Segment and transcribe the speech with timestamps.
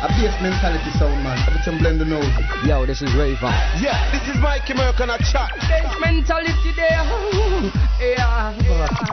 [0.00, 1.36] A bass mentality sound, man.
[1.44, 2.24] Every time blend the nose.
[2.64, 3.52] Yo, this is Ray Von.
[3.84, 5.52] Yeah, this is Mikey Merck on a chat.
[5.68, 7.04] Bass mentality there.
[8.00, 8.56] Yeah.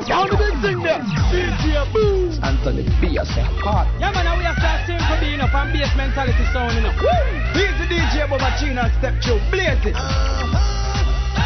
[0.08, 1.04] Down the big thing there.
[1.28, 2.31] DJ Boom.
[2.39, 3.92] Anthony B, I say hot.
[4.00, 6.96] Yeah, man, we have to sing for being up and bass mentality sound, you know.
[7.51, 9.44] He's the DJ Bobachina step through.
[9.51, 9.96] Blaze it.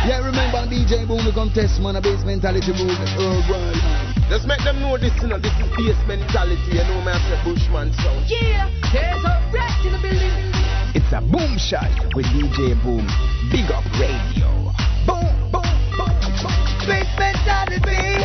[0.06, 1.96] Yeah, remember DJ Boom the contest, man.
[1.98, 2.94] A bass mentality boom.
[3.18, 4.21] Oh, right, man.
[4.32, 6.80] Just make them know this, you know, this is bass mentality.
[6.80, 8.24] You know, man, I say Bushman sound.
[8.32, 10.32] Yeah, there's a rat in the building.
[10.96, 13.04] It's a boom shot with DJ Boom.
[13.52, 14.72] Big up radio.
[15.04, 15.68] Boom, boom,
[16.00, 16.56] boom, boom.
[16.88, 18.24] Bass mentality.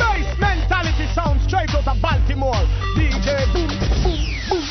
[0.00, 2.64] Bass mentality sound straight out of Baltimore.
[2.96, 3.68] DJ Boom,
[4.00, 4.64] boom, boom.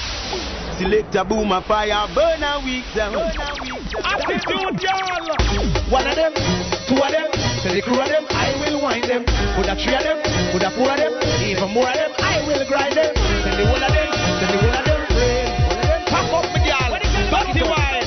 [0.81, 3.13] Select a boom, a fire, burn a weak down.
[4.01, 5.29] Attitude, y'all.
[5.93, 6.33] One of them,
[6.89, 9.25] two of them, tell the crew of them, I will wind them.
[9.55, 10.17] Put a three of them,
[10.51, 11.13] put a four of them,
[11.43, 13.13] even more of them, I will grind them.
[13.15, 14.09] Tell the whole of them,
[14.39, 16.07] tell the whole of them, friend.
[16.07, 16.91] Pack up me, girl.
[17.29, 18.03] Dirty wine.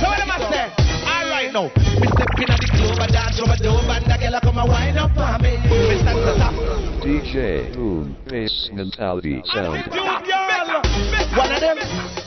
[0.00, 0.66] So what am I say?
[1.06, 1.70] All right now.
[2.00, 2.08] Me
[2.46, 4.68] step in at the club, I dance over the dome, and the girl come and
[4.68, 5.58] wind up for me.
[5.62, 6.54] Me stand to top.
[7.02, 9.82] DJ Boom Bass Mentality Sound.
[11.32, 11.78] One of them,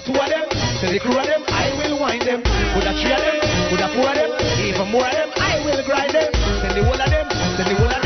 [0.06, 0.46] two of them,
[0.82, 2.42] tell the crew of them, I will wind them.
[2.74, 3.38] Put a three of them,
[3.70, 4.32] put a four of them,
[4.66, 6.32] even more of them, I will grind them.
[6.34, 8.05] Tell the whole of them, tell the whole of them,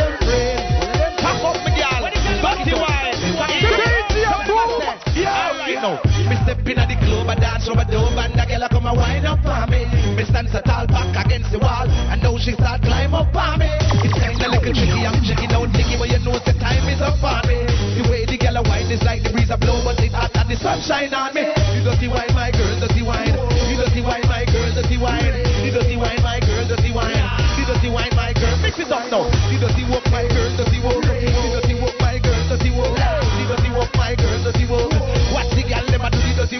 [5.81, 5.95] now.
[6.27, 8.97] Me step in at the club, I dance over dome, and the girl come and
[8.97, 9.87] wind up for me.
[10.15, 13.59] Me stand so tall back against the wall, and now she start climb up on
[13.59, 13.71] me.
[14.03, 17.23] It's kinda little tricky, I'm checking out Nicky, but you know the time is up
[17.23, 17.63] on me.
[17.95, 20.35] The way the girl a wine is like the breeze a blow, but it hot
[20.35, 21.47] and the sunshine on me.
[21.73, 23.03] You dirty wine, my girl, dirty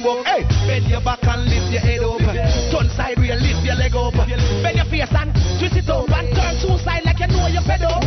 [0.10, 0.26] do walk.
[0.26, 2.20] Hey, bend your back and lift your head up.
[2.74, 4.14] Turn sideways, lift your leg up.
[4.14, 7.66] Bend your face and twist it up and turn two side like you know you're
[7.66, 8.04] up.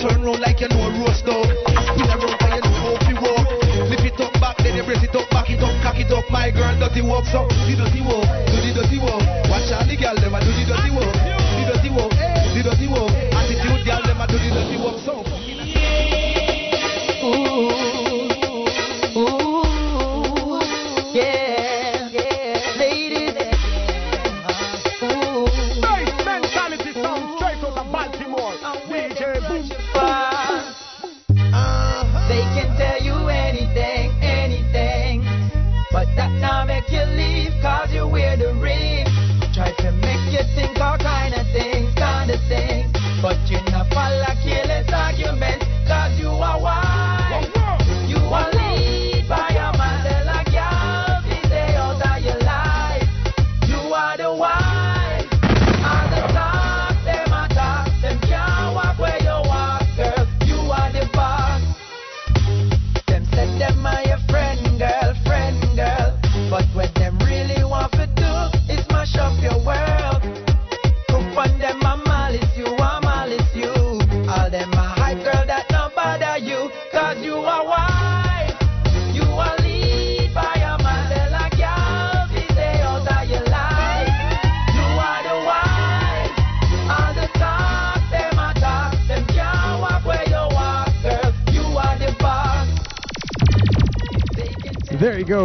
[0.00, 1.46] Turn round like you know a roast dog.
[1.46, 3.46] Spin around like you know how to walk.
[3.88, 6.24] Lift it up back, then you brace it up, back it up, cock it up.
[6.30, 9.22] My girl, dirty walk, so the dirty walk, do the dirty walk.
[9.48, 11.25] Watch out, the girl, a do the dirty walk,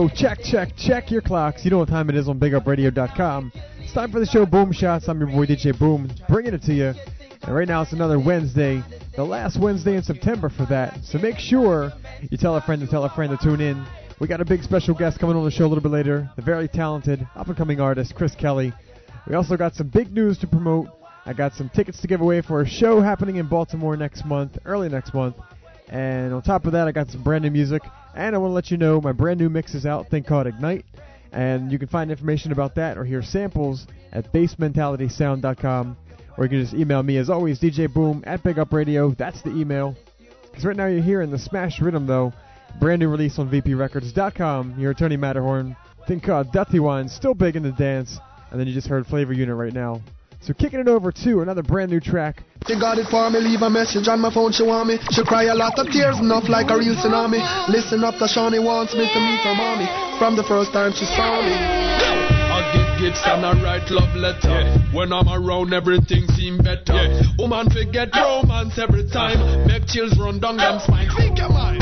[0.09, 1.63] Check, check, check your clocks.
[1.63, 3.51] You know what time it is on BigUpRadio.com.
[3.79, 5.07] It's time for the show Boom Shots.
[5.07, 6.93] I'm your boy DJ Boom, bringing it to you.
[7.43, 8.81] And right now it's another Wednesday,
[9.15, 11.03] the last Wednesday in September for that.
[11.03, 11.93] So make sure
[12.29, 13.85] you tell a friend to tell a friend to tune in.
[14.19, 16.41] We got a big special guest coming on the show a little bit later, the
[16.41, 18.73] very talented, up and coming artist, Kris Kelly.
[19.27, 20.87] We also got some big news to promote.
[21.27, 24.57] I got some tickets to give away for a show happening in Baltimore next month,
[24.65, 25.35] early next month.
[25.89, 27.83] And on top of that, I got some brand new music.
[28.15, 30.47] And I want to let you know my brand new mix is out, thing called
[30.47, 30.85] Ignite.
[31.31, 35.97] And you can find information about that or hear samples at bassmentalitysound.com.
[36.37, 39.11] Or you can just email me, as always, DJ Boom at Big Up Radio.
[39.11, 39.95] That's the email.
[40.49, 42.33] Because right now you're hearing the Smash Rhythm, though.
[42.79, 44.79] Brand new release on VPRecords.com.
[44.79, 45.75] Your Tony Matterhorn.
[46.07, 48.17] Thing called Dirty Wine, still big in the dance.
[48.49, 50.01] And then you just heard Flavor Unit right now.
[50.41, 52.41] So kicking it over to another brand new track.
[52.65, 54.97] She got it for me, leave a message on my phone, she want me.
[55.11, 57.41] She cry a lot of tears, enough like a real tsunami.
[57.69, 59.85] Listen up, the Shawnee wants me to meet her mommy.
[60.17, 61.53] From the first time she saw me.
[61.53, 64.81] I get gifts and I write love letter.
[64.93, 67.21] When I'm around, everything seem better.
[67.37, 69.67] Woman forget romance every time.
[69.67, 71.09] Make chills run down them spine.
[71.09, 71.81] Speak your mind.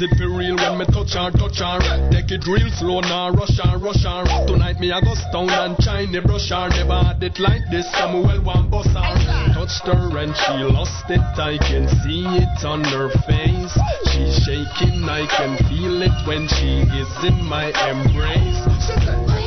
[0.00, 1.78] It for real when me touch her, touch her.
[2.10, 4.24] Take it real slow now, rush her, rush her.
[4.46, 6.68] Tonight me I go stone and shiny brush her.
[6.70, 9.14] Never had it like this, Samuel one boss her.
[9.54, 13.74] Touched her and she lost it, I can see it on her face.
[14.10, 18.62] She's shaking, I can feel it when she is in my embrace.
[18.82, 19.44] She said,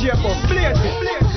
[0.00, 1.29] DJ Boom, blaze it.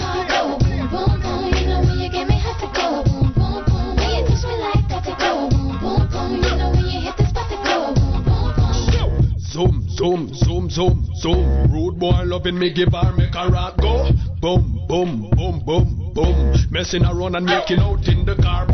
[10.04, 11.72] Zoom, zoom, zoom, zoom.
[11.72, 14.12] Rude boy loving me, give her make her rock go.
[14.42, 16.56] Boom, boom, boom, boom, boom.
[16.72, 18.68] Messing around and making out in the car.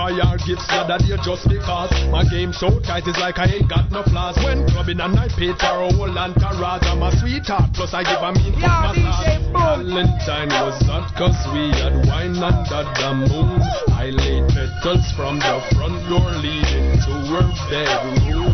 [0.00, 3.60] Buy her gifts the other day just because my game so tight it's like I
[3.60, 4.40] ain't got no flaws.
[4.40, 6.88] When clubbing and I paid for a whole entourage.
[6.88, 9.36] I'm a sweetheart, plus I give a mean Yo, massage.
[9.52, 13.60] Valentine was hot cause we had wine under the moon.
[13.92, 18.49] I laid petals from the front door leading to her bedroom.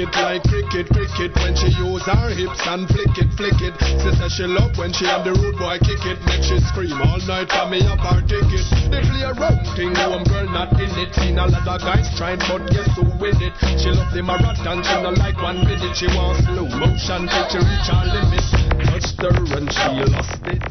[0.00, 3.76] Wicked like cricket, cricket when she use her hips and flick it, flick it.
[4.00, 6.96] She say she love when she have the rude boy kick it, make she scream
[7.04, 8.64] all night for me up her ticket.
[8.88, 11.12] They play a round thing, home girl not in it.
[11.20, 13.52] Seen a lot of guys trying, but guess who win it?
[13.76, 15.92] She love the marathon, she not like one minute.
[15.92, 18.46] She wants slow motion till she reach her limit.
[18.88, 20.64] Touched her and she lost it.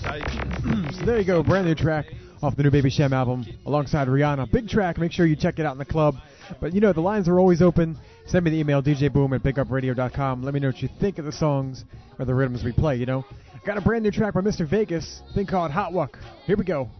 [0.97, 2.09] So there you go, brand new track
[2.41, 4.51] off the new Baby Cham album alongside Rihanna.
[4.51, 4.97] Big track.
[4.97, 6.15] Make sure you check it out in the club.
[6.59, 7.97] But you know the lines are always open.
[8.29, 10.43] Send me the email djboom at bigupradio.com.
[10.43, 11.83] Let me know what you think of the songs
[12.19, 12.95] or the rhythms we play.
[12.95, 13.25] You know,
[13.65, 14.69] got a brand new track by Mr.
[14.69, 16.19] Vegas, thing called Hot Walk.
[16.45, 16.91] Here we go.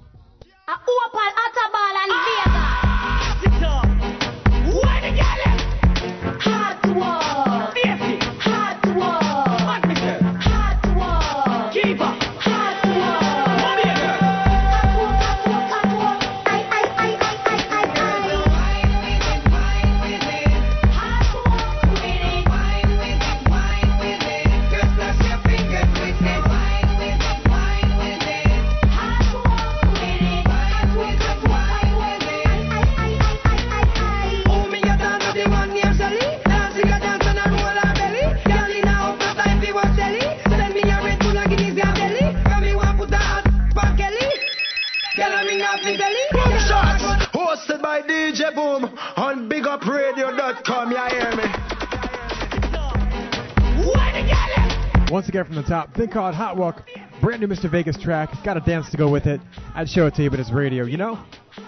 [55.69, 56.83] Top, thing called Hot Walk.
[57.21, 57.69] Brand new Mr.
[57.69, 58.31] Vegas track.
[58.43, 59.39] Got a dance to go with it.
[59.75, 61.23] I'd show it to you, but it's radio, you know?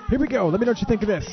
[0.10, 0.48] Here we go.
[0.48, 1.30] Let me know what you think of this.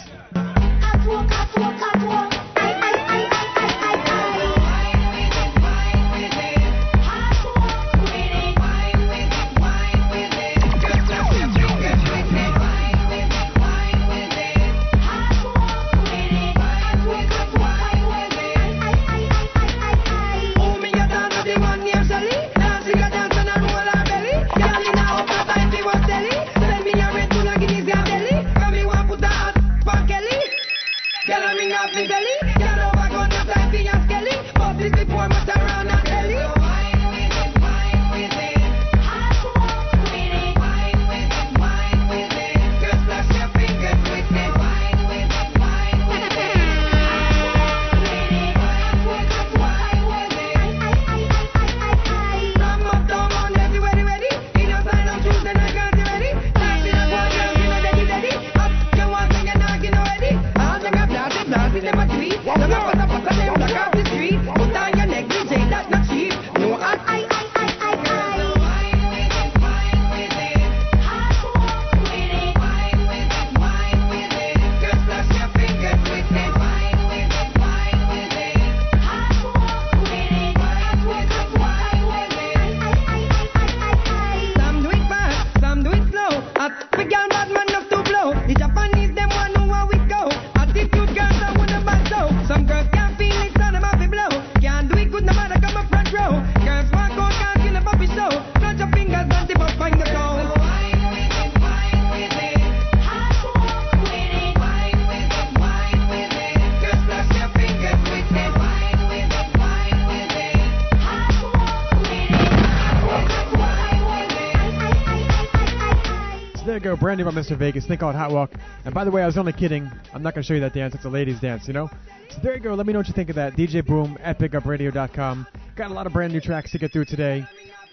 [117.08, 117.56] brand new by Mr.
[117.56, 117.86] Vegas.
[117.86, 118.50] Think on Hot Walk.
[118.84, 119.90] And by the way, I was only kidding.
[120.12, 120.94] I'm not going to show you that dance.
[120.94, 121.88] It's a ladies' dance, you know?
[122.28, 122.74] So there you go.
[122.74, 123.54] Let me know what you think of that.
[123.56, 125.46] DJ Boom at BigUpRadio.com.
[125.74, 127.46] Got a lot of brand new tracks to get through today.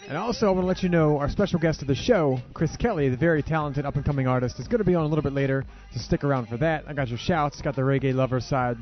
[0.09, 2.75] And also, I want to let you know our special guest of the show, Kris
[2.75, 5.23] Kelly, the very talented up and coming artist, is going to be on a little
[5.23, 5.63] bit later.
[5.93, 6.83] So stick around for that.
[6.85, 8.75] I got your shouts, got the reggae lover side.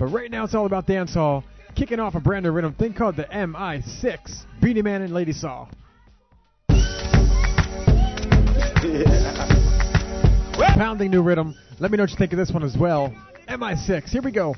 [0.00, 1.44] But right now, it's all about dancehall.
[1.76, 5.68] Kicking off a brand new rhythm thing called the MI6 Beenie Man and Lady Saw.
[8.82, 9.52] Yeah.
[10.58, 11.54] Pounding New Rhythm.
[11.78, 13.14] Let me know what you think of this one as well.
[13.48, 14.54] MI6, here we go.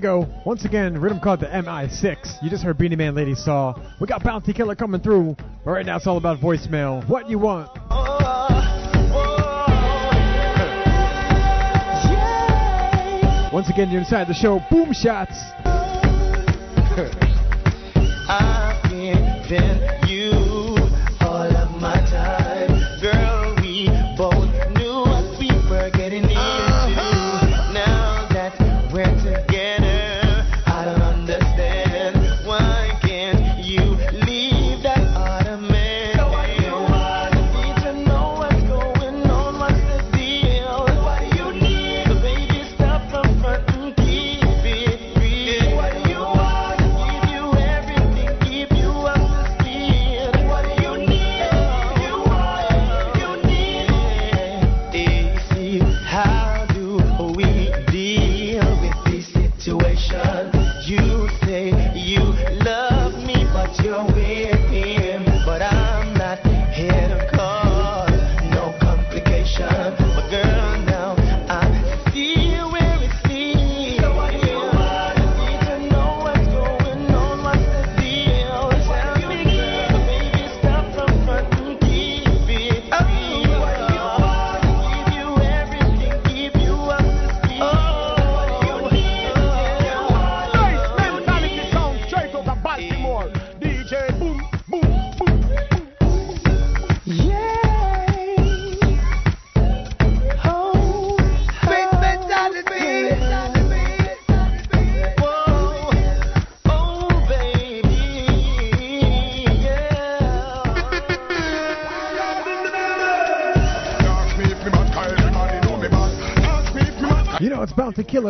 [0.00, 0.26] go.
[0.44, 2.42] Once again, rhythm called the MI6.
[2.42, 3.74] You just heard Beenie Man Lady Saw.
[4.00, 5.36] We got Bounty Killer coming through.
[5.64, 7.06] But right now, it's all about voicemail.
[7.08, 7.70] What you want?
[7.90, 9.50] Oh, oh, oh.
[13.52, 14.60] Once again, you're inside the show.
[14.70, 15.36] Boom shots.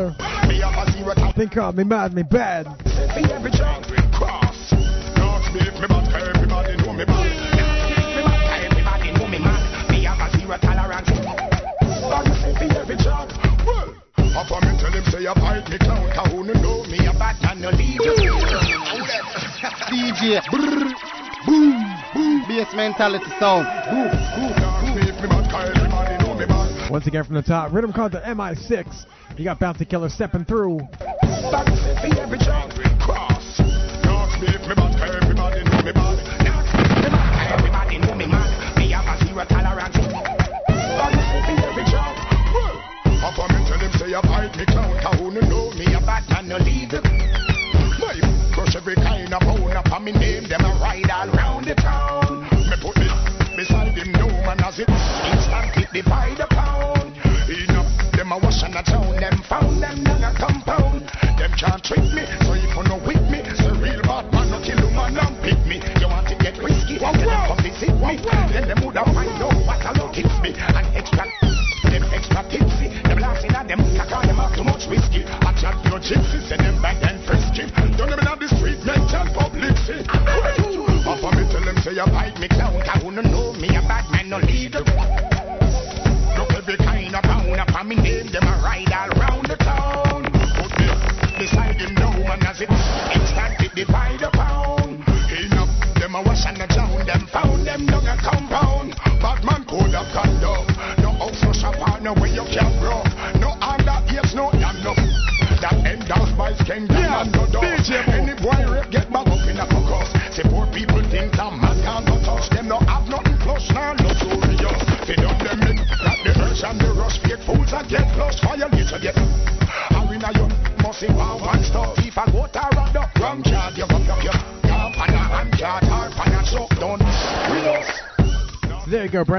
[0.00, 0.16] You say
[0.48, 0.60] me.
[13.66, 13.94] Well,
[14.32, 17.06] half of me tell him say you bite me clown, 'cause who no know me
[17.06, 18.14] a bad man no leave you.
[19.90, 20.40] DJ.
[20.50, 20.94] Brr,
[21.46, 22.44] boom, boom.
[22.48, 23.66] Bass mentality sound.
[23.90, 26.90] Boom, boom, Ask me if me bad, 'cause everybody know me bad.
[26.90, 29.06] Once again from the top, rhythm called the MI6.
[29.40, 30.80] You got Bounty Killer stepping through.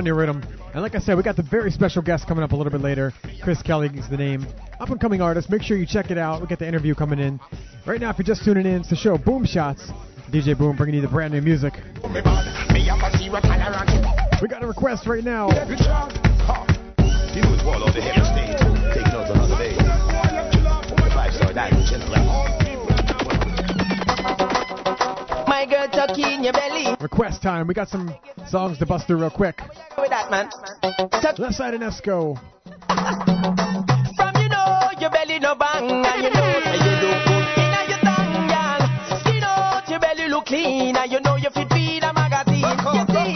[0.01, 0.41] Brand new rhythm.
[0.73, 2.81] And like I said, we got the very special guest coming up a little bit
[2.81, 3.13] later.
[3.43, 4.47] Kris Kelly is the name.
[4.79, 5.47] Up and coming artist.
[5.47, 6.41] Make sure you check it out.
[6.41, 7.39] We got the interview coming in.
[7.85, 9.91] Right now, if you're just tuning in, it's the show Boom Shots.
[10.31, 11.75] DJ Boom bringing you the brand new music.
[14.41, 15.49] We got a request right now.
[25.51, 26.95] My girl tucky in your belly.
[27.01, 27.67] Request time.
[27.67, 28.15] We got some
[28.47, 29.61] songs to bust through real quick.
[29.97, 30.49] With that man.
[31.21, 32.39] Tuck Left side of Nesco.
[34.15, 37.67] from you know your belly no bang and you know say you look good in
[37.91, 38.79] your tongue, girl.
[39.19, 42.63] Skin out your belly look clean and you know you fit feed a magazine.
[42.63, 43.35] You see,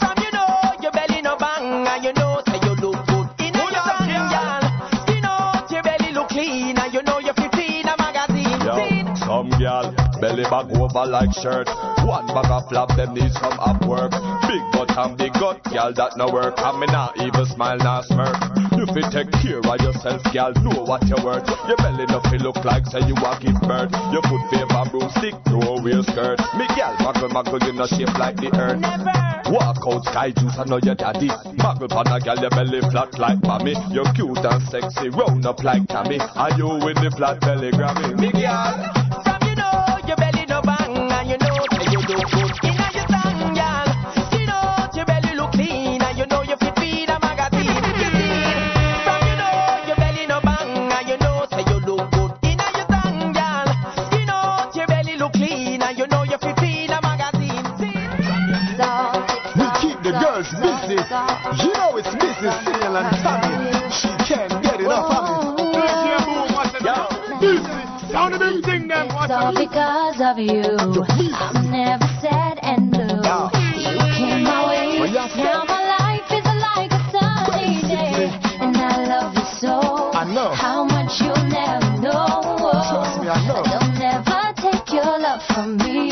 [0.00, 3.52] from you know your belly no bang and you know say you look good in
[3.52, 4.64] your tongue, girl.
[5.04, 8.56] Skin out your belly look clean and you know you fit feed a magazine.
[8.64, 11.66] Yo, some gal, belly bag over like shirt.
[12.06, 14.12] One bag of flap, them need some up work.
[14.46, 16.54] Big butt and big gut, gal, that no work.
[16.58, 18.38] And me not even smile, not smirk.
[18.78, 21.42] You fit take care of yourself, gal, know what you worth.
[21.66, 23.90] Your belly no feel look like say you a give birth.
[24.14, 26.38] Your foot favor broomstick, throw away your skirt.
[26.54, 28.78] Me gal, muggle, muggle, you no shape like the earth.
[29.50, 31.34] Walk out, sky juice, I know your daddy.
[31.58, 33.74] Muggle pan a gal, your belly flat like mommy.
[33.90, 36.22] You're cute and sexy, round up like Tammy.
[36.38, 38.14] Are you with the flat belly Grammy?
[38.22, 38.78] Me gal.
[39.26, 39.81] From you know
[42.30, 42.71] good
[69.42, 70.62] all because of you.
[71.34, 73.26] I'm never sad and blue.
[73.82, 75.10] You came my way.
[75.36, 78.30] Now my life is like a sunny day.
[78.60, 80.12] And I love you so.
[80.14, 80.50] I know.
[80.54, 82.70] How much you'll never know.
[82.88, 83.62] Trust me, I know.
[83.66, 86.11] They'll never take your love from me.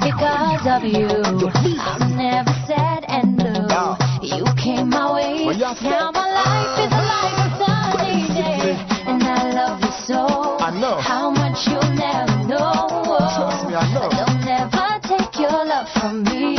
[0.00, 1.08] Because of you.
[1.78, 3.68] I'm never sad and blue.
[4.22, 5.44] You came my way.
[5.82, 8.76] Now my life is like a sunny day.
[9.06, 10.58] And I love you so.
[10.60, 11.00] I know.
[11.00, 12.88] How much you'll never know.
[13.36, 14.08] Trust me, I know.
[14.08, 16.56] They'll never take your love from me.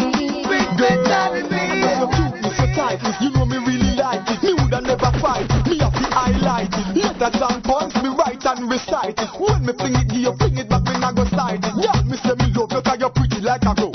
[0.78, 1.82] Good daddy, me.
[2.00, 3.02] So cute, me so tight.
[3.22, 4.42] You know me really like it.
[4.44, 5.50] Me woulda never fight.
[5.68, 6.98] Me have to highlight it.
[6.98, 9.20] Let that song punch me right and recite.
[9.38, 10.71] When me fling it, you fling it
[13.52, 13.91] 来，看住。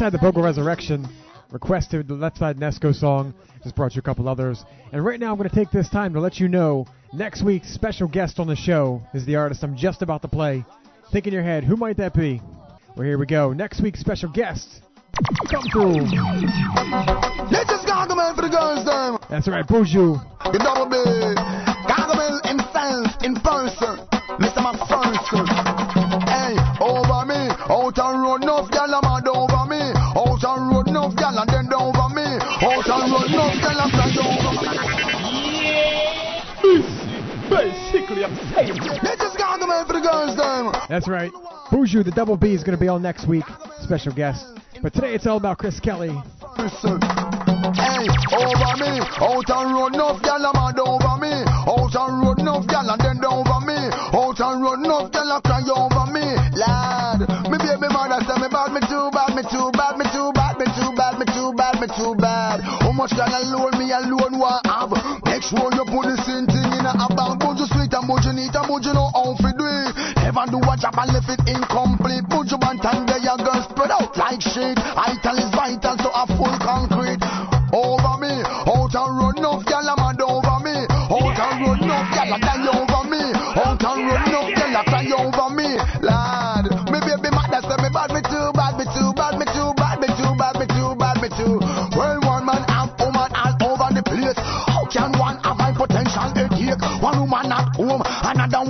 [0.00, 1.06] Inside the Bogo Resurrection,
[1.50, 4.64] requested the Left Side Nesco song, just brought you a couple others.
[4.92, 7.68] And right now I'm going to take this time to let you know next week's
[7.74, 10.64] special guest on the show is the artist I'm just about to play.
[11.12, 12.40] Think in your head, who might that be?
[12.96, 13.52] Well, here we go.
[13.52, 14.80] Next week's special guest,
[15.50, 16.00] come through.
[17.52, 19.18] Let's just gargamel for the girls, them.
[19.28, 20.16] That's right, Buju.
[20.50, 20.96] The double B.
[21.84, 24.20] Gargamel himself in person.
[24.40, 24.64] Mr.
[24.64, 25.44] McPherson.
[26.24, 27.52] Hey, over me.
[27.68, 28.70] Out on road, enough
[40.90, 41.30] That's right.
[41.70, 43.44] Buju, the double B, is going to be on next week.
[43.78, 44.44] Special guest.
[44.82, 46.08] But today it's all about Kris Kelly.
[46.08, 46.16] Hey,
[48.34, 51.30] over me, out road, a mad over me.
[51.46, 53.78] Out road, enough gal a dead over me.
[54.10, 54.82] Out road,
[55.30, 55.89] a cry over
[70.40, 72.24] Never do a job and left it incomplete.
[72.30, 74.72] Bunch you want and there you girl spread out like shit.
[74.72, 77.20] Vital is vital so a full concrete.
[77.76, 79.69] Over me, out and run enough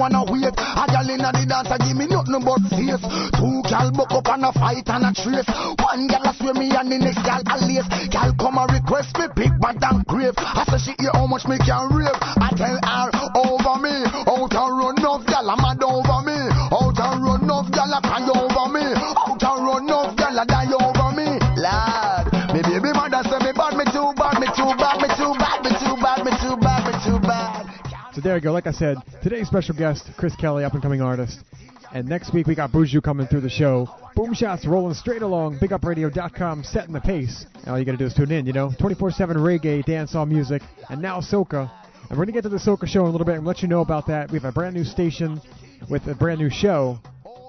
[0.00, 0.56] one awake.
[0.56, 3.04] A gal inna the dance a give me nothing but face.
[3.36, 5.44] Two gal buck up and a fight and a trace.
[5.76, 7.86] One gal a swear me and the next gal a lace.
[8.08, 10.32] Gal come a request me big bad and grave.
[10.40, 12.39] I say she hear how much me can rave.
[28.30, 28.52] There you go.
[28.52, 31.40] Like I said, today's special guest, Kris Kelly, up and coming artist.
[31.92, 33.88] And next week we got Buju coming through the show.
[34.14, 35.58] Boom shots rolling straight along.
[35.58, 37.44] BigUpRadio.com setting the pace.
[37.54, 38.70] And all you got to do is tune in, you know.
[38.78, 41.68] 24 7 reggae, dancehall music, and now soca.
[42.08, 43.62] And we're going to get to the soca show in a little bit and let
[43.62, 44.30] you know about that.
[44.30, 45.40] We have a brand new station
[45.88, 47.00] with a brand new show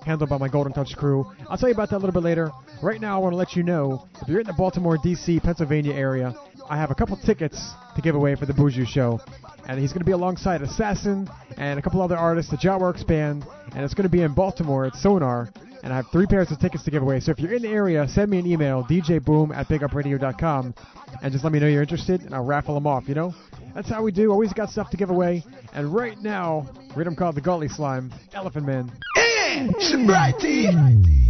[0.04, 1.32] handled by my Golden Touch crew.
[1.48, 2.52] I'll tell you about that a little bit later.
[2.82, 5.94] Right now, I want to let you know if you're in the Baltimore, D.C., Pennsylvania
[5.94, 6.34] area,
[6.72, 9.20] I have a couple tickets to give away for the Buju show.
[9.68, 13.46] And he's going to be alongside Assassin and a couple other artists, the Jawworks Band,
[13.76, 15.50] and it's going to be in Baltimore at Sonar.
[15.84, 17.20] And I have three pairs of tickets to give away.
[17.20, 20.74] So if you're in the area, send me an email, djboom at bigupradio.com,
[21.22, 23.36] and just let me know you're interested, and I'll raffle them off, you know?
[23.76, 24.32] That's how we do.
[24.32, 25.44] Always got stuff to give away.
[25.74, 28.90] And right now, rhythm called the Gully Slime, Elephant Man.
[29.16, 29.68] Hey,
[30.08, 31.21] Brighty.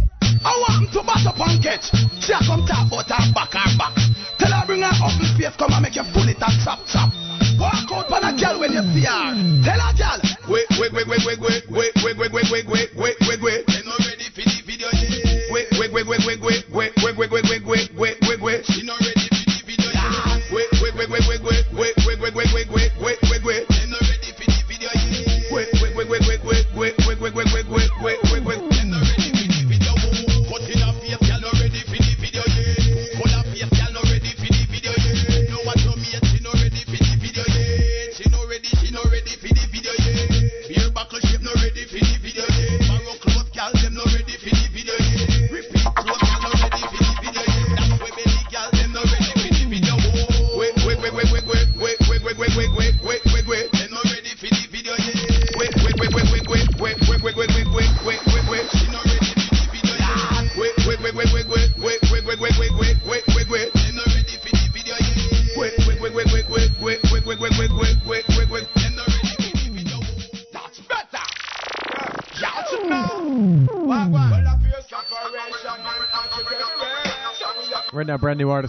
[0.44, 1.86] I want to bash up and.
[2.18, 3.94] She a come talk about her back, her back.
[4.38, 6.82] Tell her bring her up in space, come and make you pull it and chop
[6.90, 7.10] chop.
[7.58, 9.34] Walk out on a girl when you see her.
[9.62, 10.18] Tell her girl.
[10.50, 13.71] Wait, wait, wait, wait, wait, wait, wait, wait, wait, wait, wait, wait, wait, wait.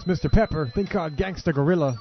[0.06, 0.32] Now, brand new artist, Mr.
[0.32, 1.98] Pepper, think called Gangsta Gorilla.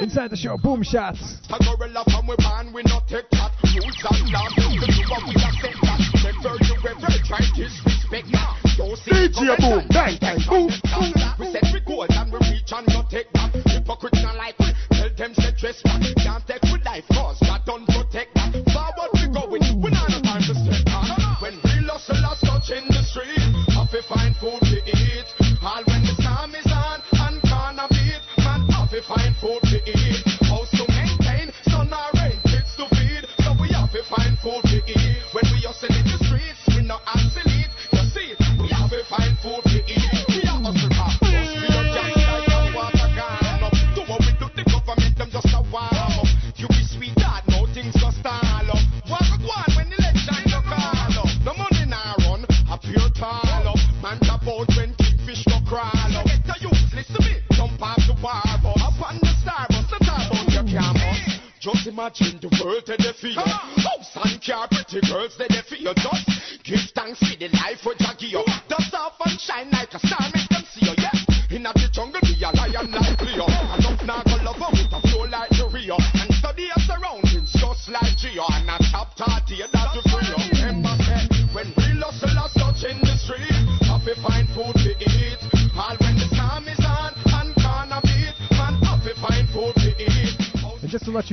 [0.00, 1.38] Inside the show, boom shots.
[1.50, 3.27] A gorilla from we born, we not take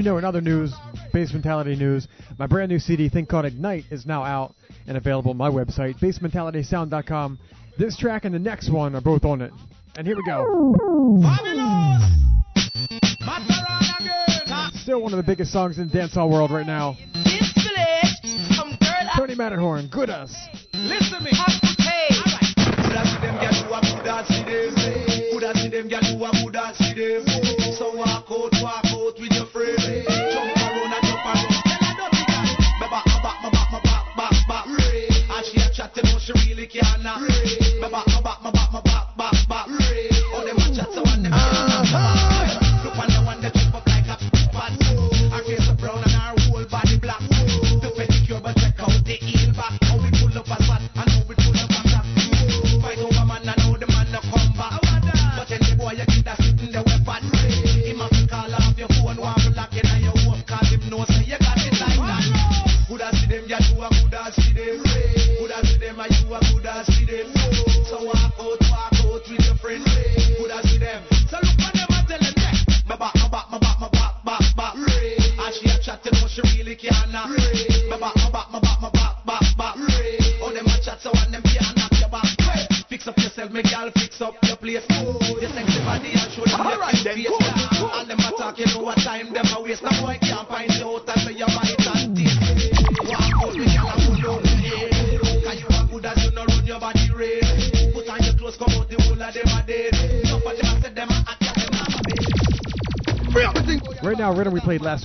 [0.06, 0.72] know, in other news,
[1.12, 4.54] Bass Mentality news, my brand new CD, Think Called Ignite, is now out
[4.88, 7.40] and available on my website, bassmentalitysound.com.
[7.78, 9.52] This track and the next one are both on it.
[9.98, 10.44] And here we go.
[14.76, 16.96] Still one of the biggest songs in the dancehall world right now.
[19.18, 20.36] Tony Matterhorn, good us.
[20.74, 21.65] Listen to me.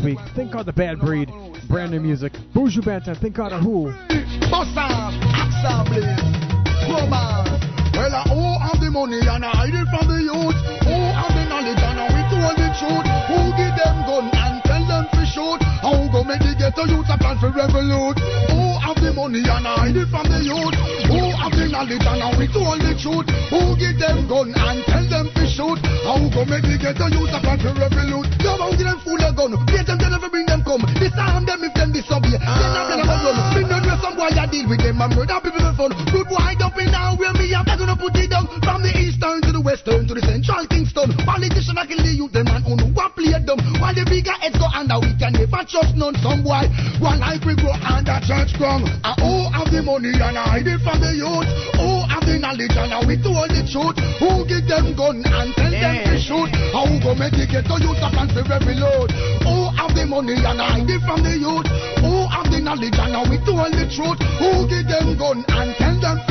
[0.00, 1.30] Last week, Think on the Bad Breed,
[1.68, 2.32] brand new music.
[2.54, 3.92] Buju Banton, Think on a Who.
[7.92, 10.56] Well, uh, who have the money and I hide it from the youth?
[10.88, 13.06] Who have the knowledge and we told the truth?
[13.28, 15.60] Who give them gun and tell them to shoot?
[15.84, 18.16] How go make the ghetto youth a plan for revolute?
[18.48, 20.76] Who have the money and I hide it from the youth?
[21.12, 23.28] Who have the knowledge and we told the truth?
[23.52, 25.78] Who give them gun and tell them to shoot?
[26.00, 28.32] How go make the ghetto youth a plan for revolute?
[28.40, 29.56] Yo, how give them of gun?
[29.72, 30.84] Wait them, they never bring them come.
[31.00, 32.36] Disarm them if them disobey.
[32.36, 33.36] Then I'm gonna run.
[33.56, 35.90] Me know where some boy a deal with them and murder people for fun.
[36.12, 39.40] Good boy up in now where me up, gonna put it down from the eastern
[39.48, 41.16] to the western to the central Kingston.
[41.24, 43.58] Politician I kill the youth, them man who know what play them.
[43.80, 46.16] While the bigger heads go under, we can never trust none.
[46.20, 46.68] Some boy,
[47.00, 48.84] one life we grow under church ground.
[49.00, 51.48] I who have the money and I hide it from the youth.
[52.50, 53.96] Who have the knowledge and I we told the truth.
[54.18, 56.50] Who give them gun and tell them to shoot.
[56.74, 59.10] How go make the ghetto youth a plan for every load.
[59.46, 61.70] Who have the money and I hide it from the youth.
[62.02, 64.18] Who have the knowledge and I we told the truth.
[64.42, 66.29] Who give them gun and tell them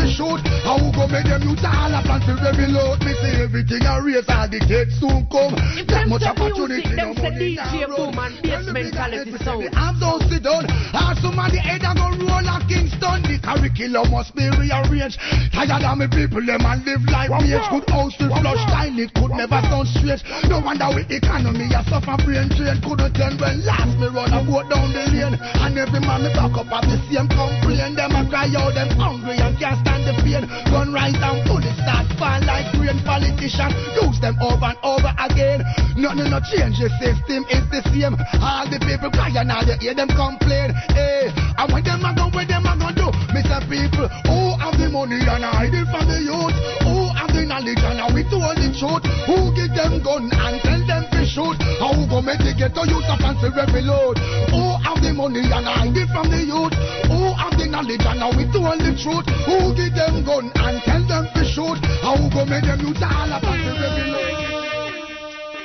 [0.69, 0.79] to.
[0.79, 3.01] How go make them youth all a plan for every load.
[3.01, 5.57] Me say everything I raise all the kids soon come.
[5.89, 6.93] That much opportunity.
[6.93, 9.69] no money, DJ Boom and Bassmentality Sound.
[9.73, 10.69] I'm don't sit down.
[10.93, 13.25] Ask somebody head and go roll a Kingston.
[13.25, 15.17] The curriculum must be rearranged.
[15.53, 17.65] Higher than me people, them and live life wage.
[17.73, 20.21] Good house to flush, tiny, could never sound straight.
[20.45, 22.77] No wonder with economy, I suffer brain drain.
[22.85, 25.33] Couldn't tell when last me run a boat down the lane.
[25.33, 27.97] And every man me back up at the same complain.
[27.97, 29.18] Them a cry out, them hungry and
[29.59, 30.47] can't stand the pain.
[30.71, 32.95] Gun rise and bullets start fall like rain.
[33.03, 35.61] Politicians use them over and over again.
[35.99, 38.15] Nothing no change, the system is the same.
[38.39, 40.71] All the people cry and all you hear them complain.
[40.95, 43.07] Hey, and when them a go, where them a go do?
[43.35, 43.59] Mr.
[43.67, 46.55] People, who have the money and hide it from the youth?
[46.87, 49.03] Who have the knowledge and are we told the truth?
[49.27, 51.59] Who give them gun and tell them shoot?
[51.79, 54.19] How go make the ghetto youth a fancy every load?
[54.51, 56.75] Who have the money and hide it from the youth?
[57.07, 59.27] Who have the knowledge and are we told the truth?
[59.47, 61.79] Who give them gun and tell them to shoot?
[62.03, 64.35] How go make them youth all a fancy every load?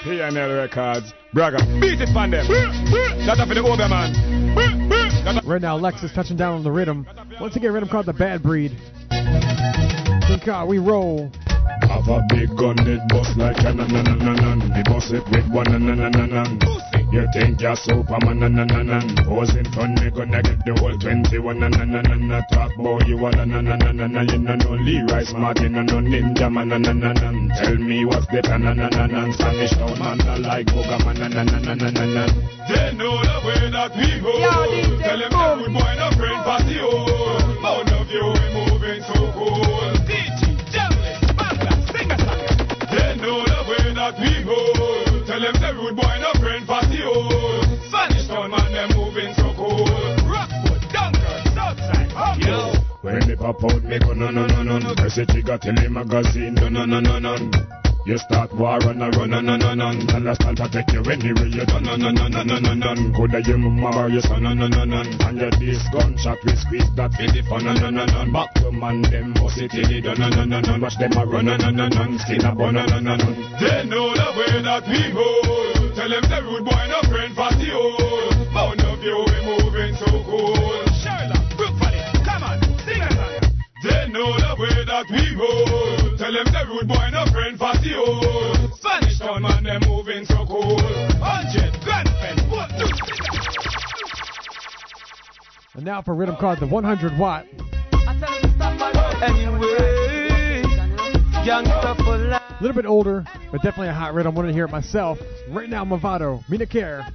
[0.05, 1.13] P&L Records.
[1.33, 2.47] Braga, beat it from them.
[3.27, 4.15] That's for the over man.
[5.45, 7.07] Right now, Lex is touching down on the rhythm.
[7.41, 8.77] Once again, rhythm called the Bad Breed.
[10.29, 11.33] Think how we roll.
[12.05, 14.55] Have a big gun, it bust like a na na na na na.
[14.77, 16.45] Me bust it with one na na na na na.
[17.11, 18.99] You think you're Superman na na na na.
[19.25, 22.41] Pose in front, me gonna get the whole 21 na na na na na.
[22.53, 24.21] Talk boy, you a na na na na na na.
[24.21, 27.55] You know no Leroy Smart, you know no Ninjaman na na na na.
[27.57, 29.33] Tell me what's the plan na na na na.
[29.33, 32.25] Spanish town man, I like Boga man na na na na na na na.
[32.69, 34.33] They know the way that we go.
[35.01, 37.59] Tell them that good boy no friend party oh.
[37.63, 39.94] Bound of you we moving so cool.
[44.11, 45.25] That we go.
[45.25, 47.63] Tell them the rude boy no friend party oh.
[47.89, 49.87] Spanish town man them moving so cool.
[50.29, 52.73] Rockwood, Dunkirk, Southside, Yo.
[53.01, 54.95] When they pop out, me go no no no no no.
[54.95, 57.94] Press the trigger, tell the magazine no no no no no.
[58.07, 59.91] You start war and a run, no, no, no, no.
[60.05, 63.17] Tell us to take you anywhere you done, no, no, no, no, no, no, no.
[63.17, 65.01] Coulda your mama or your son, no, no, no, no.
[65.01, 68.31] And your this gunshot, we squeeze that for the fun, no, no, no, no.
[68.31, 70.79] Back to man, them bust it till they done, no, no, no, no.
[70.85, 72.19] Watch them a run, no, no, no, no.
[72.19, 73.29] Skin a bun, no, no, no, no.
[73.57, 75.97] They know the way that we go.
[75.97, 78.51] Tell them the rude boy no friend party, oh.
[78.53, 80.85] Bound of you, we moving so cool.
[81.01, 83.49] Sherlock, Brook Valley, come on, sing it.
[83.81, 85.94] They know the way that we go.
[86.25, 88.71] Tell them the rude boy no friend party oh.
[88.77, 90.81] Spanish town man them moving so cool.
[91.21, 92.87] Hundred grand pen, what do?
[95.75, 97.45] And now for rhythm Card, the 100 watt.
[97.93, 99.94] Anyway, youngster for life.
[101.47, 104.33] A little bit older, but definitely a hot rhythm.
[104.33, 105.19] I want to hear it myself.
[105.51, 107.07] Right now, Mavado, Mina Care.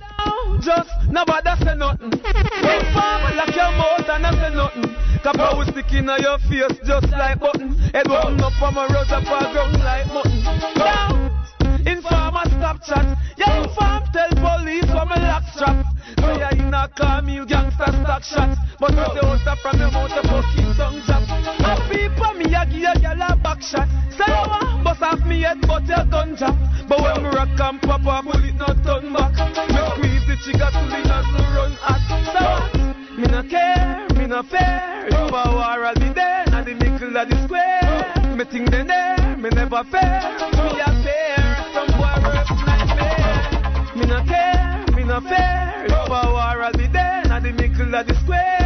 [0.61, 2.11] Just nobody say nothing.
[2.11, 4.95] When farmer lock your mouth and I say nothing.
[5.23, 7.75] Cause we stick in your face just like button.
[7.89, 10.43] Head open up from a rose up ground like mutton.
[10.77, 11.41] Now,
[11.87, 13.17] informer stop chat.
[13.35, 15.85] Yeah, inform tell police from a lock strap.
[16.19, 18.59] So yeah, you not call me gangster stock shots.
[18.79, 21.58] But you say out from your mouth a fucking tongue chop.
[21.89, 23.89] People me a give a girl a back shot.
[24.13, 26.55] Say you want bust off me head but your gun drop.
[26.87, 29.33] But when me rock and pop a bullet not turn back.
[29.33, 32.01] Me squeeze the trigger till the nozzle run hot.
[32.29, 33.17] So oh, what?
[33.17, 35.07] Me no care, me no fair.
[35.07, 38.35] If a war I'll be there, and the nickel of the square.
[38.37, 40.21] Me think they there, me never fair.
[40.61, 43.95] Me a fair, some boy worse nightmare.
[43.95, 45.85] Me no care, me no fair.
[45.85, 48.58] If a war I'll be there, and the nickel of the square.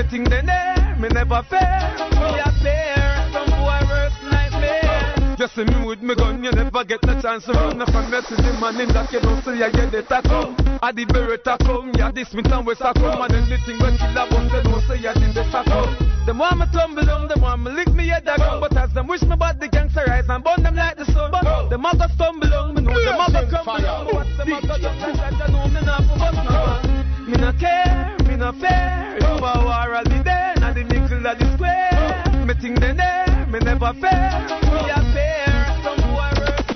[0.00, 1.92] Me think they there, me never fair.
[2.16, 5.36] Me a fair, some boy worse nightmare.
[5.36, 8.16] Just see me with me gun, you never get the chance to run from me
[8.16, 10.56] to the man in that you don't see you get the tackle.
[10.80, 14.16] I the beretta come, yeah, this Smith and West a come, and anything when kill
[14.16, 15.92] a bun, they don't say you did the tackle.
[16.24, 19.06] Them want me tumble down, them want me lick me head gun, but as them
[19.06, 21.28] wish me bad, the gangster rise and burn them like the sun.
[21.68, 24.60] Them a go stumble down, me know them a go crumble down, but them a
[24.64, 26.99] go that, I know me not for bust no.
[27.30, 31.24] Me no care, me no fair, if a war I'll be there, and the nickel
[31.24, 32.44] of the square.
[32.44, 34.30] Me think they there, me never fair,
[34.66, 35.46] me a fair,
[35.84, 36.66] some boy worse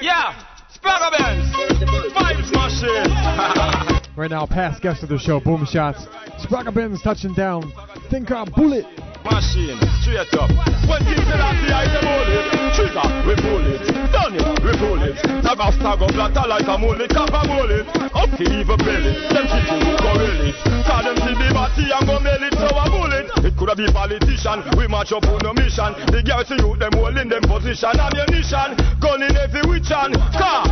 [0.00, 0.32] Yeah,
[0.74, 1.52] Spragga Benz,
[2.16, 4.08] Vibes Machine.
[4.16, 6.06] Right now, past guest of the show, Boom Shots.
[6.42, 7.72] Spragga Benz touching down.
[8.10, 8.86] Think of Bullet.
[9.22, 10.50] Machine, straight up.
[10.90, 13.82] When people that the item hold it, trigger, we pull it.
[14.10, 15.14] Done it, we pull it.
[15.46, 17.86] Never stagger flatter like a mullet, cap a bullet.
[18.10, 20.54] Okay, even belly, them people who go it.
[20.82, 23.30] Call them see the body and go mail it, so a bullet.
[23.46, 25.94] It coulda be politician, we march up on a mission.
[26.10, 28.74] The girls see you, them holding them position, ammunition.
[28.98, 30.66] Gun in every witch and car.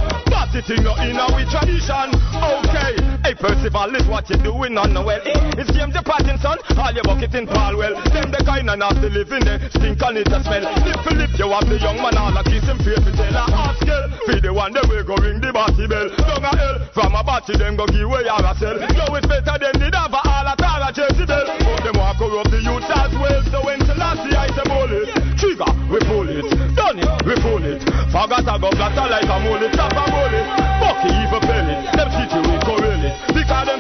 [0.51, 2.11] Thing not in our tradition.
[2.37, 2.93] Okay,
[3.25, 5.23] hey Percival, is what you doing on the well.
[5.23, 7.95] Eh, it's James the Pattinson, all your bucket in Palwell.
[8.13, 9.61] Them the the kind of nasty living there.
[9.71, 10.65] Stink and it a smell.
[10.65, 13.45] If Philip, you have the young man, all a kiss him face to tell a
[13.45, 14.09] ask girl.
[14.27, 16.09] Feed the one, they will go ring the batty bell.
[16.09, 18.77] don't a hell, from a batty, them go give away our cell.
[18.81, 21.45] No, it's better than the dava, all a tall a jersey bell.
[21.45, 23.41] Oh, them walk corrupt the youth as well.
[23.53, 26.47] So when to last the item hold bullet, trigger, we pull it.
[26.75, 27.81] Done it, we pull it.
[28.09, 30.47] Forgot I go flatter like a mullet, tap a mullet.
[30.81, 31.77] Bucky, even belly.
[31.93, 33.17] Them city, we correlate.
[33.37, 33.80] Because them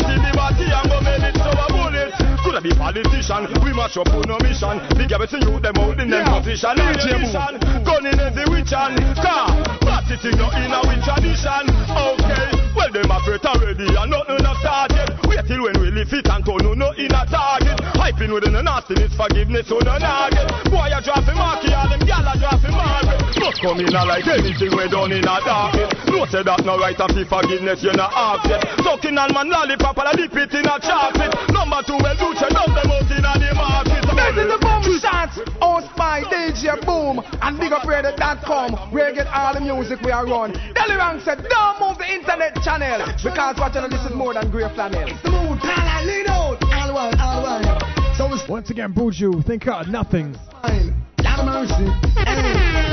[2.60, 3.48] I be politician?
[3.64, 4.68] We mash up on no mission.
[4.68, 6.76] Up to you, them holding them position.
[6.76, 9.64] Gun in every witch and car.
[9.80, 11.64] Party thing not in a witch tradition.
[11.88, 15.08] Okay, well them afraid already and nothing not started.
[15.26, 17.76] Wait till when we live it and turn no no in a target.
[17.98, 20.46] Hyping with the nastiness, forgiveness on the target.
[20.70, 23.18] Boy, you drop him marky, all them gal a drop him market.
[23.40, 25.90] Must come in a like anything we done in a darkness.
[26.06, 28.62] No say that no right fi forgiveness, you not ask it.
[28.84, 31.34] Sucking on man lollipop and a dip it in a chocolate.
[31.50, 34.04] Number two, well, Lucha down them out in a the market.
[34.20, 39.26] This is the boom shots, oh, hosted by DJ Boom and BigUpRadio.com where you get
[39.28, 40.52] all the music we are run.
[40.74, 44.50] Delirang said, don't move the internet channel because what you know, this is more than
[44.50, 45.08] grey flannel.
[45.08, 47.64] It's the mood, Tala, lean out, all one, all one.
[48.16, 50.36] So it's Once again, Buju, think God, nothing.
[50.62, 50.94] fine.
[51.22, 52.90] Lord of mercy.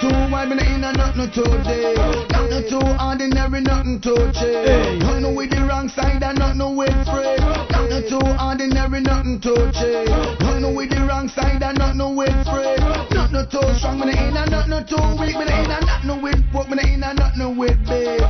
[0.00, 1.92] Too wide, me ain't a nothing too day.
[2.32, 5.02] Nothing too ordinary, nothing too cheap.
[5.02, 7.36] Nothing with the wrong side and nothing with free.
[7.68, 10.08] Nothing too ordinary, nothing too cheap.
[10.40, 13.19] Nothing with the wrong side and nothing with free.
[13.40, 15.32] Nothing too strong, me ain't a nothing too weak.
[15.32, 18.20] Me ain't a nothing no with pork, me ain't a nothing with beef.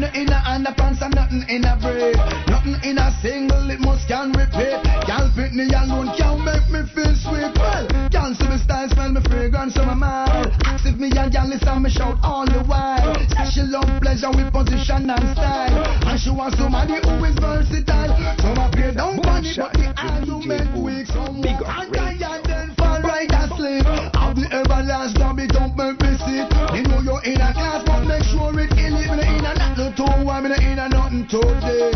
[0.00, 2.16] Nothing in a underpants and nothing in a braid.
[2.48, 4.80] Nothing in a single, it must can repeat.
[5.04, 7.52] Y'all pick me alone, can't make me feel sweet.
[7.60, 10.48] Well, can't see me style, smell me fragrance, so my mind.
[10.80, 13.20] If me and y'all listen, me shout all the while.
[13.36, 15.76] Say she love pleasure with position and style.
[16.08, 18.16] And she wants somebody who is versatile.
[18.40, 21.06] So I play down money, but the argument weak.
[21.12, 24.23] Someone and die and then fall right asleep.
[24.44, 26.52] The everlast it don't make me sick.
[26.76, 29.10] You know you're in a class, but make sure it it.
[29.16, 31.90] Me in a nothing too, I me no in a nothing too day.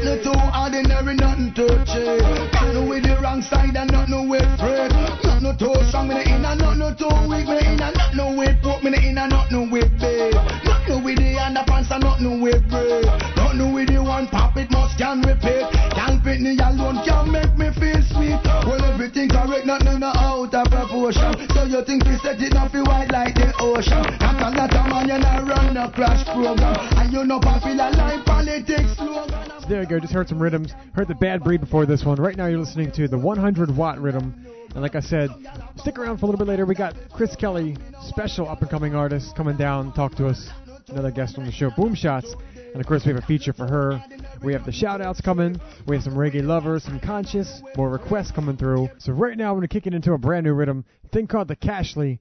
[0.00, 2.22] Nothing too ordinary, nothing too cheap.
[2.54, 5.60] Nothing with the wrong side and nothing with freight.
[5.60, 7.48] Nothing too strong, me no in a nothing too weak.
[7.48, 10.34] Me no in a nothing with pork, me in a nothing with beef.
[10.64, 13.04] Nothing with the underpants and nothing with bread.
[13.36, 15.64] Nothing with the one pop, it must can repeat.
[15.94, 18.40] Can't fit me alone, can make me feel sweet.
[18.66, 21.48] Well, everything correct, nothing no out of proportion.
[21.54, 24.04] So you think we set it up, you white like the ocean.
[24.20, 26.76] After that, a man, you not run no crash program.
[26.98, 29.50] And you know popular like politics slogan.
[29.68, 30.74] There you go, just heard some rhythms.
[30.94, 32.20] Heard the Bad Breed before this one.
[32.20, 34.34] Right now you're listening to the 100 watt rhythm.
[34.72, 35.30] And like I said,
[35.76, 36.64] stick around for a little bit later.
[36.64, 37.76] We got Kris Kelly,
[38.08, 40.48] special up and coming artist, coming down, talk to us.
[40.88, 42.34] Another guest on the show, Boom Shots.
[42.72, 44.02] And of course, we have a feature for her.
[44.42, 45.60] We have the shout outs coming.
[45.86, 48.88] We have some reggae lovers, some conscious, more requests coming through.
[48.98, 51.48] So right now, I'm going to kick it into a brand new rhythm, thing called
[51.48, 52.20] the Cashley.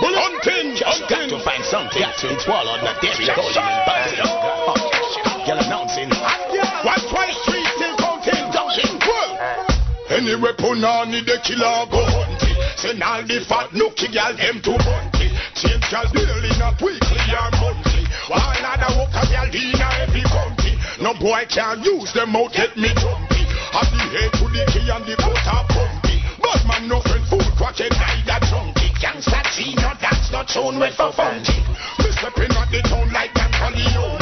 [0.00, 4.24] Hunting, just got to find something to swallow the dairy golden and buzzing.
[5.46, 6.10] Girl announcing,
[10.20, 12.60] Any weapon on the killer go hunting.
[12.76, 15.32] Send all the fat nookie gal them to bunty.
[15.56, 18.04] Change gal daily, not weekly or monthly.
[18.28, 20.76] While other a gal in every country.
[21.00, 23.48] No boy can use them out, get me jumpy.
[23.72, 26.20] Have the head to the key and the are pumpy.
[26.36, 28.92] But man no friend food, crack it neither junkie.
[29.00, 31.64] Gangsta tea, no dance, no tune with for funky.
[31.96, 34.19] Me stepping at the town like them Corleone.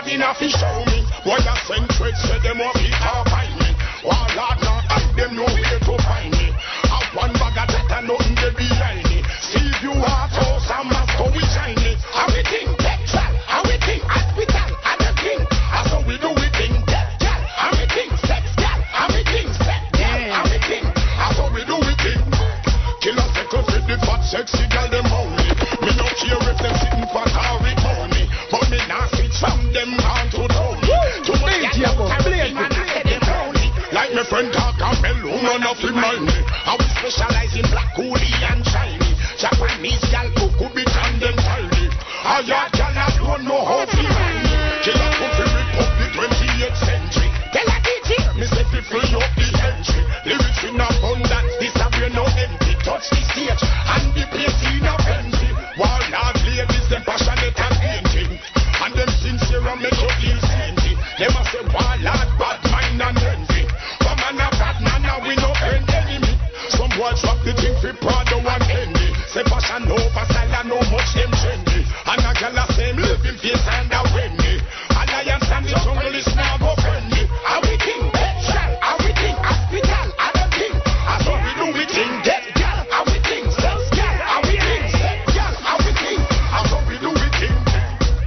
[0.00, 1.04] Nobody fi show me.
[1.24, 3.68] Why a century say them want me to find me.
[4.04, 6.48] All of now and them know where to find me.
[6.88, 9.20] Have one bag of that and nothing they behind me.
[9.44, 11.96] See if you want house and must go we shiny.
[12.16, 15.40] How we think petrol, how we think hospital, and the king.
[15.68, 17.40] How so we do we think death, gal.
[17.60, 18.80] How we think sex, gal.
[18.88, 20.20] How we think sex, gal.
[20.32, 22.24] How we think, how so we do we think.
[23.04, 25.44] Killer second fit the fat sexy gal them only.
[25.84, 26.99] Me no care if them sitting
[29.72, 30.76] them down to down.
[30.80, 33.66] To my gal out man I say them only.
[33.92, 34.50] Like my friend
[35.02, 36.36] mellow man off in mind me.
[36.66, 39.10] I will specialize in black coolie and shiny.
[39.38, 41.86] Japanese gal could be tan them tiny.
[42.22, 44.29] I got gal that don't know how to
[69.40, 71.80] Say fashion over style and no much them trendy.
[71.80, 74.60] And a gal a same living face and a Wendy.
[74.92, 77.24] Alliance and the jungle is now go friendly.
[77.48, 80.76] How we think petrol, how we think hospital, I don't think.
[80.84, 82.84] As what we do we think death, gal.
[82.92, 84.12] How we think sex, gal.
[84.12, 85.54] How we think sex, gal.
[85.56, 86.20] How we think.
[86.20, 87.56] As what we do we think.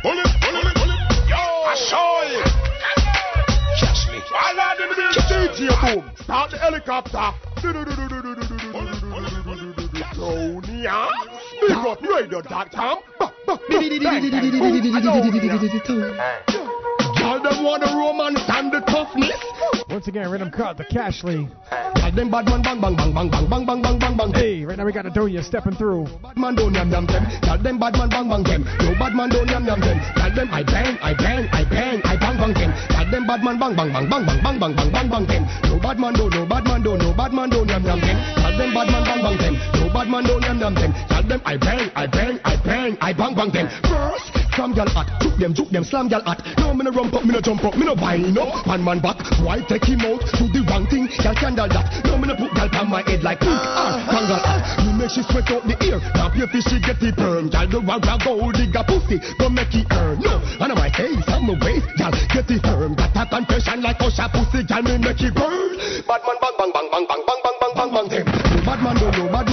[0.01, 1.01] Pull it, pull it, pull it.
[1.29, 2.41] Yo, I show you.
[3.77, 4.17] Catch me.
[4.33, 4.81] All right.
[5.93, 6.09] boom.
[6.25, 7.37] Start the helicopter.
[7.63, 8.23] Sonia.
[8.23, 8.32] Big
[10.87, 12.99] up radio.com.
[17.15, 19.31] Y'all them want the romance and the toughness.
[19.89, 21.49] Once again, rhythm cut, the Cashley.
[22.13, 24.33] Y'all them bad man bang bang bang bang bang bang bang bang bang bang.
[24.33, 26.05] Hey, right now we got Aidonia stepping through.
[26.21, 27.25] Bad man don't yam yam them.
[27.41, 28.63] Y'all them bad man bang bang them.
[28.85, 29.97] No bad man don't yam yam them.
[30.17, 32.69] Y'all them I bang, I bang, I bang, I bang bang them.
[32.93, 35.43] Y'all them bad man bang bang bang bang bang bang bang bang bang bang them.
[35.63, 38.17] No bad man don't, no bad man don't, no bad man don't yam yam them.
[38.37, 39.53] Y'all them bad man bang bang them.
[39.73, 40.93] No bad man don't yam yam them.
[41.09, 43.67] Y'all them I bang, I bang, I bang, I bang bang them.
[43.89, 46.45] First, from y'all hot, juke them, juke them, slam y'all hot.
[46.61, 48.67] No me no rump up, me no jump up, me no wind up.
[48.67, 51.09] Man man back, why take him out to the wrong thing?
[51.25, 52.02] Y'all handle that.
[52.05, 54.41] No me no put y'all on my head like pink ah, tangle.
[54.85, 55.99] You make she sweat out the ear.
[56.15, 57.49] Now your fish she get the perm.
[57.49, 60.19] Y'all the rag rag gold digger pussy, go make it earn.
[60.19, 62.95] No, and my face, on my waist, y'all get the firm.
[62.95, 65.77] Got a confession like Usher pussy, y'all me make it burn.
[66.05, 68.25] Bad man bang bang bang bang bang bang bang bang bang bang them.
[68.27, 69.47] No bad man don't, no bad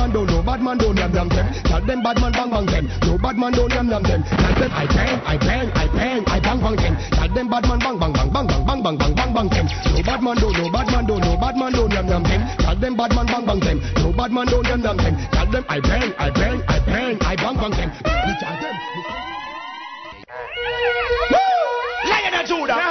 [0.50, 1.46] bad man don't yam yam them.
[1.62, 2.84] Tell them bad man bang bang them.
[3.06, 4.22] No bad man don't yam yam them.
[4.24, 6.94] Tell them I bang, I bang, I bang, I bang bang them.
[7.12, 9.66] Tell them bad man bang bang bang bang bang bang bang bang bang bang them.
[9.94, 12.42] No bad man don't, no bad man don't, no bad man don't yam yam them.
[12.58, 13.78] Tell them bad man bang bang them.
[14.02, 15.14] No bad man don't yam yam them.
[15.30, 17.90] Tell them I bang, I bang, I bang, I bang bang them.
[18.26, 18.74] Me tell them.
[22.10, 22.82] Lion of Judah.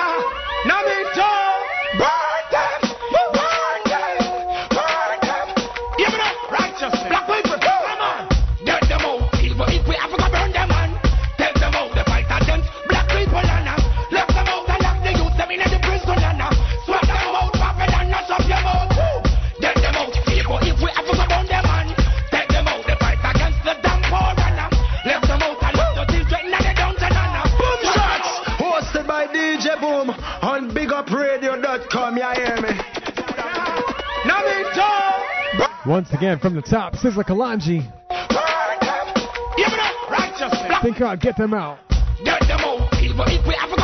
[0.64, 2.29] Now me too.
[35.90, 37.82] Once again, from the top, Sizzla Kalonji.
[39.58, 40.12] Give it up.
[40.12, 40.78] Righteousness.
[40.84, 41.80] Think God, get them out.
[42.24, 43.79] Get them out.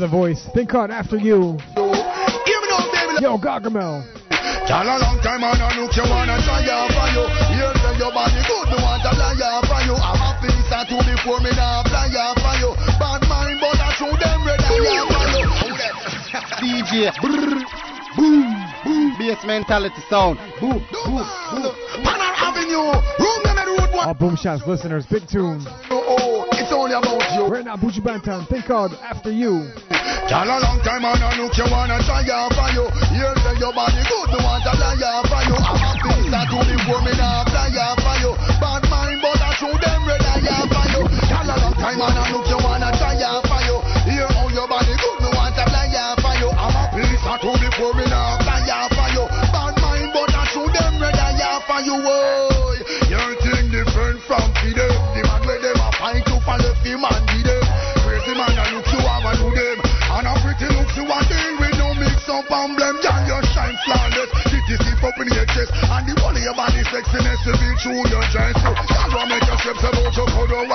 [0.00, 0.40] You know the voice.
[0.54, 1.60] Think hard after you.
[1.76, 3.20] Give me no baby.
[3.20, 4.00] Yo, Gargamel.
[4.64, 7.28] Tell a long time and I look you wanna try ya for you.
[7.52, 9.92] Here say your body good, me want to fly ya for you.
[10.00, 12.72] I'm a piece of two before me now fly ya for you.
[12.96, 15.52] Bad mind, but I show them red ya for you.
[16.64, 17.12] DJ.
[17.20, 17.60] Brr,
[18.16, 18.48] boom,
[18.80, 19.18] boom.
[19.20, 20.40] Bass mentality sound.
[20.64, 21.76] Boom, boom, boom.
[22.00, 22.88] Panel Avenue,
[23.20, 25.60] room them at road All Boom Shots listeners, big tune.
[25.90, 27.46] Oh, oh it's only about you.
[27.52, 28.46] Right now, Buju Banton.
[28.48, 29.68] Think hard after you.
[30.28, 32.84] Tell a long time and I look you wanna try ya for you.
[33.14, 35.56] Here say your body good, me want to fly ya for you.
[35.58, 38.30] I'm a piece of two before me now fly ya for you.
[38.62, 41.02] Bad mind, but I show them red ya for you.
[41.26, 43.76] Tell a long time and I look you wanna try ya for you.
[44.06, 46.50] Here how your body good, me want to fly ya for you.
[46.54, 48.19] I'm a piece of two before me now
[66.90, 68.58] sexiness to be true your chest.
[68.58, 68.70] So,
[69.14, 70.66] want make your steps about your cold or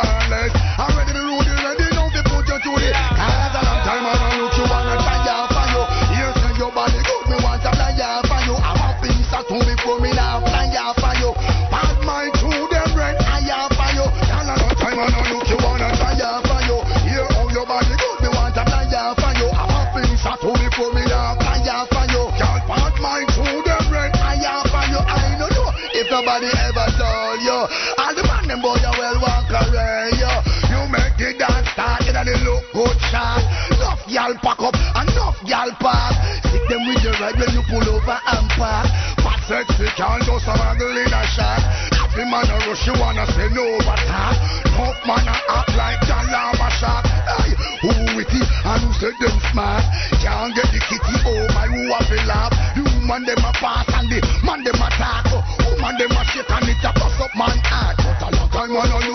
[38.55, 38.87] over and park.
[39.19, 41.61] Fat sexy can't just a in a shot.
[41.91, 44.35] Every man a rush, you wanna say no but talk.
[44.65, 47.05] Enough man a act like John Lava shark.
[47.05, 47.51] Hey,
[47.81, 49.83] who witty and who said them smart?
[50.21, 52.53] Can't get the kitty, oh my, who a feel laugh?
[52.75, 55.25] The woman them a pass and the man them a talk.
[55.31, 55.43] Oh,
[55.75, 57.97] woman them a shake and it a bust up man heart.
[57.99, 59.14] But a long time wanna look,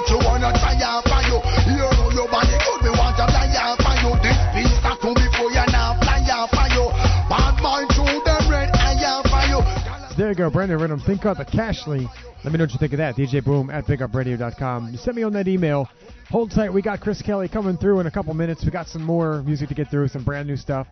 [10.41, 10.99] You go, Brandon Rhythm.
[11.01, 12.09] Think out the Cashly.
[12.45, 13.15] Let me know what you think of that.
[13.15, 14.91] DJ Boom at BigUpRadio.com.
[14.91, 15.87] You send me on that email.
[16.31, 16.73] Hold tight.
[16.73, 18.65] We got Kris Kelly coming through in a couple minutes.
[18.65, 20.87] We got some more music to get through, some brand new stuff.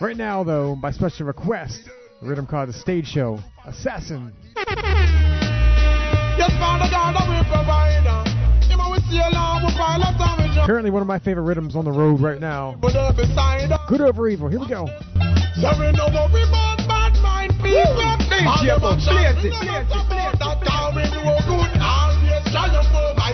[0.00, 1.82] Right now, though, by special request,
[2.20, 4.32] a rhythm called The Stage Show, Assassin.
[4.56, 8.04] Yes, Father God, I will provide.
[8.04, 8.24] Uh,
[8.66, 10.58] him I will see along with pilot damage.
[10.58, 10.66] Uh.
[10.66, 12.74] Currently, one of my favorite rhythms on the road right now.
[12.80, 13.70] Beside.
[13.70, 13.78] Uh.
[13.88, 14.48] Good over evil.
[14.48, 14.88] Here we go.
[17.68, 18.18] People.
[18.48, 19.52] DJ Boom, blaze it.
[20.40, 21.72] That how we do good,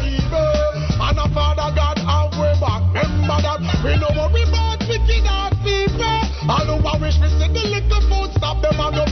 [0.03, 0.55] evil.
[0.99, 1.99] And a Father God,
[2.59, 2.83] back.
[2.95, 3.39] Remember
[3.85, 4.43] we know what we
[4.89, 6.19] wicked as people.
[6.51, 6.67] All
[7.01, 8.03] wish we see the little
[8.35, 9.05] stop them on the.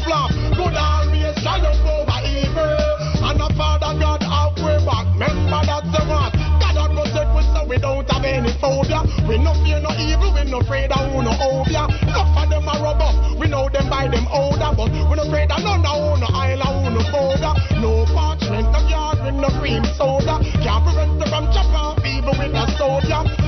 [0.56, 0.74] Good.
[3.22, 5.06] And a Father God, have we back.
[5.14, 5.71] Remember that
[7.72, 9.00] we don't have any phobia.
[9.26, 11.88] We no fear no evil, we no afraid of who no obia.
[12.04, 15.22] Enough of them a rub off, we know them by them older, but we no
[15.24, 17.54] afraid of none of who no aisle who no folder.
[17.80, 20.44] No parchment, no yard with no cream soda.
[20.60, 23.41] Can't prevent them from chop people with a soldier.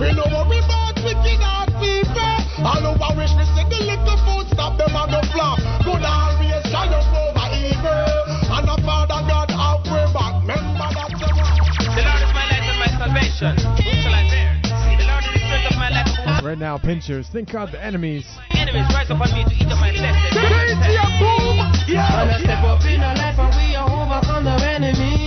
[0.00, 2.34] We know what we bad, wicked as people.
[2.66, 5.58] All who a wish we see the little foot stop them on the flop.
[5.86, 8.14] Good always triumph over evil.
[8.50, 10.34] And a Father God, have we back.
[10.42, 11.28] Remember that the
[11.94, 13.54] The Lord is my light and my salvation.
[13.54, 14.50] Whom shall I fear?
[14.98, 16.44] The Lord is the strength of my life.
[16.44, 17.28] Right now, pinchers.
[17.28, 18.26] Think out the enemies.
[18.50, 20.18] enemies rise upon me to eat up my flesh.
[20.34, 21.56] DJ Boom!
[21.86, 22.10] Yeah.
[22.16, 25.23] Wanna step up in our life and we are overcome the enemies.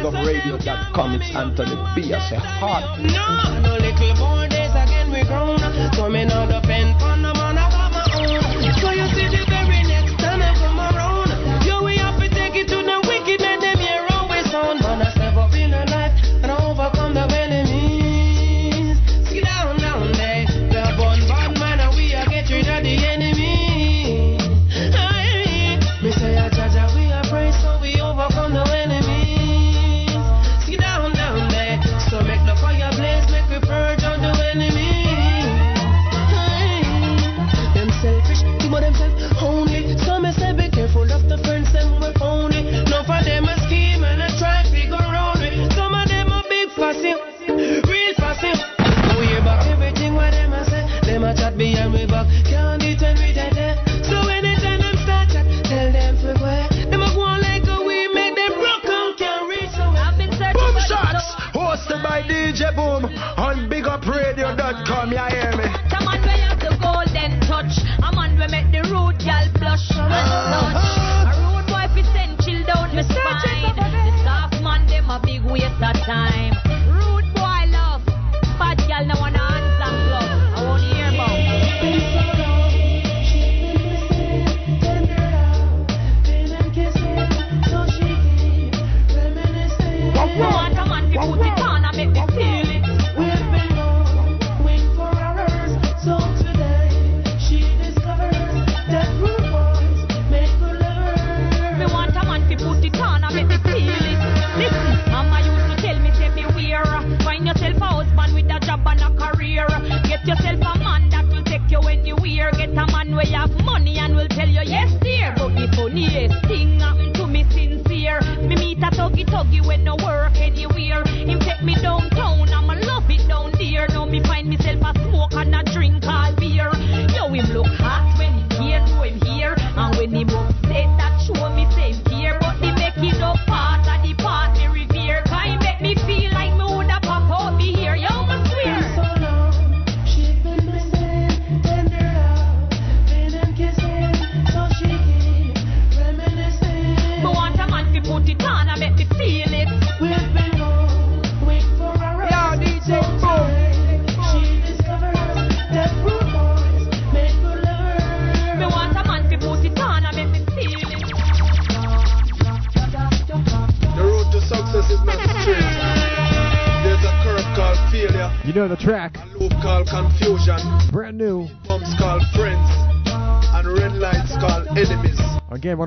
[0.00, 1.14] BigUpRadio.com.
[1.14, 2.14] It's Anthony B.
[2.14, 3.04] I say hard.
[3.04, 5.60] No, no little more days again we grown.
[5.60, 6.96] Up coming out the pen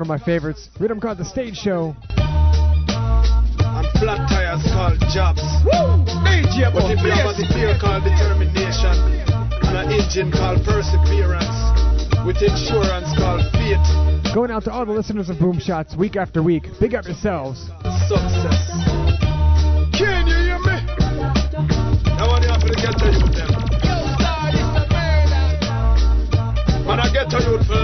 [0.04, 0.68] One of my favorites.
[0.78, 1.96] Read them called The Stage Show.
[2.12, 5.40] And flat tires called jobs.
[5.64, 6.04] Woo!
[6.04, 8.92] But if you have a fear called determination,
[9.64, 11.56] and an engine called perseverance,
[12.20, 13.80] with insurance called fate.
[14.34, 16.64] Going out to all the listeners of Boom Shots week after week.
[16.78, 17.64] Big up yourselves.
[18.04, 18.60] Success.
[19.96, 20.84] Can you hear me?
[22.12, 23.56] Now I have to get to you, them.
[26.84, 27.83] Man, I get to you first.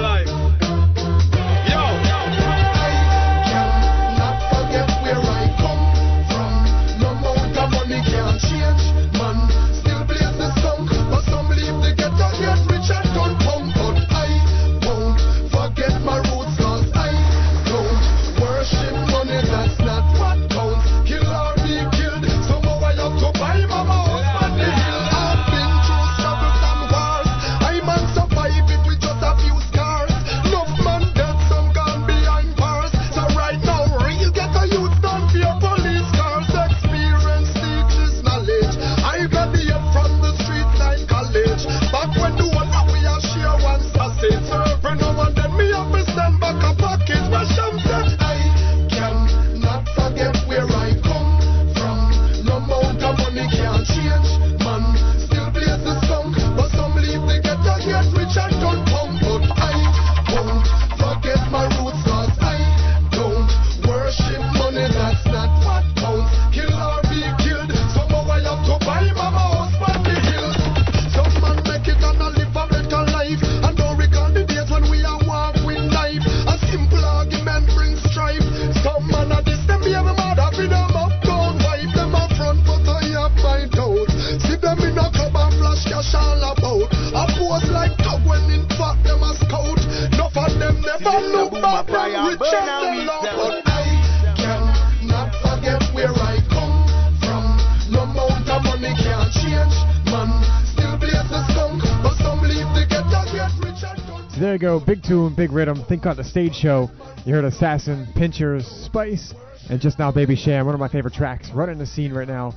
[105.40, 106.90] Big Rhythm, Think on the Stage Show.
[107.24, 109.32] You heard Assassin, Pinchers, Spice,
[109.70, 112.52] and just now Baby Cham, one of my favorite tracks, running the scene right now.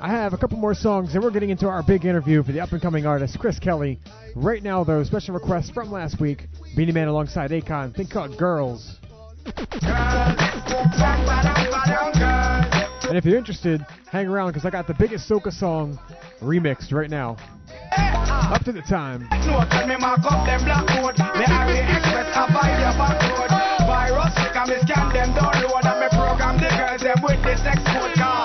[0.00, 2.58] I have a couple more songs, and we're getting into our big interview for the
[2.58, 4.00] up and coming artist Kris Kelly.
[4.34, 8.98] Right now, though, special request from last week Beenie Man alongside Akon, Think called Girls.
[9.80, 12.43] Girls.
[13.08, 15.98] And if you're interested, hang around because I got the biggest soca song
[16.40, 17.36] remixed right now.
[17.96, 19.28] Up to the time.
[23.84, 28.14] Virus, sick, I miscan them download and me program the girls them with this export
[28.14, 28.43] card.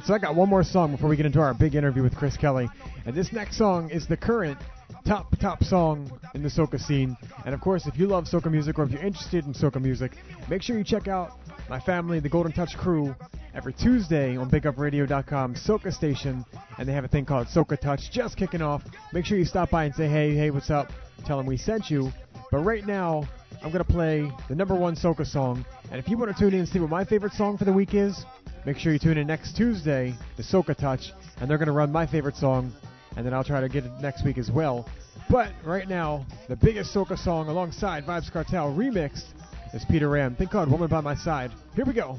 [0.00, 2.16] right, so I got one more song before we get into our big interview with
[2.16, 2.68] Kris Kelly.
[3.04, 4.58] And this next song is the current
[5.04, 7.16] top, top song in the soca scene.
[7.44, 10.12] And of course, if you love soca music or if you're interested in soca music,
[10.48, 11.32] make sure you check out
[11.68, 13.14] my family, the Golden Touch crew,
[13.54, 16.44] every Tuesday on BigUpRadio.com, Soca Station.
[16.78, 18.82] And they have a thing called Soca Touch just kicking off.
[19.12, 20.90] Make sure you stop by and say, hey, hey, what's up?
[21.26, 22.10] Tell them we sent you.
[22.50, 23.28] But right now,
[23.62, 25.64] I'm going to play the number one soca song.
[25.90, 27.72] And if you want to tune in and see what my favorite song for the
[27.72, 28.24] week is,
[28.64, 32.06] make sure you tune in next Tuesday, the Soca Touch, and they're gonna run my
[32.06, 32.72] favorite song,
[33.16, 34.88] and then I'll try to get it next week as well.
[35.28, 39.26] But right now, the biggest soca song alongside Vibes Cartel remixed
[39.72, 40.34] is Peter Ram.
[40.34, 41.52] Think called Woman by My Side.
[41.76, 42.18] Here we go.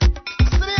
[0.00, 0.70] Let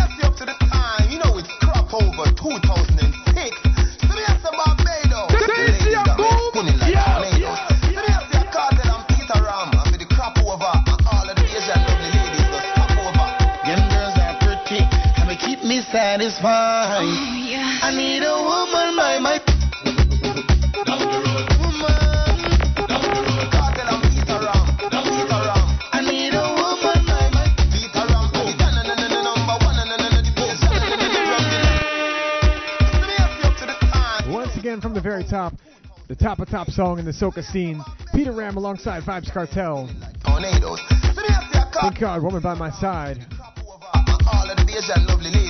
[16.41, 17.03] satisfied.
[17.03, 19.41] Oh, I need a woman by my
[25.93, 27.47] I need a woman by my
[34.33, 35.55] Once again, from the very top,
[36.09, 37.83] the top of top song in the soca scene,
[38.15, 39.89] Peter Ram alongside Vibes Cartel.
[40.25, 40.81] Tornadoes.
[40.91, 43.27] Let me ask you Think called Woman by My Side.
[44.33, 45.50] all of the Asian lovely ladies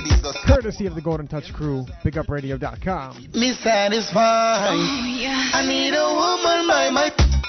[0.51, 3.29] Courtesy of the Golden Touch crew, BigUpRadio.com.
[3.33, 4.75] me satisfied.
[4.75, 7.40] Oh, I need a woman by my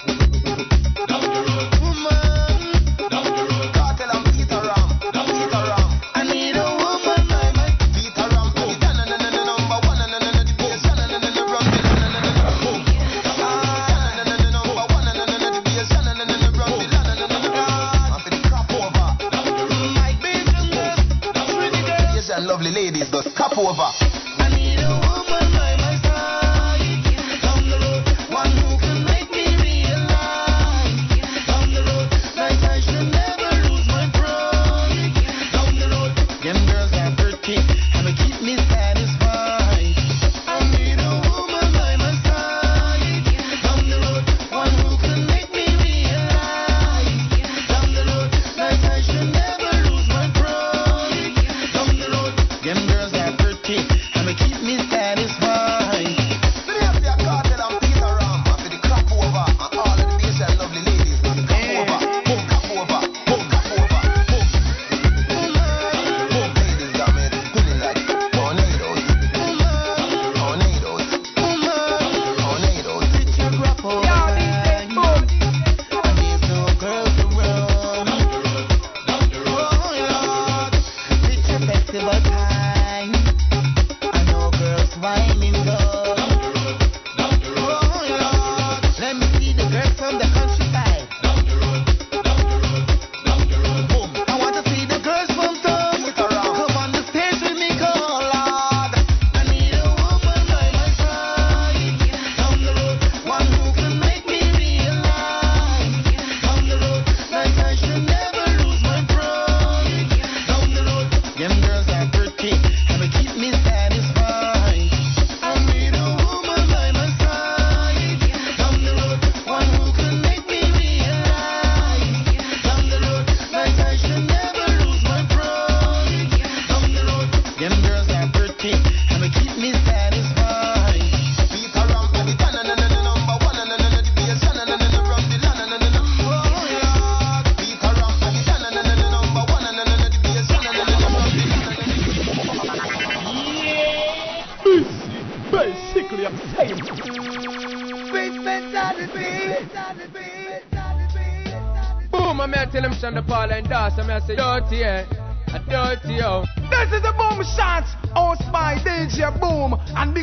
[159.12, 160.14] DJ Boom and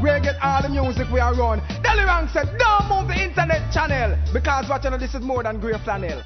[0.00, 4.16] where you get all the music we are Rank said, don't move the internet channel
[4.32, 6.22] because what you know, this is more than grey flannel.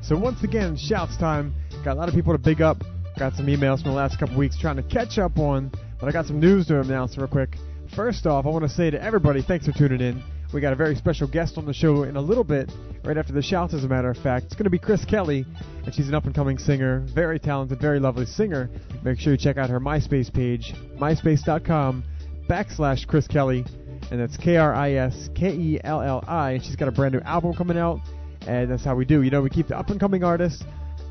[0.00, 1.52] So once again, shouts time.
[1.84, 2.84] Got a lot of people to big up.
[3.18, 6.12] Got some emails from the last couple weeks trying to catch up on, but I
[6.12, 7.56] got some news to announce real quick.
[7.96, 10.22] First off, I want to say to everybody, thanks for tuning in.
[10.52, 12.72] We got a very special guest on the show in a little bit,
[13.04, 14.46] right after the shouts, as a matter of fact.
[14.46, 15.46] It's going to be Kris Kelly,
[15.84, 18.68] and she's an up and coming singer, very talented, very lovely singer.
[19.04, 22.02] Make sure you check out her MySpace page, myspace.com
[22.48, 23.64] backslash Kris Kelly,
[24.10, 26.52] and that's K R I S K E L L I.
[26.52, 28.00] And she's got a brand new album coming out,
[28.48, 29.22] and that's how we do.
[29.22, 30.64] You know, we keep the up and coming artists,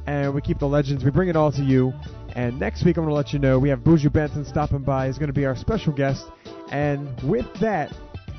[0.05, 1.05] and we keep the legends.
[1.05, 1.93] We bring it all to you.
[2.35, 5.07] And next week, I'm going to let you know we have Buju Banton stopping by.
[5.07, 6.25] He's going to be our special guest.
[6.71, 7.91] And with that,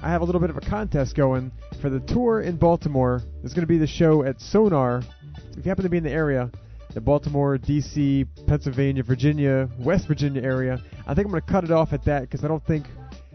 [0.03, 3.23] I have a little bit of a contest going for the tour in Baltimore.
[3.43, 5.03] There's going to be the show at Sonar.
[5.51, 6.51] If you happen to be in the area,
[6.95, 11.71] the Baltimore, D.C., Pennsylvania, Virginia, West Virginia area, I think I'm going to cut it
[11.71, 12.87] off at that because I don't think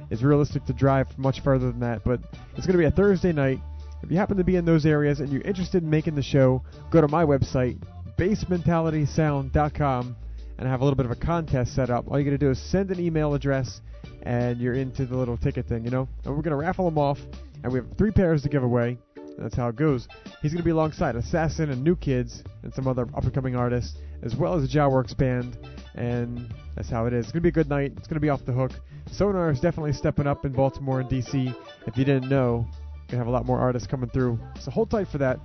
[0.09, 2.03] it's realistic to drive much further than that.
[2.03, 2.21] But
[2.57, 3.59] it's going to be a Thursday night.
[4.01, 6.63] If you happen to be in those areas and you're interested in making the show,
[6.89, 7.77] go to my website,
[8.17, 10.15] bassmentalitysound.com,
[10.57, 12.05] and I have a little bit of a contest set up.
[12.07, 13.81] All you got to do is send an email address,
[14.25, 16.07] and you're into the little ticket thing, you know?
[16.23, 17.19] And we're going to raffle them off,
[17.63, 18.97] and we have three pairs to give away.
[19.37, 20.07] That's how it goes.
[20.41, 23.55] He's going to be alongside Assassin and New Kids and some other up and coming
[23.55, 25.57] artists, as well as a Jawworks band,
[25.95, 27.25] and that's how it is.
[27.25, 27.93] It's going to be a good night.
[27.97, 28.71] It's going to be off the hook.
[29.11, 31.55] Sonar is definitely stepping up in Baltimore and DC.
[31.85, 32.65] If you didn't know,
[33.11, 34.39] we have a lot more artists coming through.
[34.61, 35.39] So hold tight for that.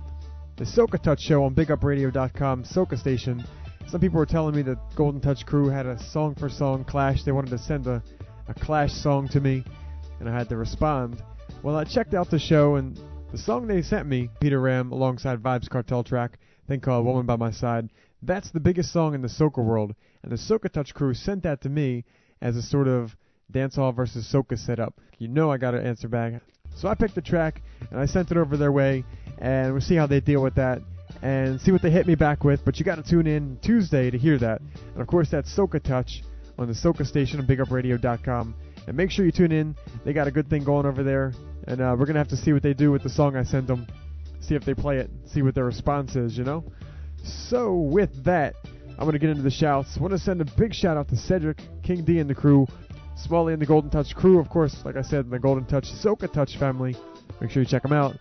[0.57, 3.43] The Soca Touch Show on BigUpRadio.com, Soca Station.
[3.87, 7.23] Some people were telling me that Golden Touch crew had a song for song clash.
[7.23, 8.01] They wanted to send a,
[8.47, 9.63] a clash song to me,
[10.19, 11.21] and I had to respond.
[11.63, 12.99] Well, I checked out the show, and
[13.31, 16.37] the song they sent me, Peter Ram alongside Vibes Cartel track,
[16.67, 17.89] thing called Woman by My Side,
[18.21, 19.95] that's the biggest song in the soca world.
[20.23, 22.05] And the Soca Touch crew sent that to me
[22.41, 23.15] as a sort of
[23.51, 24.99] dancehall versus soca setup.
[25.17, 26.41] You know I got to answer back.
[26.75, 29.03] So I picked the track and I sent it over their way,
[29.39, 30.81] and we'll see how they deal with that
[31.21, 32.63] and see what they hit me back with.
[32.63, 34.61] But you got to tune in Tuesday to hear that.
[34.93, 36.23] And of course, that's Soca Touch
[36.57, 38.55] on the Soca station on BigUpRadio.com.
[38.87, 39.75] And make sure you tune in.
[40.03, 41.33] They got a good thing going over there,
[41.67, 43.67] and uh, we're gonna have to see what they do with the song I sent
[43.67, 43.87] them.
[44.39, 45.09] See if they play it.
[45.25, 46.37] See what their response is.
[46.37, 46.63] You know.
[47.23, 48.55] So with that,
[48.97, 49.97] I'm gonna get into the shouts.
[49.97, 52.67] Want to send a big shout out to Cedric, King D, and the crew.
[53.15, 56.31] Smalley and the Golden Touch crew, of course, like I said, the Golden Touch Soca
[56.31, 56.95] Touch family.
[57.39, 58.15] Make sure you check them out.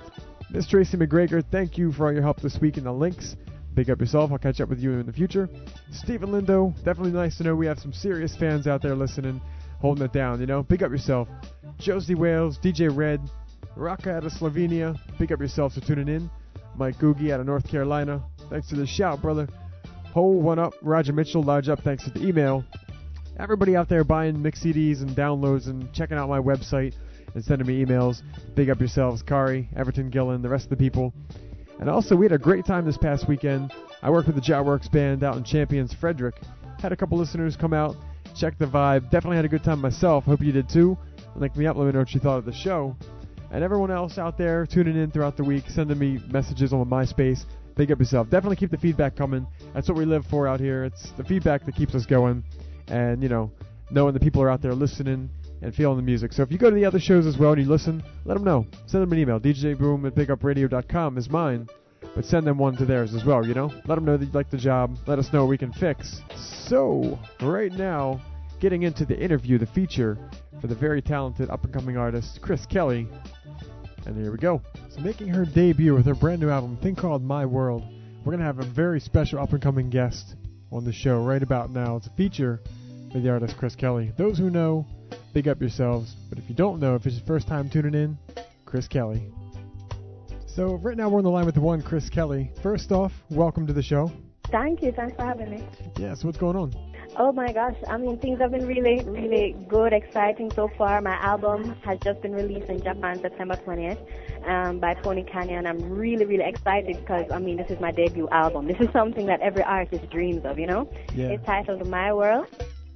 [0.50, 3.36] Miss Tracy McGregor, thank you for all your help this week in the links.
[3.80, 4.30] Big up yourself.
[4.30, 5.48] I'll catch up with you in the future.
[5.90, 9.40] Stephen Lindo, definitely nice to know we have some serious fans out there listening,
[9.80, 10.62] holding it down, you know.
[10.62, 11.28] Big up yourself.
[11.78, 13.22] Josie Wales, DJ Red,
[13.76, 14.98] Raka out of Slovenia.
[15.18, 16.30] Big up yourself for tuning in.
[16.76, 18.22] Mike Googie out of North Carolina.
[18.50, 19.48] Thanks for the shout, brother.
[20.12, 20.74] Ho, one up.
[20.82, 21.80] Roger Mitchell, large up.
[21.80, 22.62] Thanks for the email
[23.40, 26.94] everybody out there buying mix CDs and downloads and checking out my website
[27.34, 28.20] and sending me emails.
[28.54, 31.14] Big up yourselves, Kari, Everton Gillen, the rest of the people.
[31.80, 33.72] And also, we had a great time this past weekend.
[34.02, 36.36] I worked with the Jawworks band out in Champions, Frederick.
[36.80, 37.96] Had a couple listeners come out,
[38.36, 39.10] check the vibe.
[39.10, 40.24] Definitely had a good time myself.
[40.24, 40.96] Hope you did too.
[41.36, 42.94] Link me up, let me know what you thought of the show.
[43.50, 47.44] And everyone else out there tuning in throughout the week, sending me messages on MySpace.
[47.76, 48.28] Big up yourself.
[48.28, 49.46] Definitely keep the feedback coming.
[49.74, 50.84] That's what we live for out here.
[50.84, 52.44] It's the feedback that keeps us going
[52.90, 53.50] and you know
[53.90, 55.30] knowing the people are out there listening
[55.62, 56.32] and feeling the music.
[56.32, 58.44] So if you go to the other shows as well and you listen, let them
[58.44, 58.66] know.
[58.86, 59.40] Send them an email.
[59.40, 61.68] DJBoom at BigUpRadio.com is mine,
[62.14, 63.46] but send them one to theirs as well.
[63.46, 64.96] You know, let them know that you like the job.
[65.06, 66.20] Let us know what we can fix.
[66.68, 68.20] So right now,
[68.60, 70.18] getting into the interview, the feature
[70.60, 73.08] for the very talented up and coming artist Kris Kelly.
[74.06, 74.62] And here we go.
[74.90, 77.84] So making her debut with her brand new album, thing called My World.
[78.24, 80.36] We're gonna have a very special up and coming guest
[80.72, 81.96] on the show right about now.
[81.96, 82.60] It's a feature
[83.12, 84.12] for the artist Kris Kelly.
[84.16, 84.86] Those who know,
[85.32, 86.14] big up yourselves.
[86.28, 88.18] But if you don't know, if it's your first time tuning in,
[88.64, 89.30] Kris Kelly.
[90.46, 92.50] So right now we're on the line with the one Kris Kelly.
[92.62, 94.10] First off, welcome to the show.
[94.50, 94.92] Thank you.
[94.92, 95.64] Thanks for having me.
[95.96, 96.74] Yeah, so what's going on?
[97.16, 97.76] Oh my gosh.
[97.88, 101.00] I mean, things have been really, really good, exciting so far.
[101.00, 103.98] My album has just been released in Japan September 20th
[104.48, 105.66] um, by Pony Canyon.
[105.66, 108.66] I'm really, really excited because, I mean, this is my debut album.
[108.66, 110.90] This is something that every artist dreams of, you know?
[111.14, 111.28] Yeah.
[111.28, 112.46] It's titled My World.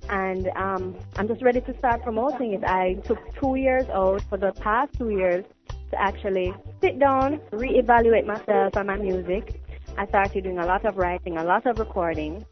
[0.08, 2.64] And um, I'm just ready to start promoting it.
[2.64, 5.44] I took two years out for the past two years
[5.90, 9.60] to actually sit down, reevaluate myself and my music.
[9.96, 12.44] I started doing a lot of writing, a lot of recording,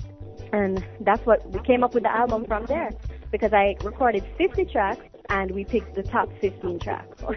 [0.52, 2.90] and that's what we came up with the album from there.
[3.30, 7.22] Because I recorded 50 tracks and we picked the top 15 tracks.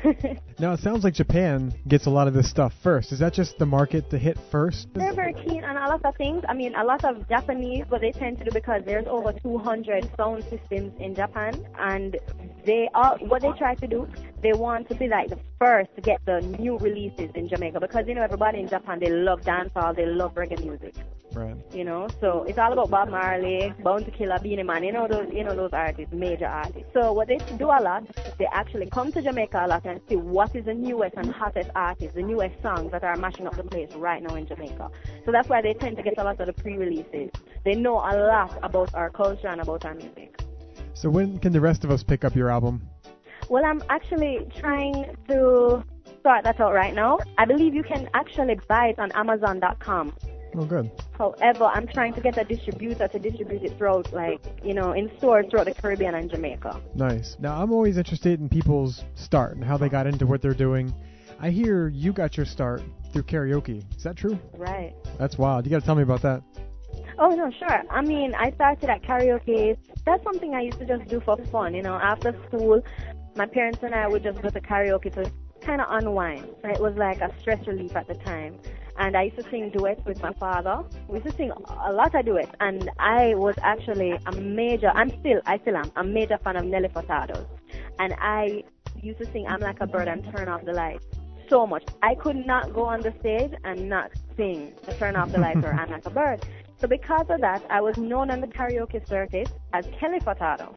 [0.58, 3.12] Now it sounds like Japan gets a lot of this stuff first.
[3.12, 4.88] Is that just the market to hit first?
[4.94, 6.46] They're very keen on a lot of things.
[6.48, 10.10] I mean, a lot of Japanese, what they tend to do because there's over 200
[10.16, 12.18] sound systems in Japan, and
[12.66, 14.08] they are what they try to do.
[14.42, 18.06] They want to be like the first to get the new releases in Jamaica because
[18.08, 20.96] you know everybody in Japan they love dancehall, they love reggae music.
[21.36, 21.58] Right.
[21.74, 24.86] You know, so it's all about Bob Marley, Bounty Killer, Beenie Man.
[24.86, 26.88] You know those, you know those artists, major artists.
[26.94, 28.04] So what they do a lot,
[28.38, 31.72] they actually come to Jamaica a lot and see what is the newest and hottest
[31.76, 34.90] artists, the newest songs that are mashing up the place right now in Jamaica.
[35.26, 37.32] So that's why they tend to get a lot of the pre-releases.
[37.66, 40.40] They know a lot about our culture and about our music.
[40.94, 42.88] So when can the rest of us pick up your album?
[43.50, 45.84] Well, I'm actually trying to
[46.22, 47.20] start that out right now.
[47.38, 50.14] I believe you can actually buy it on Amazon.com.
[50.58, 50.90] Oh, good.
[51.18, 55.12] However, I'm trying to get a distributor to distribute it throughout, like, you know, in
[55.18, 56.82] stores throughout the Caribbean and Jamaica.
[56.96, 57.36] Nice.
[57.40, 60.94] Now, I'm always interested in people's start and how they got into what they're doing.
[61.40, 62.82] I hear you got your start
[63.12, 63.84] through karaoke.
[63.98, 64.40] Is that true?
[64.56, 64.94] Right.
[65.18, 65.66] That's wild.
[65.66, 66.42] You got to tell me about that.
[67.18, 67.84] Oh no, sure.
[67.90, 69.78] I mean, I started at karaoke.
[70.06, 71.74] That's something I used to just do for fun.
[71.74, 72.82] You know, after school,
[73.36, 75.30] my parents and I would just go to karaoke to
[75.62, 76.48] kind of unwind.
[76.62, 78.58] So it was like a stress relief at the time.
[78.98, 80.84] And I used to sing duets with my father.
[81.08, 84.90] We used to sing a lot of duets, and I was actually a major.
[84.96, 87.46] I'm still, I still am a major fan of Nelly Furtado's,
[88.00, 88.64] and I
[89.02, 91.06] used to sing "I'm Like a Bird" and "Turn Off the Lights."
[91.50, 91.84] So much.
[92.02, 95.74] I could not go on the stage and not sing "Turn Off the Lights" or
[95.80, 96.46] "I'm Like a Bird."
[96.78, 100.76] So because of that, I was known on the karaoke circuit as Kelly Furtado.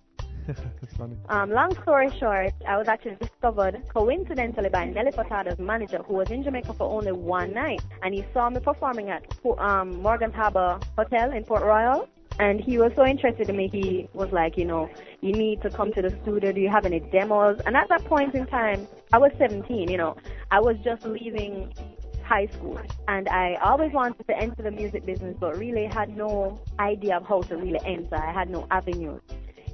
[1.28, 6.30] Um, long story short, I was actually discovered coincidentally by Nelly Furtado's manager, who was
[6.30, 9.24] in Jamaica for only one night, and he saw me performing at
[9.58, 12.08] um, Morgan Harbour Hotel in Port Royal.
[12.40, 14.88] And he was so interested in me, he was like, you know,
[15.20, 16.52] you need to come to the studio.
[16.52, 17.60] Do you have any demos?
[17.66, 20.16] And at that point in time, I was 17, you know,
[20.52, 21.74] I was just leaving
[22.22, 22.78] high school
[23.08, 27.26] and I always wanted to enter the music business but really had no idea of
[27.26, 28.16] how to really enter.
[28.16, 29.22] I had no avenues.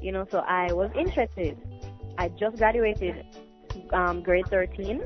[0.05, 1.57] You know, so I was interested.
[2.19, 3.25] I just graduated
[3.95, 5.03] um, grade 13.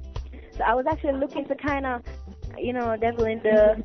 [0.56, 2.02] So I was actually looking to kind of,
[2.58, 3.84] you know, devil in the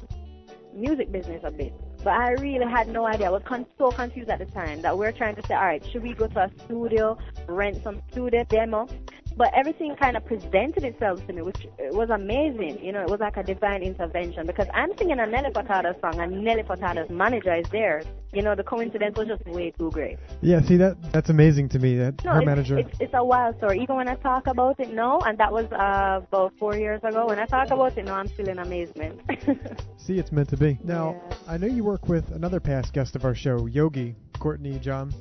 [0.73, 1.71] music business a bit.
[2.03, 3.27] But I really had no idea.
[3.27, 5.65] I was con- so confused at the time that we are trying to say, all
[5.65, 7.15] right, should we go to a studio,
[7.47, 8.87] rent some studio demo?
[9.35, 12.83] But everything kind of presented itself to me, which was amazing.
[12.83, 16.19] You know, it was like a divine intervention because I'm singing a Nelly Furtado song
[16.19, 18.03] and Nelly Furtado's manager is there.
[18.31, 20.17] You know, the coincidence was just way too great.
[20.41, 21.97] Yeah, see that that's amazing to me.
[21.97, 22.77] That No, her it's, manager.
[22.77, 23.79] It's, it's a wild story.
[23.81, 27.27] Even when I talk about it now, and that was uh, about four years ago,
[27.27, 29.21] when I talk about it now, I'm still in amazement.
[29.97, 30.79] See, it's meant to be.
[30.83, 35.13] Now, I know you work with another past guest of our show, Yogi Courtney John.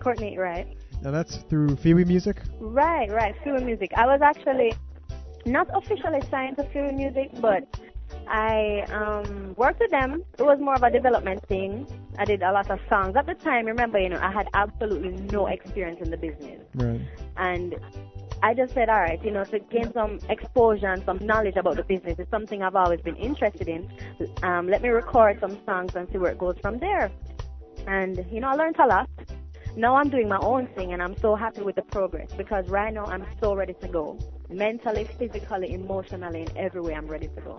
[0.00, 0.76] Courtney, right?
[1.04, 2.40] Now that's through Phoebe Music.
[2.58, 3.34] Right, right.
[3.42, 3.92] Fury Music.
[3.94, 4.72] I was actually
[5.44, 7.68] not officially signed to Fury Music, but
[8.26, 10.24] I um, worked with them.
[10.38, 11.86] It was more of a development thing.
[12.18, 13.16] I did a lot of songs.
[13.16, 16.62] At the time, remember, you know, I had absolutely no experience in the business.
[16.74, 17.02] Right.
[17.36, 17.74] And
[18.42, 21.76] I just said, all right, you know, to gain some exposure and some knowledge about
[21.76, 23.90] the business is something I've always been interested in.
[24.42, 27.10] Um, let me record some songs and see where it goes from there.
[27.86, 29.10] And, you know, I learned a lot.
[29.76, 32.94] Now I'm doing my own thing and I'm so happy with the progress because right
[32.94, 34.18] now I'm so ready to go.
[34.48, 37.58] Mentally, physically, emotionally, in every way I'm ready to go.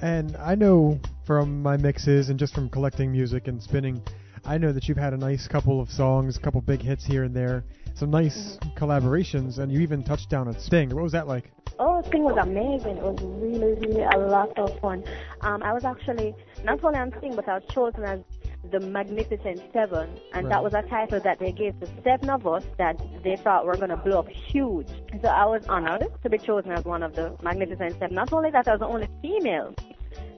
[0.00, 4.00] And I know from my mixes and just from collecting music and spinning,
[4.46, 7.24] I know that you've had a nice couple of songs, a couple big hits here
[7.24, 7.64] and there,
[7.94, 10.88] some nice collaborations, and you even touched down at Sting.
[10.88, 11.50] What was that like?
[11.78, 12.96] Oh, Sting was amazing.
[12.96, 15.04] It was really, really a lot of fun.
[15.42, 16.34] Um, I was actually
[16.64, 18.20] not only on Sting, but I was chosen as
[18.70, 20.50] the Magnificent Seven, and Right.
[20.50, 23.76] that was a title that they gave to seven of us that they thought were
[23.76, 24.88] going to blow up huge.
[25.22, 28.14] So I was honored to be chosen as one of the Magnificent Seven.
[28.14, 29.74] Not only that, I was the only female.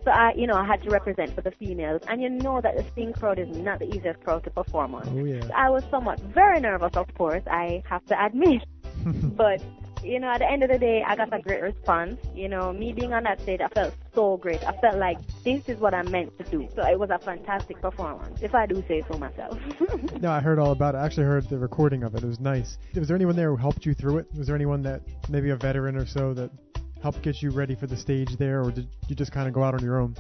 [0.05, 2.77] So I, you know, I had to represent for the females, and you know that
[2.77, 5.07] the Sting crowd is not the easiest crowd to perform on.
[5.09, 5.43] Oh yeah.
[5.43, 8.65] So I was somewhat very nervous, of course, I have to admit.
[9.37, 9.63] but,
[10.03, 12.19] you know, at the end of the day, I got a great response.
[12.35, 14.63] You know, me being on that stage, I felt so great.
[14.67, 16.69] I felt like this is what I'm meant to do.
[16.75, 19.59] So it was a fantastic performance, if I do say so myself.
[20.21, 20.99] No, I heard all about it.
[20.99, 22.23] I actually heard the recording of it.
[22.23, 22.77] It was nice.
[22.95, 24.27] Was there anyone there who helped you through it?
[24.37, 25.01] Was there anyone that,
[25.31, 26.51] maybe a veteran or so, that
[27.03, 29.63] helped get you ready for the stage there, or did you just kind of go
[29.63, 30.15] out on your own?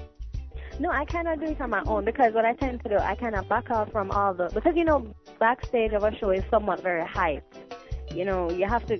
[0.79, 2.97] No, I kind of do it on my own because what I tend to do,
[2.97, 6.31] I kind of back out from all the because you know backstage of a show
[6.31, 7.45] is somewhat very hype.
[8.15, 8.99] You know, you have to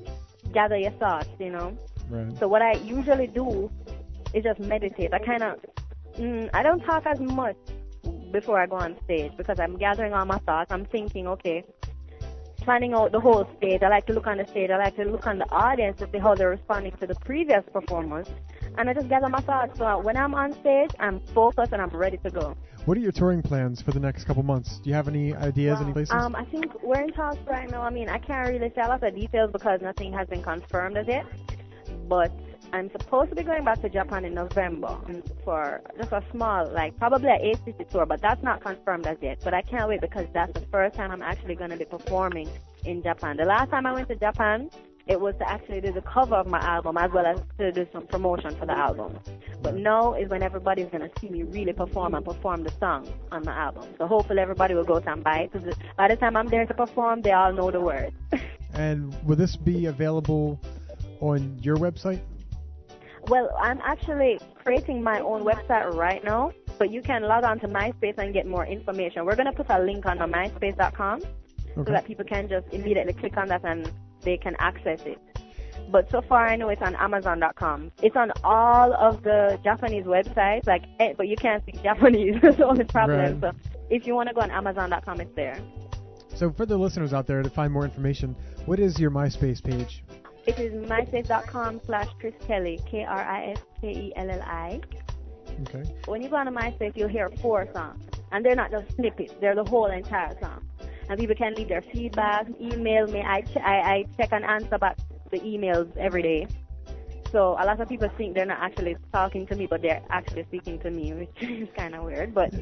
[0.53, 1.29] gather your thoughts.
[1.39, 1.77] You know,
[2.09, 2.37] Right.
[2.39, 3.71] so what I usually do
[4.35, 5.13] is just meditate.
[5.13, 5.59] I kind of,
[6.19, 7.57] mm, I don't talk as much
[8.33, 10.71] before I go on stage because I'm gathering all my thoughts.
[10.73, 11.65] I'm thinking, okay,
[12.61, 13.83] planning out the whole stage.
[13.83, 14.71] I like to look on the stage.
[14.71, 17.65] I like to look on the audience to see how they're responding to the previous
[17.73, 18.29] performance.
[18.77, 19.79] And I just gather my thoughts.
[19.79, 22.57] So when I'm on stage, I'm focused and I'm ready to go.
[22.91, 24.81] What are your touring plans for the next couple months?
[24.81, 26.13] Do you have any ideas, any places?
[26.13, 27.83] Um, I think we're in talks right now.
[27.83, 31.07] I mean, I can't really say a the details because nothing has been confirmed as
[31.07, 31.25] yet.
[32.09, 32.33] But
[32.73, 34.99] I'm supposed to be going back to Japan in November
[35.45, 39.39] for just a small, like probably an ACC tour, but that's not confirmed as yet.
[39.45, 42.49] But I can't wait because that's the first time I'm actually going to be performing
[42.85, 43.37] in Japan.
[43.37, 44.69] The last time I went to Japan,
[45.11, 47.85] it was to actually do the cover of my album as well as to do
[47.93, 49.19] some promotion for the album.
[49.61, 53.13] But now is when everybody's going to see me really perform and perform the song
[53.33, 53.89] on my album.
[53.99, 56.75] So hopefully everybody will go and buy it because by the time I'm there to
[56.75, 58.15] perform, they all know the words.
[58.75, 60.61] and will this be available
[61.19, 62.21] on your website?
[63.27, 66.53] Well, I'm actually creating my own website right now.
[66.79, 69.27] But you can log on to MySpace and get more information.
[69.27, 71.21] We're going to put a link on the MySpace.com
[71.75, 73.93] so that people can just immediately click on that and
[74.23, 75.19] they can access it.
[75.91, 77.91] But so far, I know it's on Amazon.com.
[78.03, 82.37] It's on all of the Japanese websites, like, eh, but you can't speak Japanese.
[82.43, 83.41] That's the only problem.
[83.41, 83.41] Right.
[83.41, 83.53] So
[83.91, 85.59] if you want to go on Amazon.com, it's there.
[86.35, 88.37] So for the listeners out there to find more information,
[88.67, 90.05] what is your MySpace page?
[90.47, 94.81] It is myspace.com slash Kris Kelly, K-R-I-S-K-E-L-L-I.
[95.63, 95.83] Okay.
[96.07, 98.03] When you go on to MySpace, you'll hear four songs.
[98.33, 100.70] And they're not just snippets, they're the whole entire song.
[101.11, 103.21] And people can leave their feedback, email me.
[103.21, 104.97] I, ch- I, I check and answer back
[105.33, 106.47] the emails every day.
[107.33, 110.45] So a lot of people think they're not actually talking to me, but they're actually
[110.45, 112.33] speaking to me, which is kind of weird.
[112.33, 112.55] But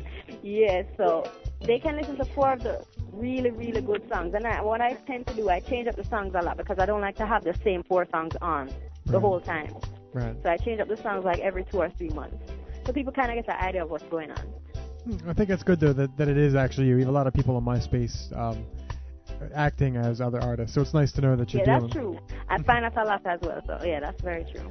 [0.42, 1.30] yeah, so
[1.60, 4.32] they can listen to four of the really, really good songs.
[4.34, 6.78] And I, what I tend to do, I change up the songs a lot because
[6.78, 8.70] I don't like to have the same four songs on
[9.04, 9.20] the Right.
[9.22, 9.74] whole time.
[10.14, 10.34] Right.
[10.42, 12.36] So I change up the songs like every two or three months.
[12.86, 14.38] So people kind of get the idea of what's going on.
[15.08, 16.94] Hmm, I think it's good though that, that it is actually you.
[16.94, 18.64] You have a lot of people on MySpace um,
[19.54, 21.82] acting as other artists, so it's nice to know that you're yeah, dealing.
[21.82, 22.18] that's true.
[22.48, 23.62] I find that a lot as well.
[23.66, 24.70] So yeah, that's very true.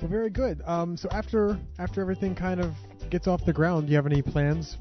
[0.00, 0.62] Well, very good.
[0.64, 2.72] Um, so after after everything kind of
[3.10, 4.78] gets off the ground, do you have any plans?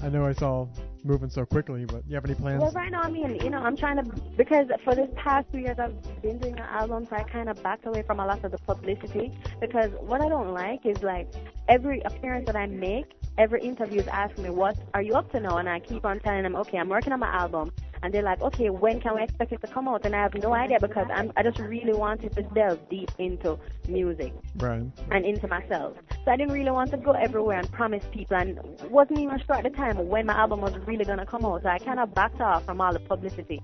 [0.00, 0.70] I know it's all
[1.02, 2.62] moving so quickly, but do you have any plans?
[2.62, 4.04] Well, right now, I mean, you know, I'm trying to
[4.36, 7.60] because for this past two years I've been doing an album, so I kind of
[7.64, 11.32] backed away from a lot of the publicity because what I don't like is like
[11.68, 15.40] every appearance that I make, every interview is asking me, "What are you up to
[15.40, 17.70] now?" And I keep on telling them, "Okay, I'm working on my album."
[18.02, 20.04] And they're like, okay, when can we expect it to come out?
[20.04, 23.58] And I have no idea because I'm, I just really wanted to delve deep into
[23.88, 24.84] music Right.
[25.10, 25.96] and into myself.
[26.24, 28.60] So I didn't really want to go everywhere and promise people and
[28.90, 31.62] wasn't even sure at the time when my album was really going to come out.
[31.62, 33.62] So I kind of backed off from all the publicity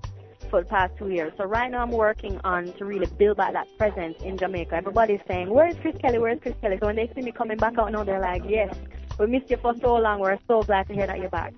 [0.50, 1.32] for the past two years.
[1.36, 4.74] So right now I'm working on to really build back that presence in Jamaica.
[4.74, 6.18] Everybody's saying, where is Kris Kelly?
[6.18, 6.78] Where is Kris Kelly?
[6.80, 8.74] So when they see me coming back out now, they're like, yes,
[9.22, 10.18] we missed you for so long.
[10.18, 11.54] We're so glad to hear that you're back.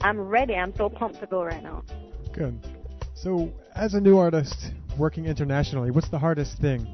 [0.00, 0.54] I'm ready.
[0.54, 1.82] I'm so pumped to go right now.
[2.32, 2.58] Good.
[3.14, 6.86] So, as a new artist working internationally, what's the hardest thing,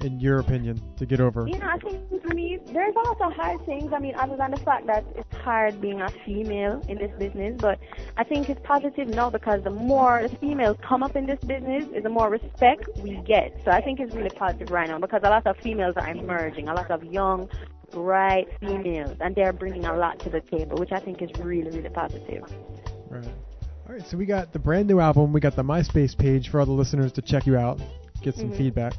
[0.00, 1.46] in your opinion, to get over?
[1.48, 3.92] You know, I think for me, there's a lot of hard things.
[3.92, 7.56] I mean, other than the fact that it's hard being a female in this business,
[7.60, 7.80] but
[8.16, 11.84] I think it's positive now because the more the females come up in this business,
[11.92, 13.60] is the more respect we get.
[13.64, 16.68] So I think it's really positive right now because a lot of females are emerging,
[16.68, 17.50] a lot of young,
[17.90, 21.70] bright females, and they're bringing a lot to the table, which I think is really,
[21.70, 22.44] really positive.
[23.08, 23.24] Right.
[23.86, 24.06] All right.
[24.06, 25.32] So we got the brand new album.
[25.32, 27.80] We got the MySpace page for all the listeners to check you out,
[28.22, 28.56] get some Mhm.
[28.56, 28.94] feedback.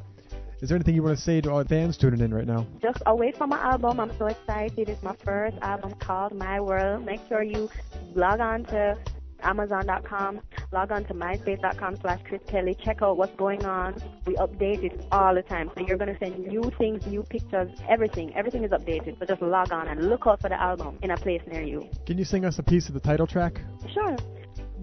[0.62, 2.66] Is there anything you want to say to all fans tuning in right now?
[2.82, 4.00] just away from my album.
[4.00, 4.90] I'm so excited.
[4.90, 7.06] It's my first album called My World.
[7.06, 7.70] Make sure you
[8.14, 8.98] log on to
[9.42, 10.42] Amazon.com,
[10.72, 12.76] log on to MySpace.com slash Kris Kelly.
[12.84, 13.96] Check out what's going on.
[14.26, 15.72] We update it all the time.
[15.76, 18.36] So you're going to send new things, new pictures, everything.
[18.36, 19.20] Everything is updated.
[19.20, 21.90] So just log on and look out for the album in a place near you.
[22.06, 23.62] Can you sing us a piece of the title track?
[23.94, 24.18] Sure.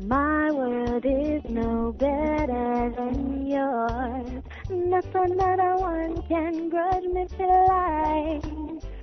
[0.05, 4.43] My world is no better than yours.
[4.69, 8.45] Nothing that another one can grudge me till life.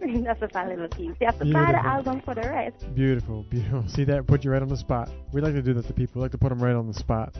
[0.23, 1.15] That's a fine little piece.
[1.19, 2.93] You have to buy the album for the rest.
[2.93, 3.85] Beautiful, beautiful.
[3.87, 4.27] See that?
[4.27, 5.09] Put you right on the spot.
[5.31, 6.19] We like to do that to people.
[6.19, 7.35] We like to put them right on the spot.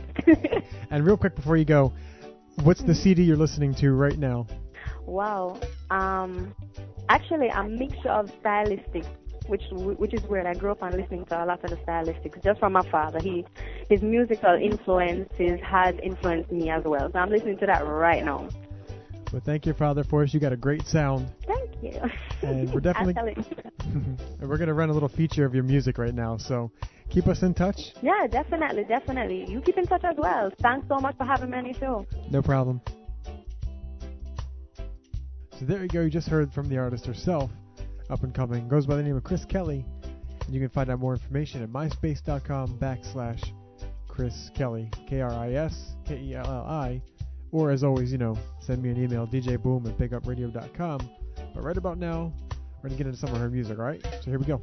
[0.90, 1.92] and real quick before you go,
[2.62, 4.46] what's the CD you're listening to right now?
[5.06, 5.60] Wow.
[5.90, 6.54] Um,
[7.08, 9.06] actually, a mixture of stylistics,
[9.46, 10.46] which which is weird.
[10.46, 13.20] I grew up on listening to a lot of the stylistics just from my father.
[13.20, 13.44] He
[13.88, 17.10] his musical influences has influenced me as well.
[17.12, 18.48] So I'm listening to that right now.
[19.32, 20.32] Well, thank you, father for us.
[20.32, 21.26] You got a great sound.
[21.44, 22.00] Thank you.
[22.42, 23.80] And we're definitely- I'll tell it.
[24.40, 26.36] and we're going to run a little feature of your music right now.
[26.36, 26.70] So
[27.10, 27.94] keep us in touch.
[28.00, 29.44] Yeah, definitely, definitely.
[29.50, 30.52] You keep in touch as well.
[30.62, 32.06] Thanks so much for having me on your show.
[32.30, 32.80] No problem.
[35.58, 36.02] So there you go.
[36.02, 37.50] You just heard from the artist herself,
[38.10, 38.68] up and coming.
[38.68, 39.84] Goes by the name of Kris Kelly.
[40.44, 43.52] And you can find out more information at myspace.com backslash
[44.08, 47.02] Kris Kelly, K R I S K E L L I.
[47.50, 51.10] Or as always, you know, send me an email, djboom at bigupradio.com.
[51.54, 52.32] But right about now,
[52.82, 54.04] we're going to get into some of her music, alright?
[54.22, 54.60] So here we go.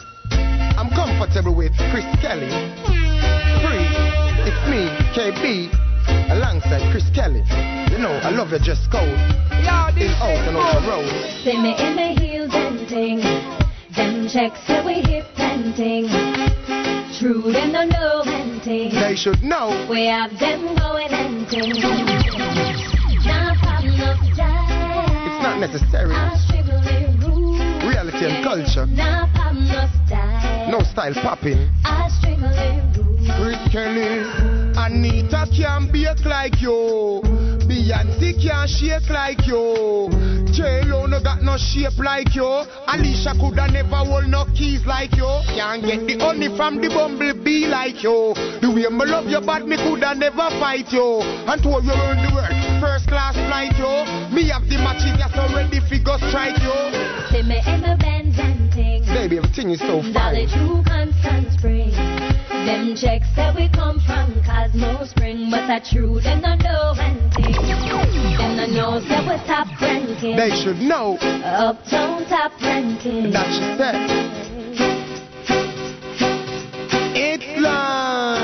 [0.00, 2.48] I'm comfortable with Kris Kelly.
[3.60, 3.84] Free,
[4.46, 5.89] it's me, KB,
[6.30, 7.42] alongside Kris Kelly.
[7.90, 9.18] You know, I love your dress code.
[10.00, 11.10] In out and out the road.
[11.44, 13.18] See me in the heels and ting.
[13.94, 16.06] Them checks say we hip and ting.
[17.18, 18.94] True, them don't know and ting.
[18.94, 19.86] They should know.
[19.90, 21.74] We have them going and ting.
[23.26, 25.10] Now problem no style.
[25.26, 26.14] It's not necessary.
[26.14, 27.58] I strictly rule.
[27.86, 28.86] Reality and culture.
[28.86, 31.14] Now problem no style.
[31.22, 31.68] Popping.
[31.84, 33.18] I strictly rule.
[33.36, 34.59] Kris Kelly.
[34.76, 37.20] Anita can't bake like you.
[37.70, 40.10] Beyonce can't shake like you.
[40.50, 42.44] J-Lo no got no shape like you.
[42.90, 45.30] Alicia coulda never hold no keys like you.
[45.54, 48.34] Can't get the honey from the bumblebee like you.
[48.60, 51.22] The way me love you, but me coulda never fight you.
[51.22, 53.94] And told you around the world, first class flight you.
[54.34, 56.74] Me have the matching that's already figure strike you.
[57.30, 59.06] See me in the Benz and things.
[59.06, 60.12] Baby, everything is so fine.
[60.12, 60.58] Dolly fine.
[60.58, 62.29] True Constant Spring.
[62.66, 67.52] Them checks that we come from Cosmo Spring, but that true, them don't know anything.
[67.52, 70.36] Them don't know that we're top ranking.
[70.36, 71.16] They should know.
[71.16, 73.30] Uptown top ranking.
[73.32, 73.96] That she said.
[77.16, 78.38] It's love.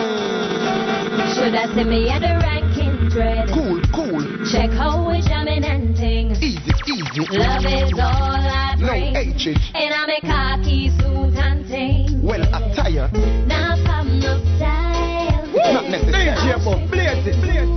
[1.37, 3.49] Should I see me at the ranking dread?
[3.53, 4.23] Cool, cool.
[4.51, 6.43] Check how we jamming and things.
[6.43, 7.27] Easy, easy.
[7.37, 9.17] Love is all I No bring.
[9.17, 9.47] H.
[9.75, 12.23] And I'm a khaki suit and thing.
[12.23, 13.11] Well, attire.
[13.47, 13.56] Now
[16.47, 16.87] necessary.
[16.87, 17.37] but blaze it.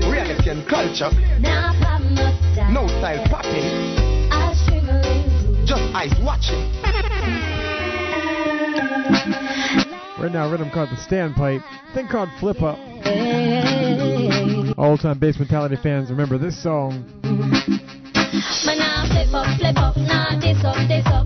[0.10, 1.10] Reality and culture.
[1.40, 2.72] Now no style.
[2.72, 3.68] No style popping.
[4.32, 5.66] I'll string a ring.
[5.66, 6.64] Just eyes watching.
[10.20, 11.64] Right now, a rhythm called the standpipe,
[11.94, 12.78] thing called Flip Up.
[14.78, 17.06] Old time Bassmentality fans remember this song.
[17.24, 21.26] Man, now flip up, flip up, now this up, this up,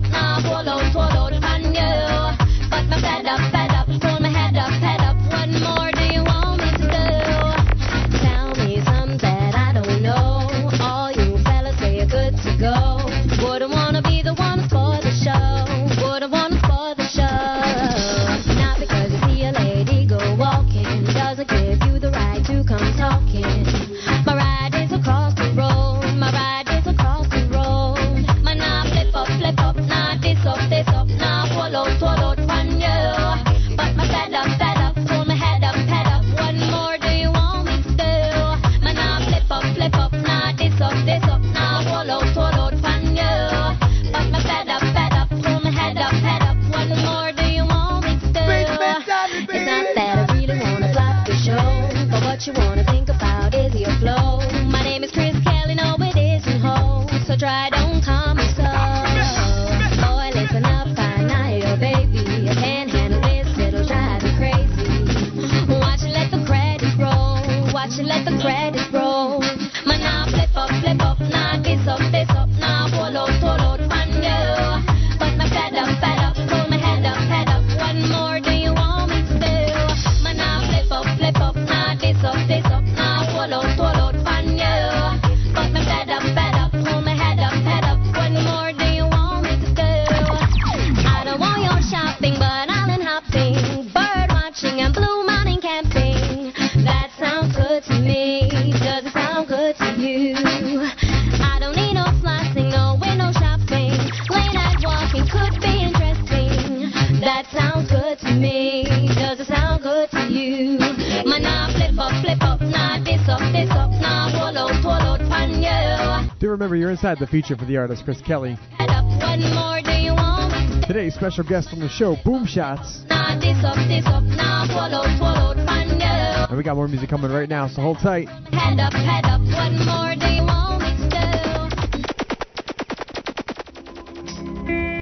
[117.04, 118.56] inside the feature for the artist Kris Kelly.
[118.78, 120.86] Head up, what more do you want?
[120.86, 123.04] Today's special guest on the show, Boom Shots.
[123.10, 126.48] Now this up, this up, now swallow, swallow, pan you.
[126.48, 128.26] And we got more music coming right now, so hold tight.
[128.54, 131.10] Head up, head up, what more do you want me to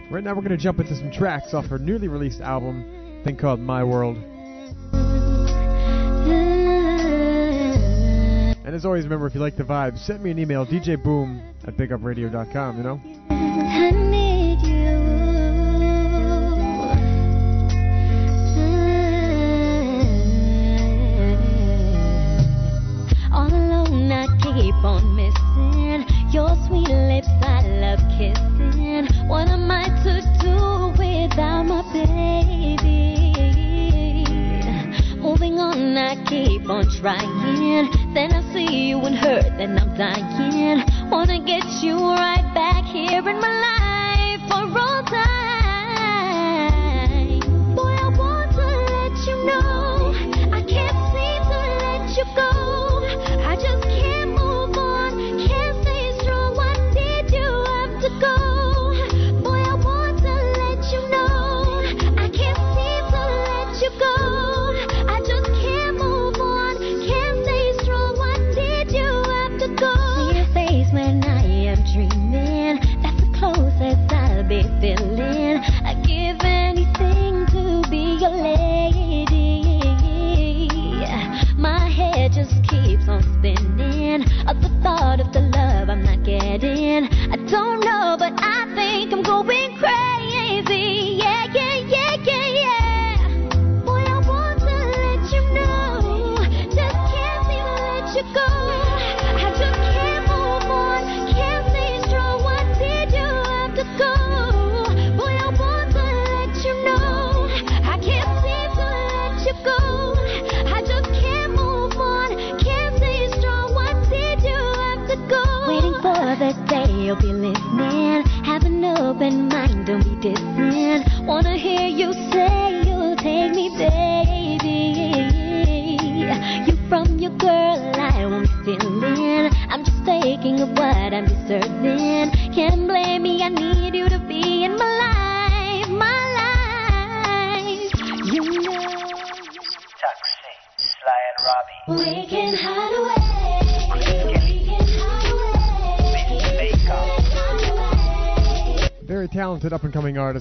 [0.03, 0.13] do?
[0.13, 3.37] Right now, we're going to jump into some tracks off her newly released album, thing
[3.37, 4.17] called My World.
[8.65, 11.77] And as always, remember if you like the vibe, send me an email, djboom at
[11.77, 14.22] bigupradio.com, you know?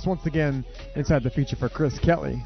[0.01, 0.65] us once again
[0.95, 2.43] inside the feature for Kris Kelly.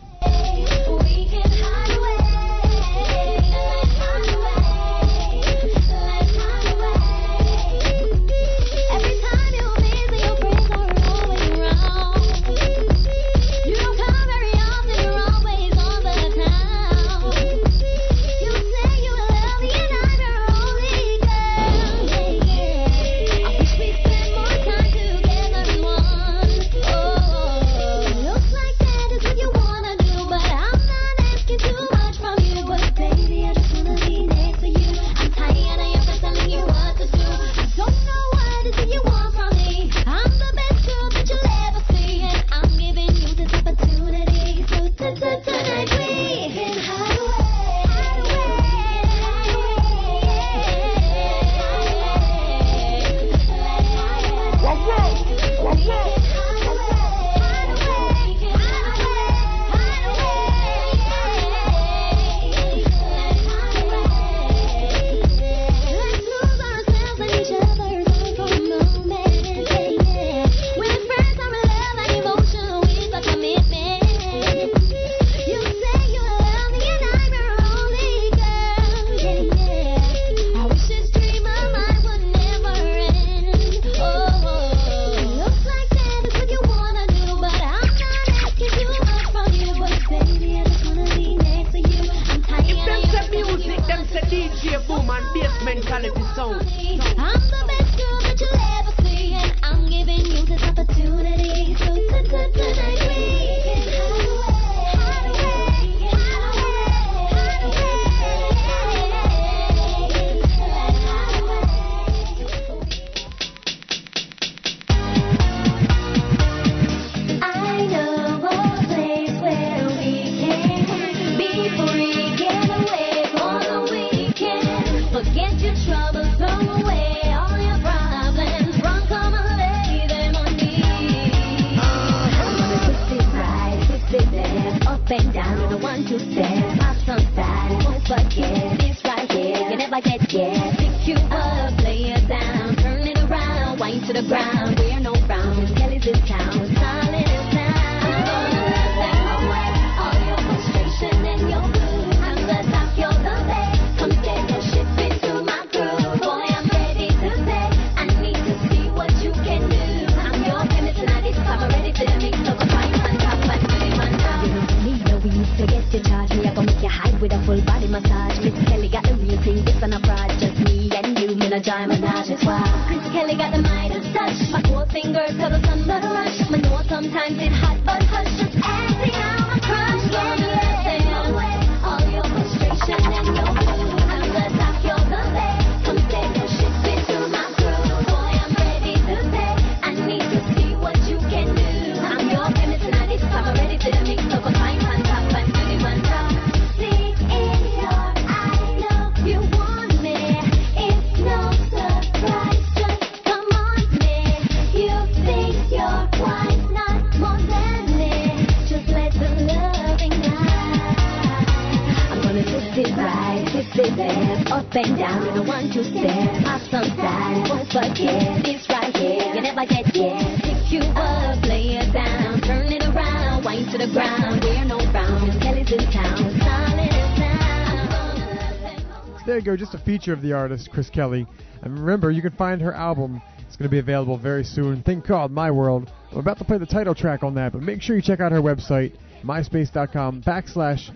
[230.13, 231.25] of the artist, Kris Kelly.
[231.61, 233.21] And remember, you can find her album.
[233.47, 234.81] It's going to be available very soon.
[234.83, 235.91] Thing called My World.
[236.11, 238.31] I'm about to play the title track on that, but make sure you check out
[238.31, 240.91] her website, myspace.com backslash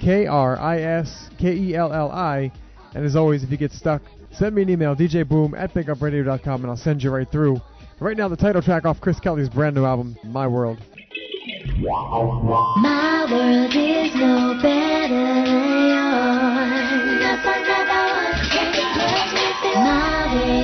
[0.00, 2.52] K R I S K E L L I.
[2.94, 6.70] And as always, if you get stuck, send me an email, djboom at bigupradio.com, and
[6.70, 7.60] I'll send you right through.
[8.00, 10.78] Right now, the title track off Kris Kelly's brand new album, My World.
[11.78, 17.83] My world is no better than yours.
[20.34, 20.63] Amen.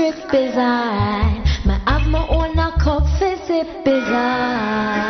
[0.00, 5.09] trip is ein, maar af mijn in nou kop is.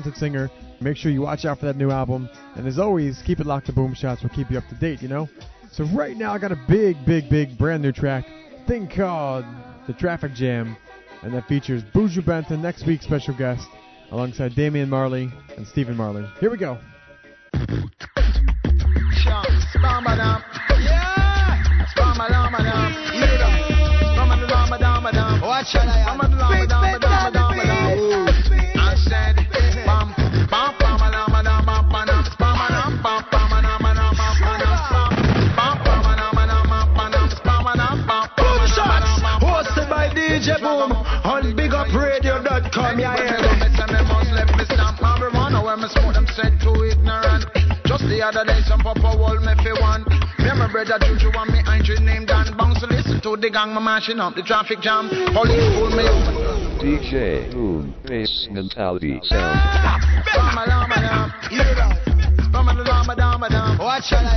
[0.00, 0.50] Talented singer.
[0.80, 2.30] Make sure you watch out for that new album.
[2.56, 4.22] And as always, keep it locked to Boom Shots.
[4.22, 5.28] We'll keep you up to date, you know?
[5.70, 8.24] So right now I got a big, big, big brand new track.
[8.66, 9.44] Thing called
[9.86, 10.74] The Traffic Jam.
[11.22, 13.68] And that features Buju Banton, next week's special guest,
[14.10, 16.24] alongside Damian Marley and Stephen Marley.
[16.40, 16.78] Here we go.
[45.90, 47.44] Marijuana when them said too ignorant.
[47.84, 50.04] Just the other day some papa hold me fi one.
[50.38, 53.50] Me and my brother Juju and me Andrew named Dan Bounce to listen to the
[53.50, 55.08] gang me mashing up the traffic jam.
[55.08, 56.80] Police pull me over.
[56.80, 59.60] DJ Boom Bassmentality Sound.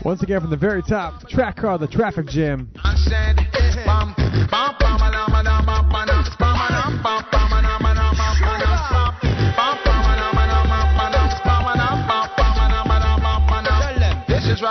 [0.05, 2.69] Once again from the very top, the track called The Traffic Jam.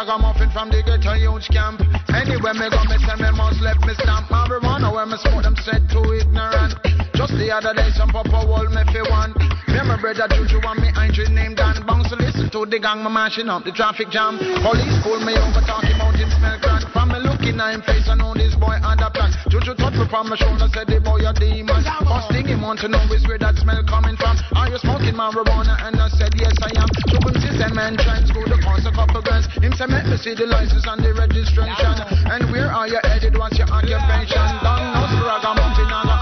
[0.03, 1.81] Ragamuffin from the ghetto youth camp.
[2.11, 5.55] Anywhere me go, me say me must let me stamp marijuana when me smoke them
[5.63, 7.12] said too ignorant.
[7.23, 9.31] Just the other day, some papa hold me fi one.
[9.71, 12.83] Me and my brother Juju and me Andrew named Dan Bounce to listen to the
[12.83, 14.43] gang me mashing up the traffic jam.
[14.43, 16.83] Police pull me over talking about him smell grand.
[16.91, 19.31] From me looking at him face, I know this boy had a plan.
[19.55, 21.87] Juju touch me from my shoulder, said the boy a demon.
[22.03, 24.35] First thing he want to know is where that smell coming from.
[24.59, 25.79] Are you smoking marijuana?
[25.79, 26.91] And I said yes I am.
[27.07, 29.47] So say man trying to go to a couple grams.
[29.63, 31.95] Him say make me see the license and the registration.
[32.27, 33.39] And where are you headed?
[33.39, 34.43] What's your occupation?
[34.59, 36.22] Don't know ragamuffin, I got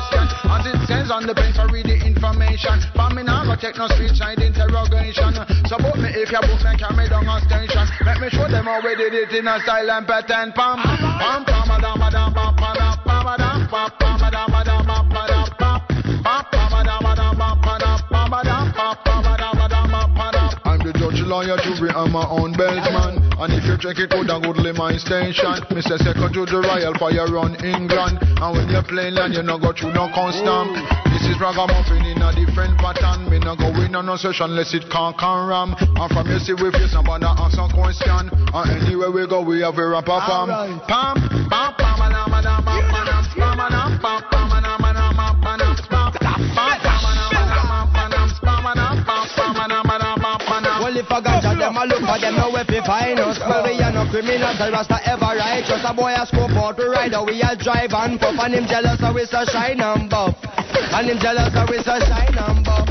[0.00, 0.24] question.
[0.48, 2.80] As it says on the paper, read the information.
[2.96, 5.36] For me now, go take no street side interrogation.
[5.80, 7.84] Book me if you book me, carry down a station.
[8.04, 10.52] Let me show them how we did it in a style and pattern.
[10.52, 15.46] Pam, pam, pam, madam, madam, pam, pam, pam, madam, pam, pam, madam, madam, pam, madam,
[15.56, 15.80] pam,
[16.24, 19.19] pam, pam, madam, madam, pam, pam, madam, pam, pam,
[21.10, 23.18] judge, lawyer, jury, and my own beltman.
[23.40, 25.58] And if you check it out, then go to my station.
[25.72, 25.98] Mr.
[25.98, 28.18] Second to the Royal Fire on England.
[28.20, 30.76] And when you play land, you no go through no custom.
[31.10, 33.28] This is ragamuffin in a different pattern.
[33.30, 35.74] Me no go in on no session unless it can't can ram.
[35.78, 38.30] And from you see we face somebody ask some question.
[38.30, 40.48] And anywhere we go, we have a rapper pam.
[40.86, 41.16] Pam,
[41.48, 44.79] pam, pam, madam, madam, pam, madam, pam, madam, pam, pam, madam, madam, pam,
[51.00, 53.40] if a ganja them a look for them, no way fi find us.
[53.40, 55.80] Well, we are no criminals, the rasta ever righteous.
[55.80, 59.00] A boy a scope out to ride, we a drive and puff, and him jealous,
[59.00, 60.36] so we so shine and buff.
[60.92, 62.89] And him jealous, so we so shine and buff.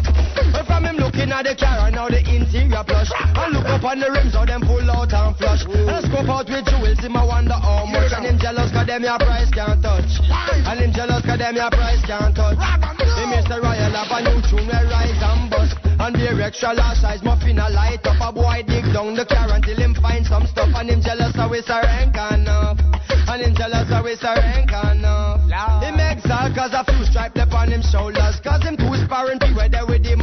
[1.20, 3.12] Looking at the car and now the interior plush.
[3.12, 5.68] And look up on the rims, how them full out and flush.
[5.68, 8.16] I scope out with jewels, him a wonder how much.
[8.16, 10.16] And him jealous, cause them your price can't touch.
[10.32, 12.56] And him jealous, cause them your price can't touch.
[12.56, 13.60] Him Mr.
[13.60, 15.76] Royal have a new tune where rise and bust.
[16.00, 19.52] And be extra large size muffin a light up a boy dig down the car
[19.52, 22.80] until him find some stuff and him jealous how it's a rank enough.
[23.28, 25.44] And him jealous how it's a rank enough.
[25.84, 28.96] Him exalt cause a few stripe left on him shoulders cause him too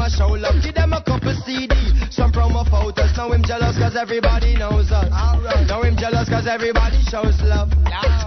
[0.07, 0.55] a show love.
[0.63, 1.75] Give them a couple CD,
[2.17, 3.13] some promo photos.
[3.13, 5.13] Now him jealous cause everybody knows us.
[5.69, 7.69] Now him jealous cause everybody shows love.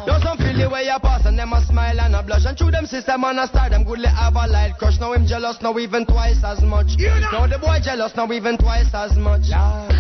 [0.06, 2.46] Now some feel the way you pass and them a smile and a blush.
[2.46, 5.02] And through them system and a star, them goodly have a light crush.
[5.02, 7.02] Now him jealous, now even twice as much.
[7.34, 9.50] Now the boy jealous, now even twice as much.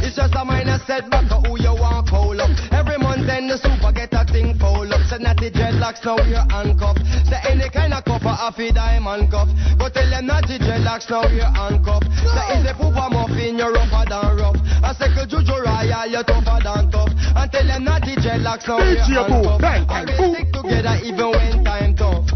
[0.05, 2.53] It's just a minor setback of who you want call up.
[2.69, 5.01] Every month then the super get a thing fold up.
[5.09, 7.01] Said natty dreadlocks, now we're handcuffed.
[7.25, 9.49] Say any kind of cup a fi diamond cuff.
[9.81, 12.05] But tell them natty dreadlocks, now we're handcuffed.
[12.21, 14.59] Say is the poop a muffin, you're rougher than rough.
[14.83, 17.11] I say could juju royal, you're tougher than tough.
[17.15, 19.61] And tell them natty dreadlocks, now we're DJ Boo, handcuffed.
[19.63, 22.27] bang, And we stick together even when time tough.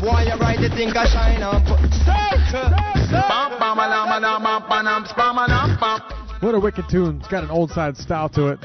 [0.00, 2.70] Why you ride the thing a shine and put circle.
[6.40, 7.18] What a wicked tune.
[7.18, 8.60] It's got an old side style to it.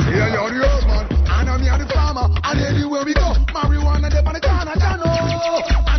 [0.00, 0.16] See
[0.88, 4.40] man, I know me a the farmer, and anywhere we go, marijuana dey on the
[4.40, 4.74] corner,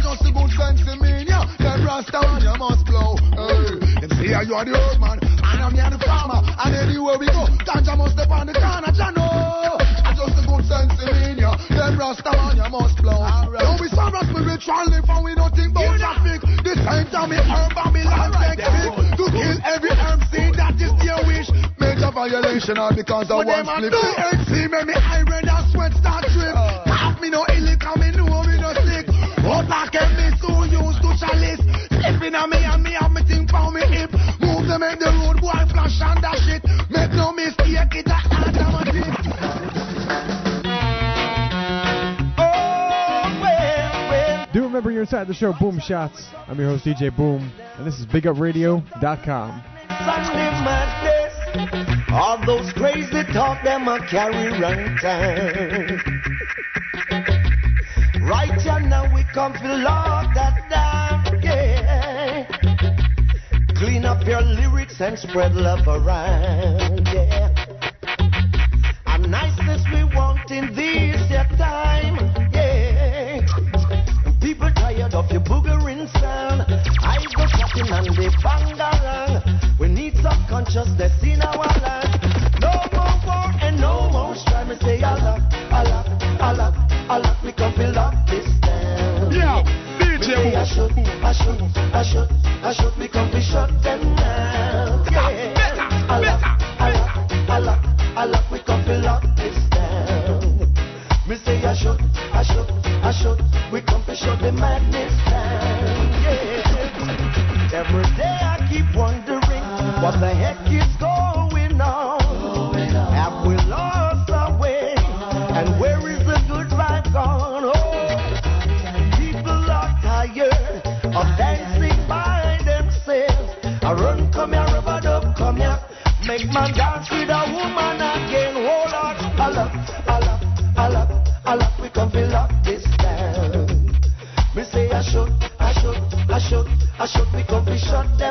[0.01, 1.45] just the good sense of mania.
[1.61, 3.15] Them rasta one you must blow.
[3.37, 3.77] Hey.
[4.17, 7.45] See you are the old man, I know me the farmer, and anywhere we go,
[7.61, 9.77] ganja must dey on the corner, Jano.
[10.01, 11.53] I just the good sense of mania.
[11.69, 13.21] Them rasta one you must blow.
[13.77, 16.41] We serve as spiritual life, and we don't think about traffic.
[16.65, 18.60] This ain't time me urban Babylon take
[22.30, 23.89] violation all because of one slip.
[23.89, 26.53] Do it, see me, me eye red and sweat start drip.
[26.53, 26.85] Uh.
[26.85, 29.10] Half me no ill, come me know me no sick.
[29.41, 31.61] What like a miss who used to chalice.
[31.89, 34.14] Slipping on me and me have me think for me hip.
[34.38, 36.61] Move them in the road, boy, flash and dash it.
[36.93, 39.10] Make no mistake, it a automatic.
[42.38, 43.34] Oh,
[44.53, 46.30] do remember you're inside the show Boom Shots.
[46.48, 49.64] I'm your host DJ Boom, and this is BigUpRadio.com.
[52.13, 56.01] All those crazy talk them a carry run time.
[58.21, 58.51] Right
[58.83, 62.45] now we come to lock that down, yeah.
[63.75, 67.49] Clean up your lyrics and spread love around, yeah.
[69.05, 72.17] And niceness we want in this your time,
[72.51, 73.39] yeah.
[74.41, 76.63] People tired of your boogering sound.
[77.01, 79.79] I go chatting and they bang around.
[79.79, 82.00] We need some consciousness in our land.
[91.41, 92.30] I should, I should,
[92.61, 92.97] I should.
[93.34, 95.05] We shut them down.
[95.11, 96.07] Yeah.
[96.07, 96.38] Allah,
[96.80, 97.05] Allah,
[97.49, 97.77] Allah,
[98.15, 98.47] Allah.
[98.51, 99.57] We come to lock this.
[101.27, 101.99] Me say I should,
[102.34, 102.69] I should,
[103.01, 103.41] I should.
[103.73, 106.11] We come to shut the madness down.
[106.22, 107.73] Yeah.
[107.73, 109.63] Every day I keep wondering
[110.03, 111.10] what the heck is going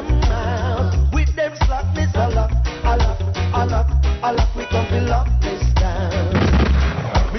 [0.02, 1.14] them out.
[1.14, 2.10] With them slackness.
[4.56, 6.30] We come to lock this down.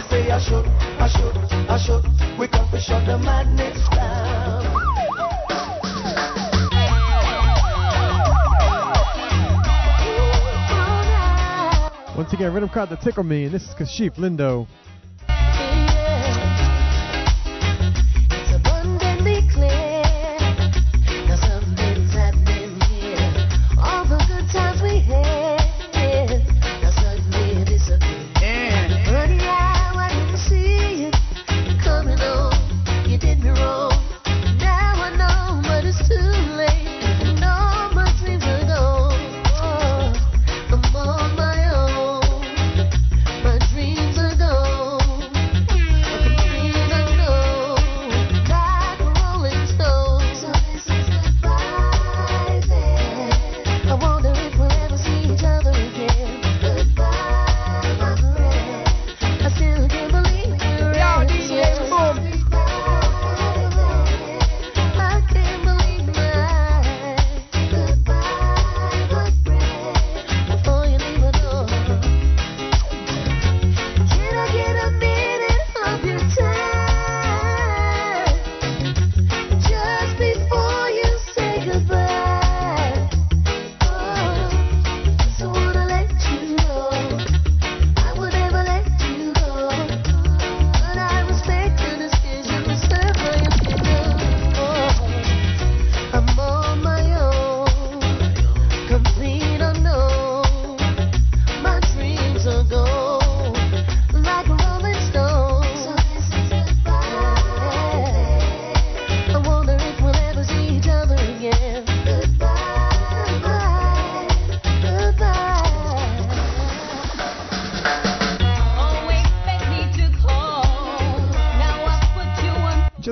[0.09, 1.37] Say I should, I should,
[1.69, 2.03] I should.
[2.37, 4.65] We come to shut the madness down.
[12.17, 14.67] Once again, Rhythm called the Tickle Me, and this is Kashief Lindo.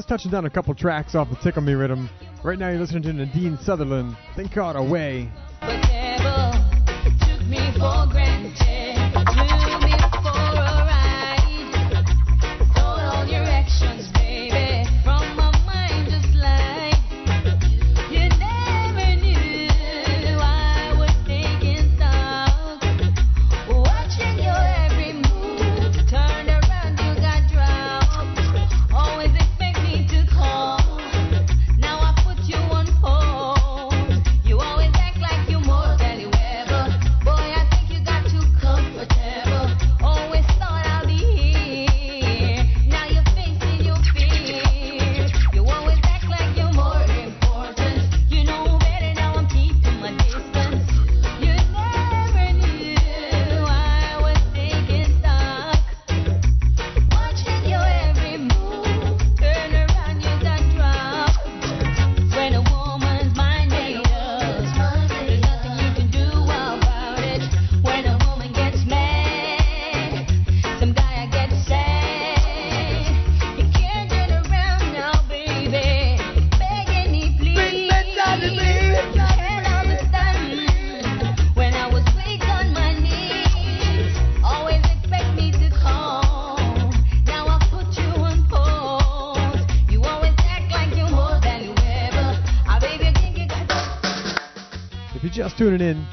[0.10, 2.10] touching down a couple tracks off the Tickle Me Rhythm.
[2.44, 5.30] Right now you're listening to Nadine Sutherland, thing caught Away.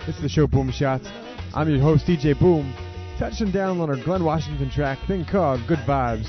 [0.08, 1.08] It's the show Boom Shots.
[1.52, 2.72] I'm your host, DJ Boom.
[3.18, 6.28] Touching down on our Glenn Washington track, thing called Good Vibes.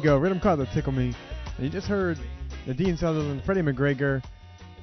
[0.00, 0.16] go.
[0.16, 1.14] Rhythm called the Tickle Me.
[1.56, 2.18] And you just heard
[2.66, 4.22] Nadine Sutherland, Freddie McGregor,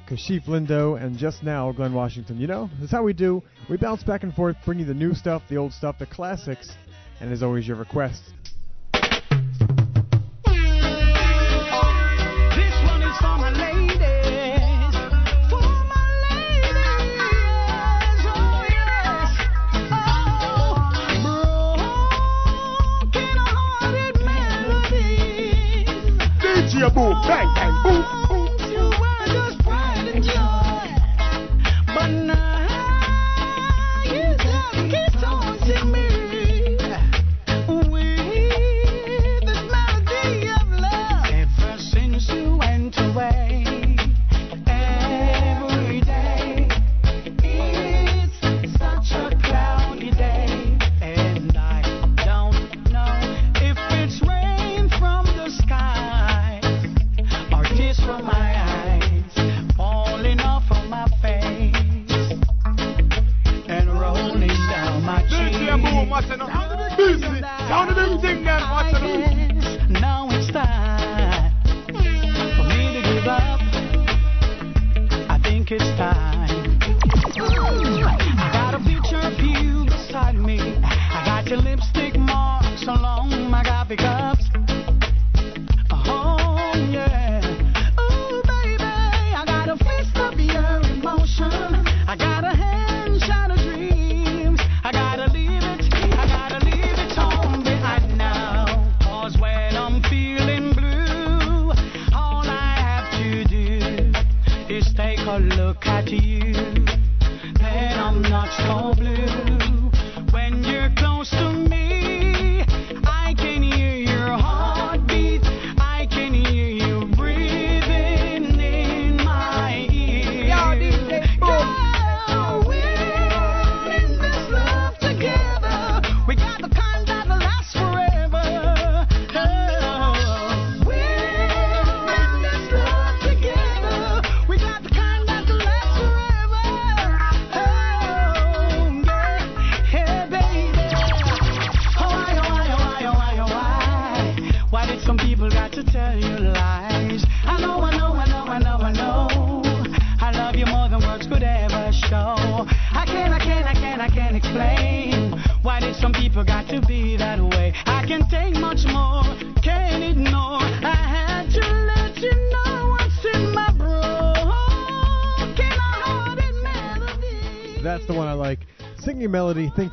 [0.07, 2.39] Kashief Lindo, and just now Glenn Washington.
[2.39, 3.41] You know, that's how we do.
[3.69, 6.71] We bounce back and forth, bring you the new stuff, the old stuff, the classics,
[7.19, 8.31] and as always, your requests.
[26.77, 27.56] your boom, bang.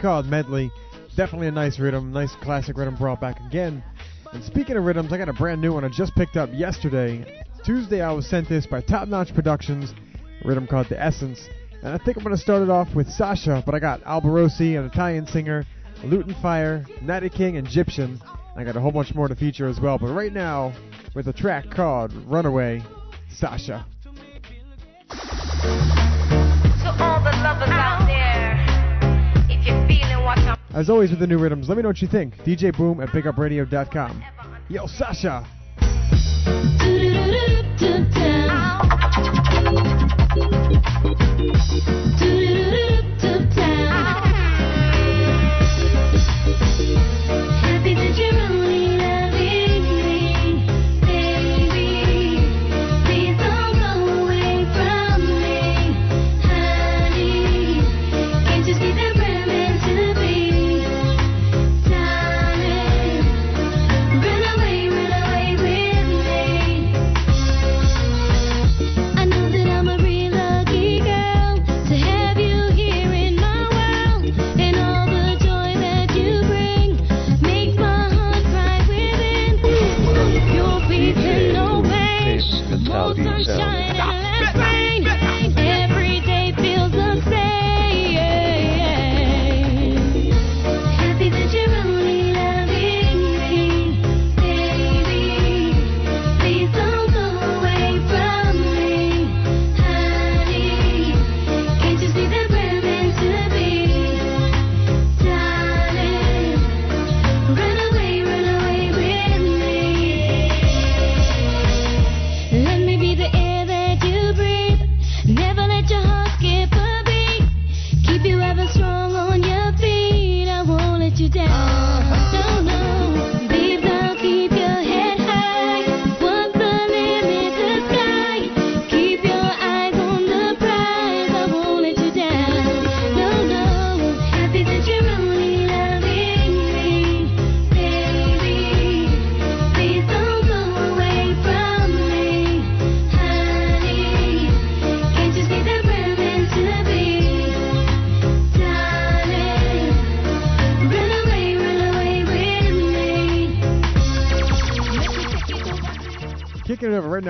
[0.05, 0.70] Called medley.
[1.16, 3.82] Definitely a nice rhythm, nice classic rhythm brought back again.
[4.35, 7.43] And speaking of rhythms, I got a brand new one I just picked up yesterday.
[7.64, 9.94] Tuesday, I was sent this by Top Notch Productions,
[10.44, 11.48] a rhythm called The Essence.
[11.82, 14.78] And I think I'm going to start it off with Sasha, but I got Alborosie,
[14.78, 15.64] an Italian singer,
[16.02, 18.20] Lutan Fyah, Natty King, Egyptian.
[18.56, 19.97] I got a whole bunch more to feature as well.
[19.97, 20.74] But right now,
[21.14, 22.82] with a track called Runaway,
[23.31, 23.86] Sasha.
[30.74, 32.36] As always with the new rhythms, let me know what you think.
[32.38, 34.24] DJ Boom at BigUpRadio.com.
[34.68, 35.46] Yo, Sasha.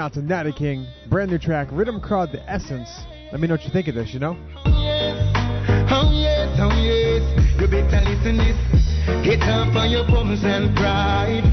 [0.05, 0.87] Now to Natty King.
[1.09, 2.91] Brand new track, rhythm called The Essence.
[3.33, 4.37] Let me know what you think of this, you know?
[4.67, 7.25] Oh yes, oh yes,
[7.59, 9.25] you better listen this.
[9.25, 11.45] Get up on your bums and pride.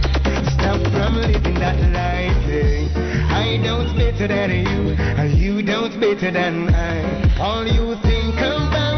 [0.52, 2.50] Stop from living that life.
[2.52, 2.90] eh.
[3.32, 7.40] I don't better than you, and you don't better than I.
[7.40, 8.91] All you think about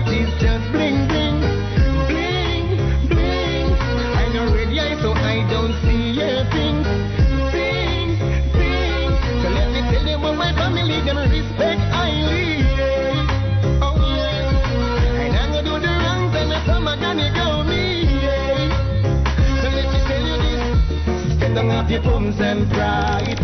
[21.94, 23.38] your oh, thumbs and pride.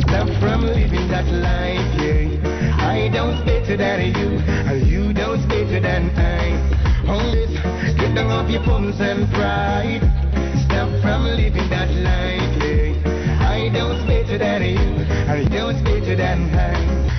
[0.00, 2.76] Stop from living that life yeah.
[2.80, 4.82] I don't stay to that you oh,
[9.00, 10.02] and pride.
[10.64, 12.91] Sto from living that life, yeah
[13.72, 14.78] doing better than you?
[15.28, 16.74] Are you doing better than her?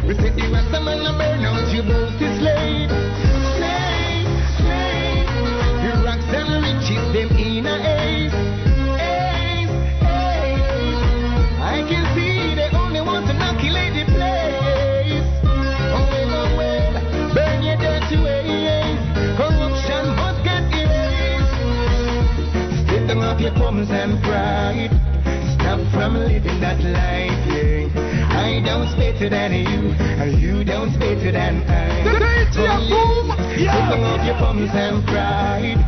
[0.08, 2.94] We sit you are someone I burn out, you both is late.
[3.58, 4.30] Slave,
[4.62, 5.26] slave.
[5.82, 8.38] You rocks and riches, them in a ace.
[9.02, 9.74] Ace,
[10.06, 10.70] ace.
[11.58, 15.26] I can see they only want to inoculate the place.
[15.90, 19.02] Oh, oh, burn your dirty ways.
[19.38, 20.70] Corruption must get
[23.08, 23.52] them your
[23.90, 25.03] and pride.
[26.14, 27.90] Stop from living that life, yeah.
[28.30, 32.06] I don't stay to than you, and you don't stay to than I.
[32.56, 33.90] Oh, yeah.
[33.90, 35.82] Open up your bums and pride.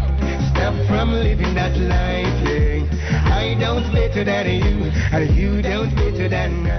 [0.49, 2.81] Stop from living that life, yeah.
[3.35, 6.73] I don't stay to than you, and you don't stay to than I.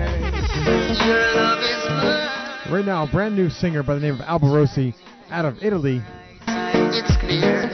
[1.06, 2.72] Your love is mine.
[2.72, 4.92] Right now, a brand new singer by the name of Alborosie
[5.30, 6.02] out of Italy.
[6.48, 7.70] It's clear.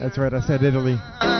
[0.00, 0.98] That's right, I said Italy.
[1.20, 1.31] Oh,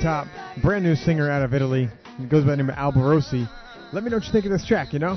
[0.00, 0.26] top,
[0.62, 1.88] brand new singer out of Italy.
[2.18, 3.48] He goes by the name of Alborosie.
[3.92, 5.16] Let me know what you think of this track, you know?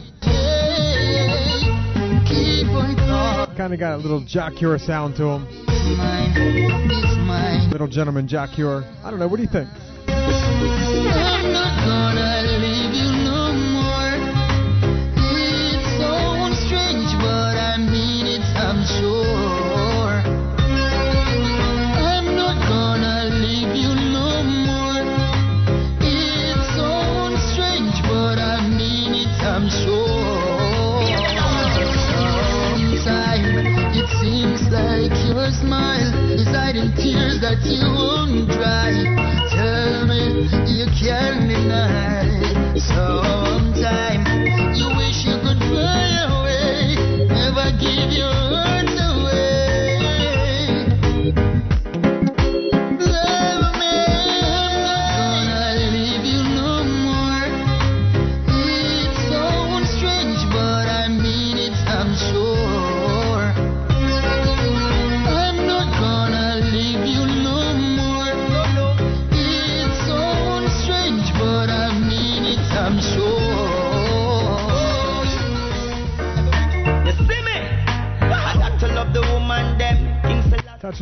[2.27, 3.57] Keep on calling.
[3.57, 5.43] Kind of got a little Jah Cure sound to him.
[5.97, 7.69] Mine, it's mine.
[7.69, 9.69] Little gentleman Jock I don't know, what do you think?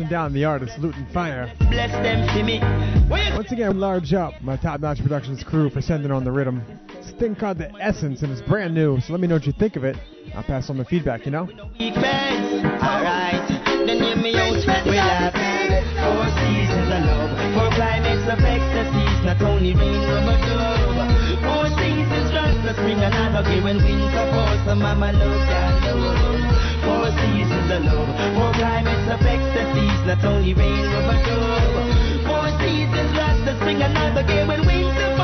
[0.00, 1.52] Touching down the artist, Lutan Fyah.
[1.70, 2.60] bless them, see me.
[3.08, 6.62] Once again, large up my Top Notch Productions crew for sending on the rhythm.
[6.96, 9.46] It's a thing called The Essence, and it's brand new, so let me know what
[9.46, 9.96] you think of it.
[10.34, 11.42] I'll pass on the feedback, you know?
[11.42, 11.52] Alright.
[13.86, 15.34] Then hear me out, we laugh.
[15.34, 20.96] Four seasons of love, four climates of ecstasies, not only rain, but dove.
[21.44, 26.49] Four seasons, just the spring and another when winter falls, so mama love can love.
[27.10, 32.24] Four seasons of love, four climates of ecstasies, not only rain, but dove.
[32.24, 33.10] Four seasons,
[33.44, 35.19] the spring and another when winter.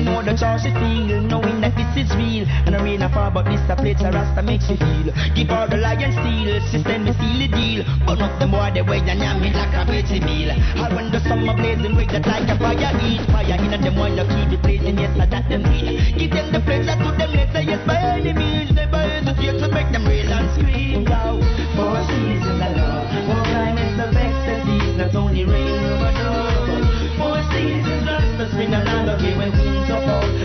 [0.00, 2.48] Me know the charge she feel, knowing that this is real.
[2.64, 5.12] And I rain far, but this a place a rasta makes you feel.
[5.36, 7.84] Give all the lion steel, system me seal the deal.
[8.08, 10.56] Burn up them boy the way and yam me like a pretty meal.
[10.56, 14.16] And when the summer blazing with the like a fire heat, fire in them one
[14.16, 16.16] you keep it blazing, yes, I that them need.
[16.16, 18.72] Give them the pleasure to them, let's say yes by any means.
[18.72, 21.04] Never hesitate to make them rail and scream.
[21.12, 21.44] out.
[21.76, 26.88] four seasons of love, four climates of ecstasy, not only rain love.
[27.20, 28.89] Four seasons, just the spring and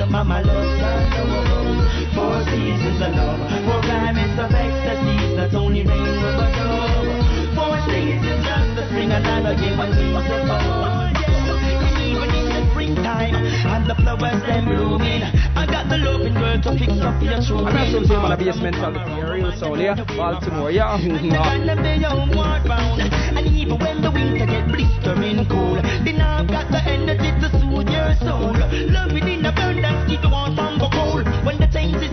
[0.06, 0.12] falls.
[0.12, 2.16] Mama loves.
[2.16, 7.56] Four seasons of love, four climates of ecstasy, not only rain but love.
[7.56, 11.18] Four seasons, just the spring and another year when winter falls.
[12.00, 15.24] Even in the springtime, and the flowers them blooming.
[15.58, 17.68] I got the loving girl to fix up your throat.
[17.68, 19.96] I'm also doing my Bassmentality, real soul, yeah.
[20.16, 20.98] Baltimore, yeah.
[21.00, 26.22] And them they young walk round And even when the winter get blistering cold Then
[26.22, 28.54] I've got the energy to soothe your soul
[28.92, 29.75] Love within abundance, keep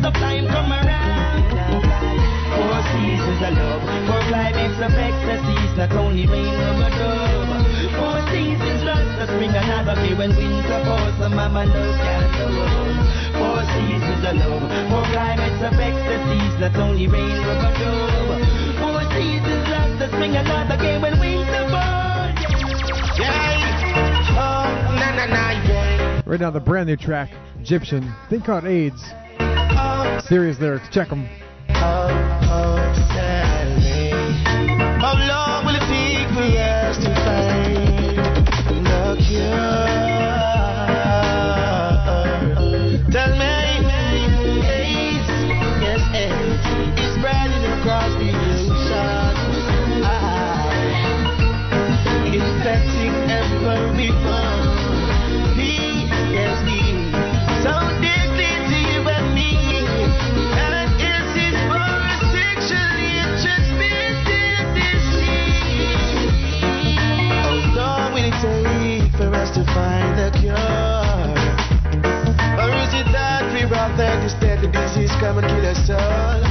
[0.04, 1.46] of time come around
[2.56, 7.50] Four seasons of love Four climates of ecstasies Not only rain but love
[7.98, 12.50] Four seasons just the spring and another day When winter falls the mama love can
[12.58, 12.98] love
[13.38, 18.42] Four seasons of love Four climates of ecstasies Not only rain but love
[18.82, 22.34] Four seasons just the spring and another day When winter falls
[23.18, 24.34] Yeah.
[24.34, 24.66] Oh,
[24.98, 26.22] na na na, yeah.
[26.24, 27.30] Right now, the brand new track,
[27.60, 29.04] Egyptian, thing called AIDS.
[30.28, 31.28] Serious lyrics, check them.
[75.22, 76.41] come and kill us all.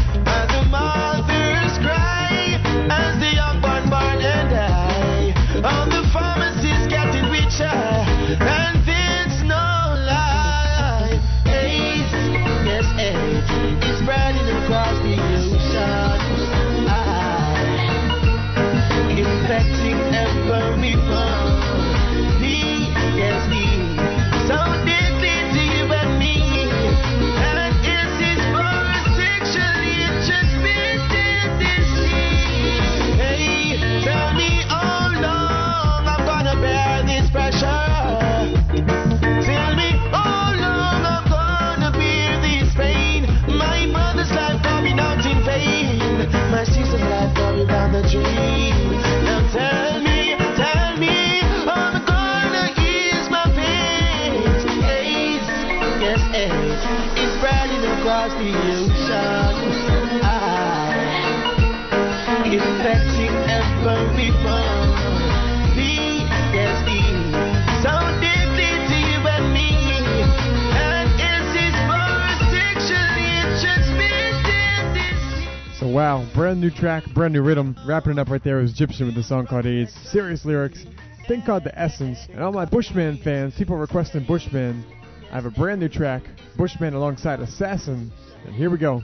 [75.80, 77.76] So wow, brand new track, brand new rhythm.
[77.86, 79.94] Wrapping it up right there was Egyptian with the song called AIDS.
[80.12, 80.86] Serious lyrics,
[81.28, 82.28] thing called The Essence.
[82.32, 84.86] And all my Bushman fans, people requesting Bushman,
[85.32, 86.24] I have a brand new track,
[86.58, 88.12] Bushman alongside Assassin.
[88.46, 89.02] And here we go.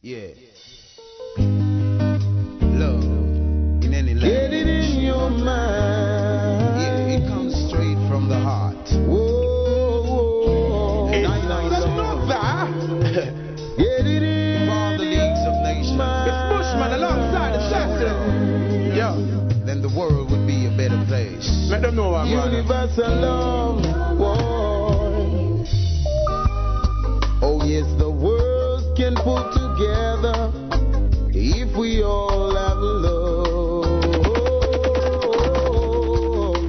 [0.00, 0.28] Yeah.
[1.38, 3.02] Love
[3.82, 4.22] in any language.
[4.22, 6.01] Get it in your mind.
[21.72, 23.82] Let them know I'm Universal love,
[24.18, 25.64] boy.
[27.40, 30.52] Oh yes, the world can put together
[31.32, 34.02] if we all have love.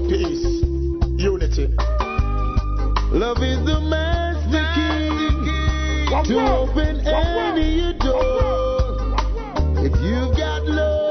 [0.07, 0.63] Peace,
[1.21, 1.67] unity.
[3.11, 9.17] Love is the master key to open any door.
[9.83, 11.02] If you've got love,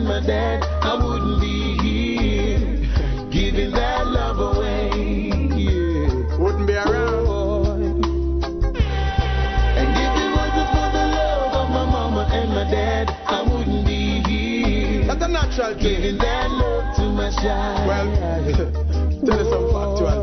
[0.00, 2.58] and my dad, I wouldn't be here
[3.30, 4.88] giving that love away.
[5.56, 6.38] Yeah.
[6.38, 8.04] Wouldn't be around.
[9.76, 13.86] And if it wasn't for the love of my mama and my dad, I wouldn't
[13.86, 15.06] be here.
[15.06, 15.82] That's a natural thing.
[15.82, 17.86] Giving that love to my child.
[17.86, 18.06] Well,
[19.26, 20.19] tell you some factual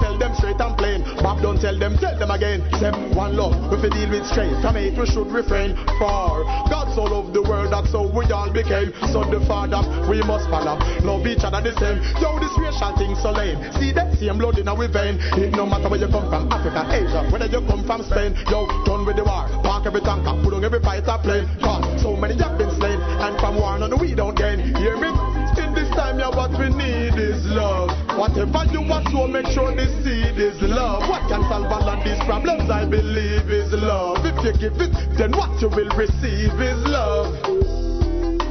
[0.00, 1.04] tell them straight and plain.
[1.22, 2.62] Bob don't tell them, tell them again.
[2.78, 4.54] Say one love, if we deal with straight.
[4.62, 5.74] From hate we should refrain.
[5.98, 8.94] For God so loved the world, that's how we all became.
[9.12, 10.78] So the father we must follow.
[11.02, 11.98] Love each other the same.
[12.22, 13.58] Yo, this racial thing so lame.
[13.78, 15.18] See that same blood in our vein.
[15.38, 18.34] It no matter where you come from, Africa, Asia, whether you come from Spain.
[18.50, 19.46] Yo, done with the war.
[19.62, 21.46] Park every tanker, put on every fighter plane.
[21.60, 22.98] Cause so many have been slain.
[23.22, 24.60] And from war, none we don't gain.
[24.76, 25.10] Hear me?
[25.58, 27.90] In this time, yeah, what we need is love.
[28.14, 31.08] Whatever you want to make sure the seed is love.
[31.08, 32.70] What can solve all of these problems?
[32.70, 34.24] I believe is love.
[34.24, 37.34] If you give it, then what you will receive is love.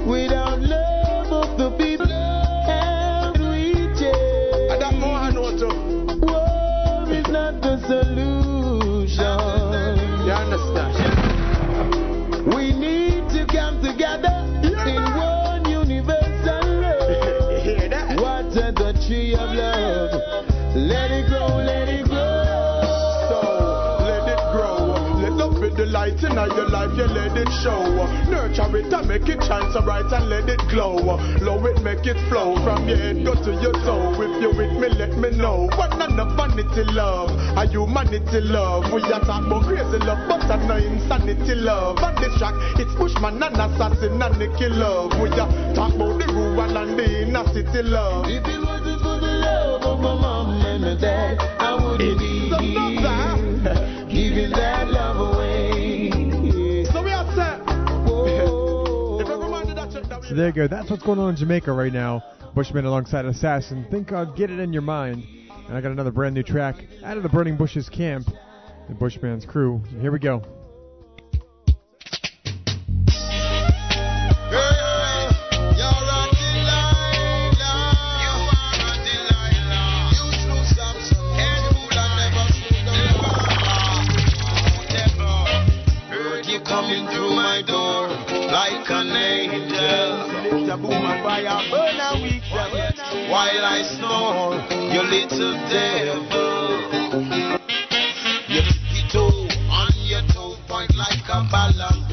[0.08, 2.08] Without love of the people,
[3.36, 4.72] do we change?
[4.72, 5.68] I don't know how to.
[6.22, 9.38] War is not the solution.
[10.26, 10.87] You understand?
[26.12, 27.84] Light in your life, you let it show.
[28.30, 30.96] Nurture it and make it shine so bright and let it glow.
[31.42, 34.16] Low it, make it flow from your head, go to your toe.
[34.22, 35.68] If you with me, let me know.
[35.76, 38.92] What none of vanity love, a humanity love.
[38.94, 41.98] We are talk about crazy love, but I know insanity love.
[42.00, 45.12] On this track, it's Bushman and Assassin and Nicky love.
[45.20, 48.26] We are talk about the rural and the inner city love.
[48.28, 52.50] If it wasn't for the love of my mom and my dad, I wouldn't be
[52.50, 52.78] here
[54.10, 55.37] giving that love away.
[60.28, 60.68] So there you go.
[60.68, 62.22] That's what's going on in Jamaica right now.
[62.54, 63.88] Bushman alongside Assassin.
[63.90, 65.26] Think I'd get it in your mind.
[65.68, 66.76] And I got another brand new track
[67.06, 68.28] out of the Burning Bushes camp,
[68.90, 69.82] the Bushman's crew.
[70.02, 70.44] Here we go.
[95.10, 97.24] Little devil.
[98.48, 102.07] You tippy toe on your toe point like a ballerina.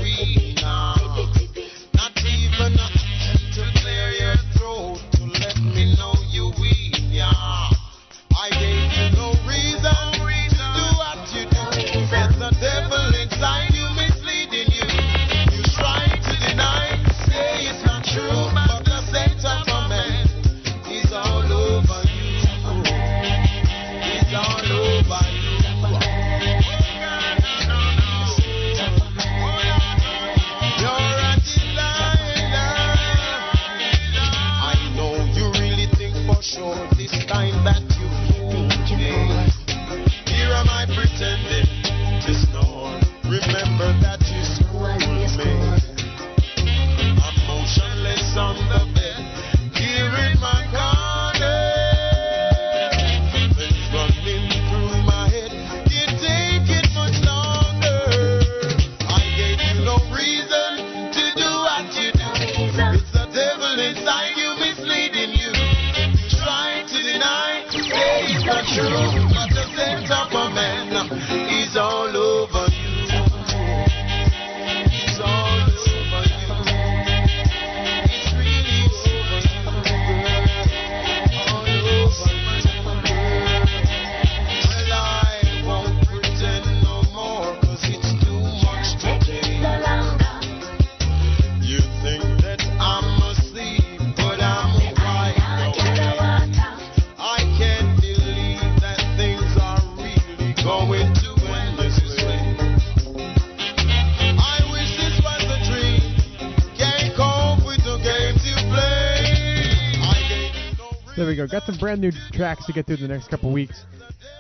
[111.17, 111.47] There we go.
[111.47, 113.85] Got some brand new tracks to get through the next couple weeks.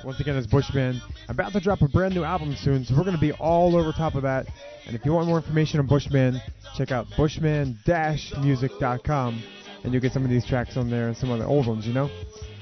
[0.04, 1.00] Once again, it's Bushman.
[1.28, 3.92] About to drop a brand new album soon, so we're going to be all over
[3.92, 4.48] top of that.
[4.84, 6.42] And if you want more information on Bushman,
[6.76, 9.42] check out bushman-music.com,
[9.84, 11.86] and you'll get some of these tracks on there and some of the old ones,
[11.86, 12.10] you know?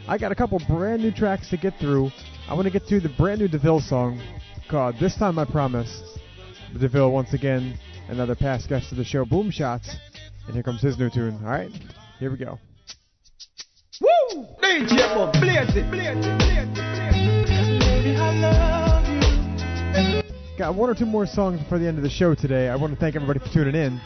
[0.07, 2.11] I got a couple brand new tracks to get through.
[2.49, 4.21] I want to get through the brand new DeVille song
[4.69, 6.19] called This Time I Promise.
[6.79, 7.79] DeVille, once again,
[8.09, 9.97] another past guest of the show, Boom Shots.
[10.45, 11.41] And here comes his new tune.
[11.43, 11.71] All right,
[12.19, 12.59] here we go.
[14.35, 14.47] Woo!
[14.63, 16.75] DJ Boom, blaze it, blaze it, blaze it,
[17.81, 20.59] Baby, I love you.
[20.59, 22.69] Got one or two more songs before the end of the show today.
[22.69, 24.01] I want to thank everybody for tuning in.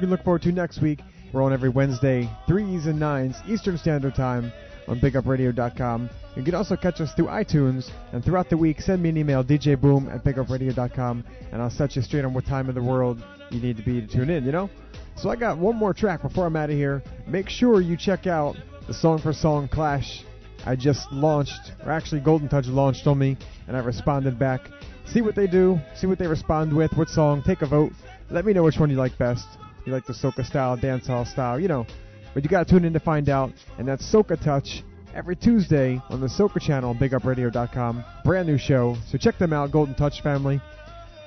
[0.00, 1.00] You can look forward to next week.
[1.30, 4.50] We're on every Wednesday, 3s and 9s Eastern Standard Time
[4.88, 6.08] on BigUpRadio.com.
[6.36, 9.44] You can also catch us through iTunes, and throughout the week, send me an email,
[9.44, 13.60] djboom at BigUpRadio.com, and I'll set you straight on what time of the world you
[13.60, 14.70] need to be to tune in, you know?
[15.16, 17.02] So I got one more track before I'm out of here.
[17.26, 18.56] Make sure you check out
[18.86, 20.24] the Song for Song Clash
[20.66, 23.36] I just launched, or actually Golden Touch launched on me,
[23.66, 24.60] and I responded back.
[25.06, 27.92] See what they do, see what they respond with, what song, take a vote.
[28.30, 29.46] Let me know which one you like best.
[29.90, 31.84] You like the soca style, dancehall style, you know.
[32.32, 34.84] But you gotta tune in to find out, and that's Soca Touch
[35.16, 38.04] every Tuesday on the Soca channel, BigUpRadio.com.
[38.24, 40.60] Brand new show, so check them out, Golden Touch family.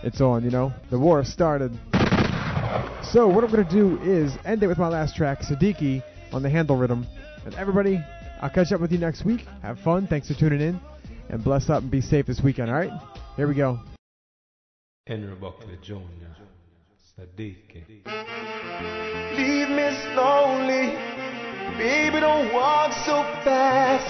[0.01, 0.71] It's on, you know.
[0.91, 1.77] The war started.
[3.11, 6.49] So what I'm gonna do is end it with my last track, Siddiqui, on the
[6.49, 7.05] handle rhythm.
[7.45, 8.01] And everybody,
[8.41, 9.41] I'll catch up with you next week.
[9.61, 10.07] Have fun.
[10.07, 10.79] Thanks for tuning in.
[11.27, 12.91] And bless up and be safe this weekend, alright?
[13.35, 13.81] Here we go.
[15.05, 15.95] Henry Buckley Jr.
[17.19, 17.83] Sadiqi.
[19.37, 20.97] Leave me slowly,
[21.77, 24.09] baby, don't walk so fast.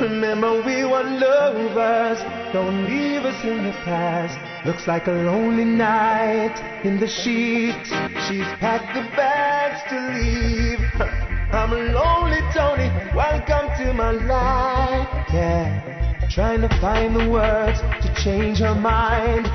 [0.00, 2.18] Remember we were lovers,
[2.52, 4.36] don't leave us in the past.
[4.66, 7.90] Looks like a lonely night in the sheets.
[8.26, 10.80] She's packed the bags to leave.
[11.54, 12.90] I'm a lonely, Tony.
[13.14, 15.08] Welcome to my life.
[15.32, 19.46] Yeah, trying to find the words to change her mind.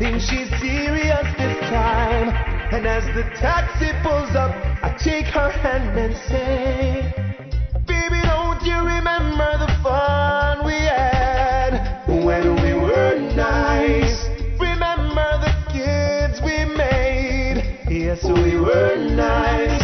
[0.00, 2.30] Think she's serious this time.
[2.72, 4.50] And as the taxi pulls up,
[4.82, 7.12] I take her hand and say,
[7.86, 14.24] Baby, don't you remember the fun we had when we were nice?
[14.58, 17.84] Remember the kids we made?
[17.90, 19.79] Yes, we were nice.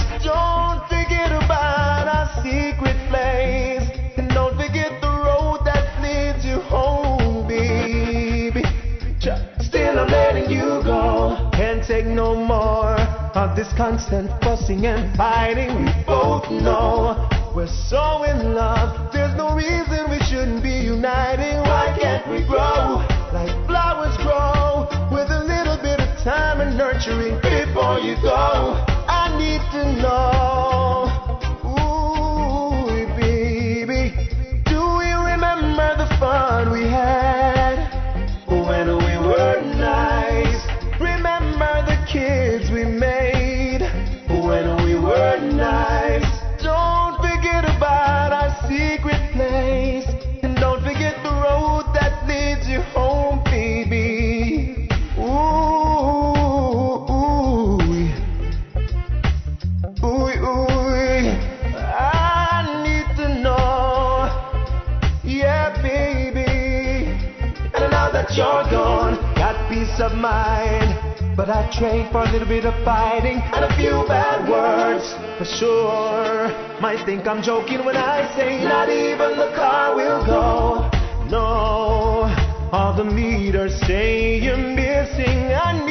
[13.57, 15.87] This constant fussing and fighting.
[15.87, 19.11] We both know we're so in love.
[19.15, 21.57] There's no reason we shouldn't be uniting.
[21.62, 23.01] Why can't we grow
[23.33, 28.85] like flowers grow with a little bit of time and nurturing before you go?
[29.09, 30.45] I need to know.
[71.37, 75.15] But I trade for a little bit of fighting and a few bad words.
[75.37, 76.49] For sure,
[76.81, 80.91] might think I'm joking when I say not even the car will go.
[81.29, 82.35] No,
[82.73, 85.53] all the meters say you're missing.
[85.53, 85.86] I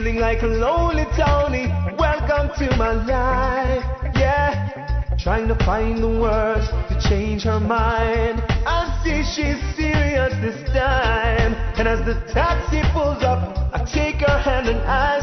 [0.00, 1.66] feeling like a lonely Tony.
[1.98, 3.84] Welcome to my life.
[4.16, 8.40] Yeah, trying to find the words to change her mind.
[8.64, 11.52] I see she's serious this time.
[11.76, 15.19] And as the taxi pulls up, I take her hand and I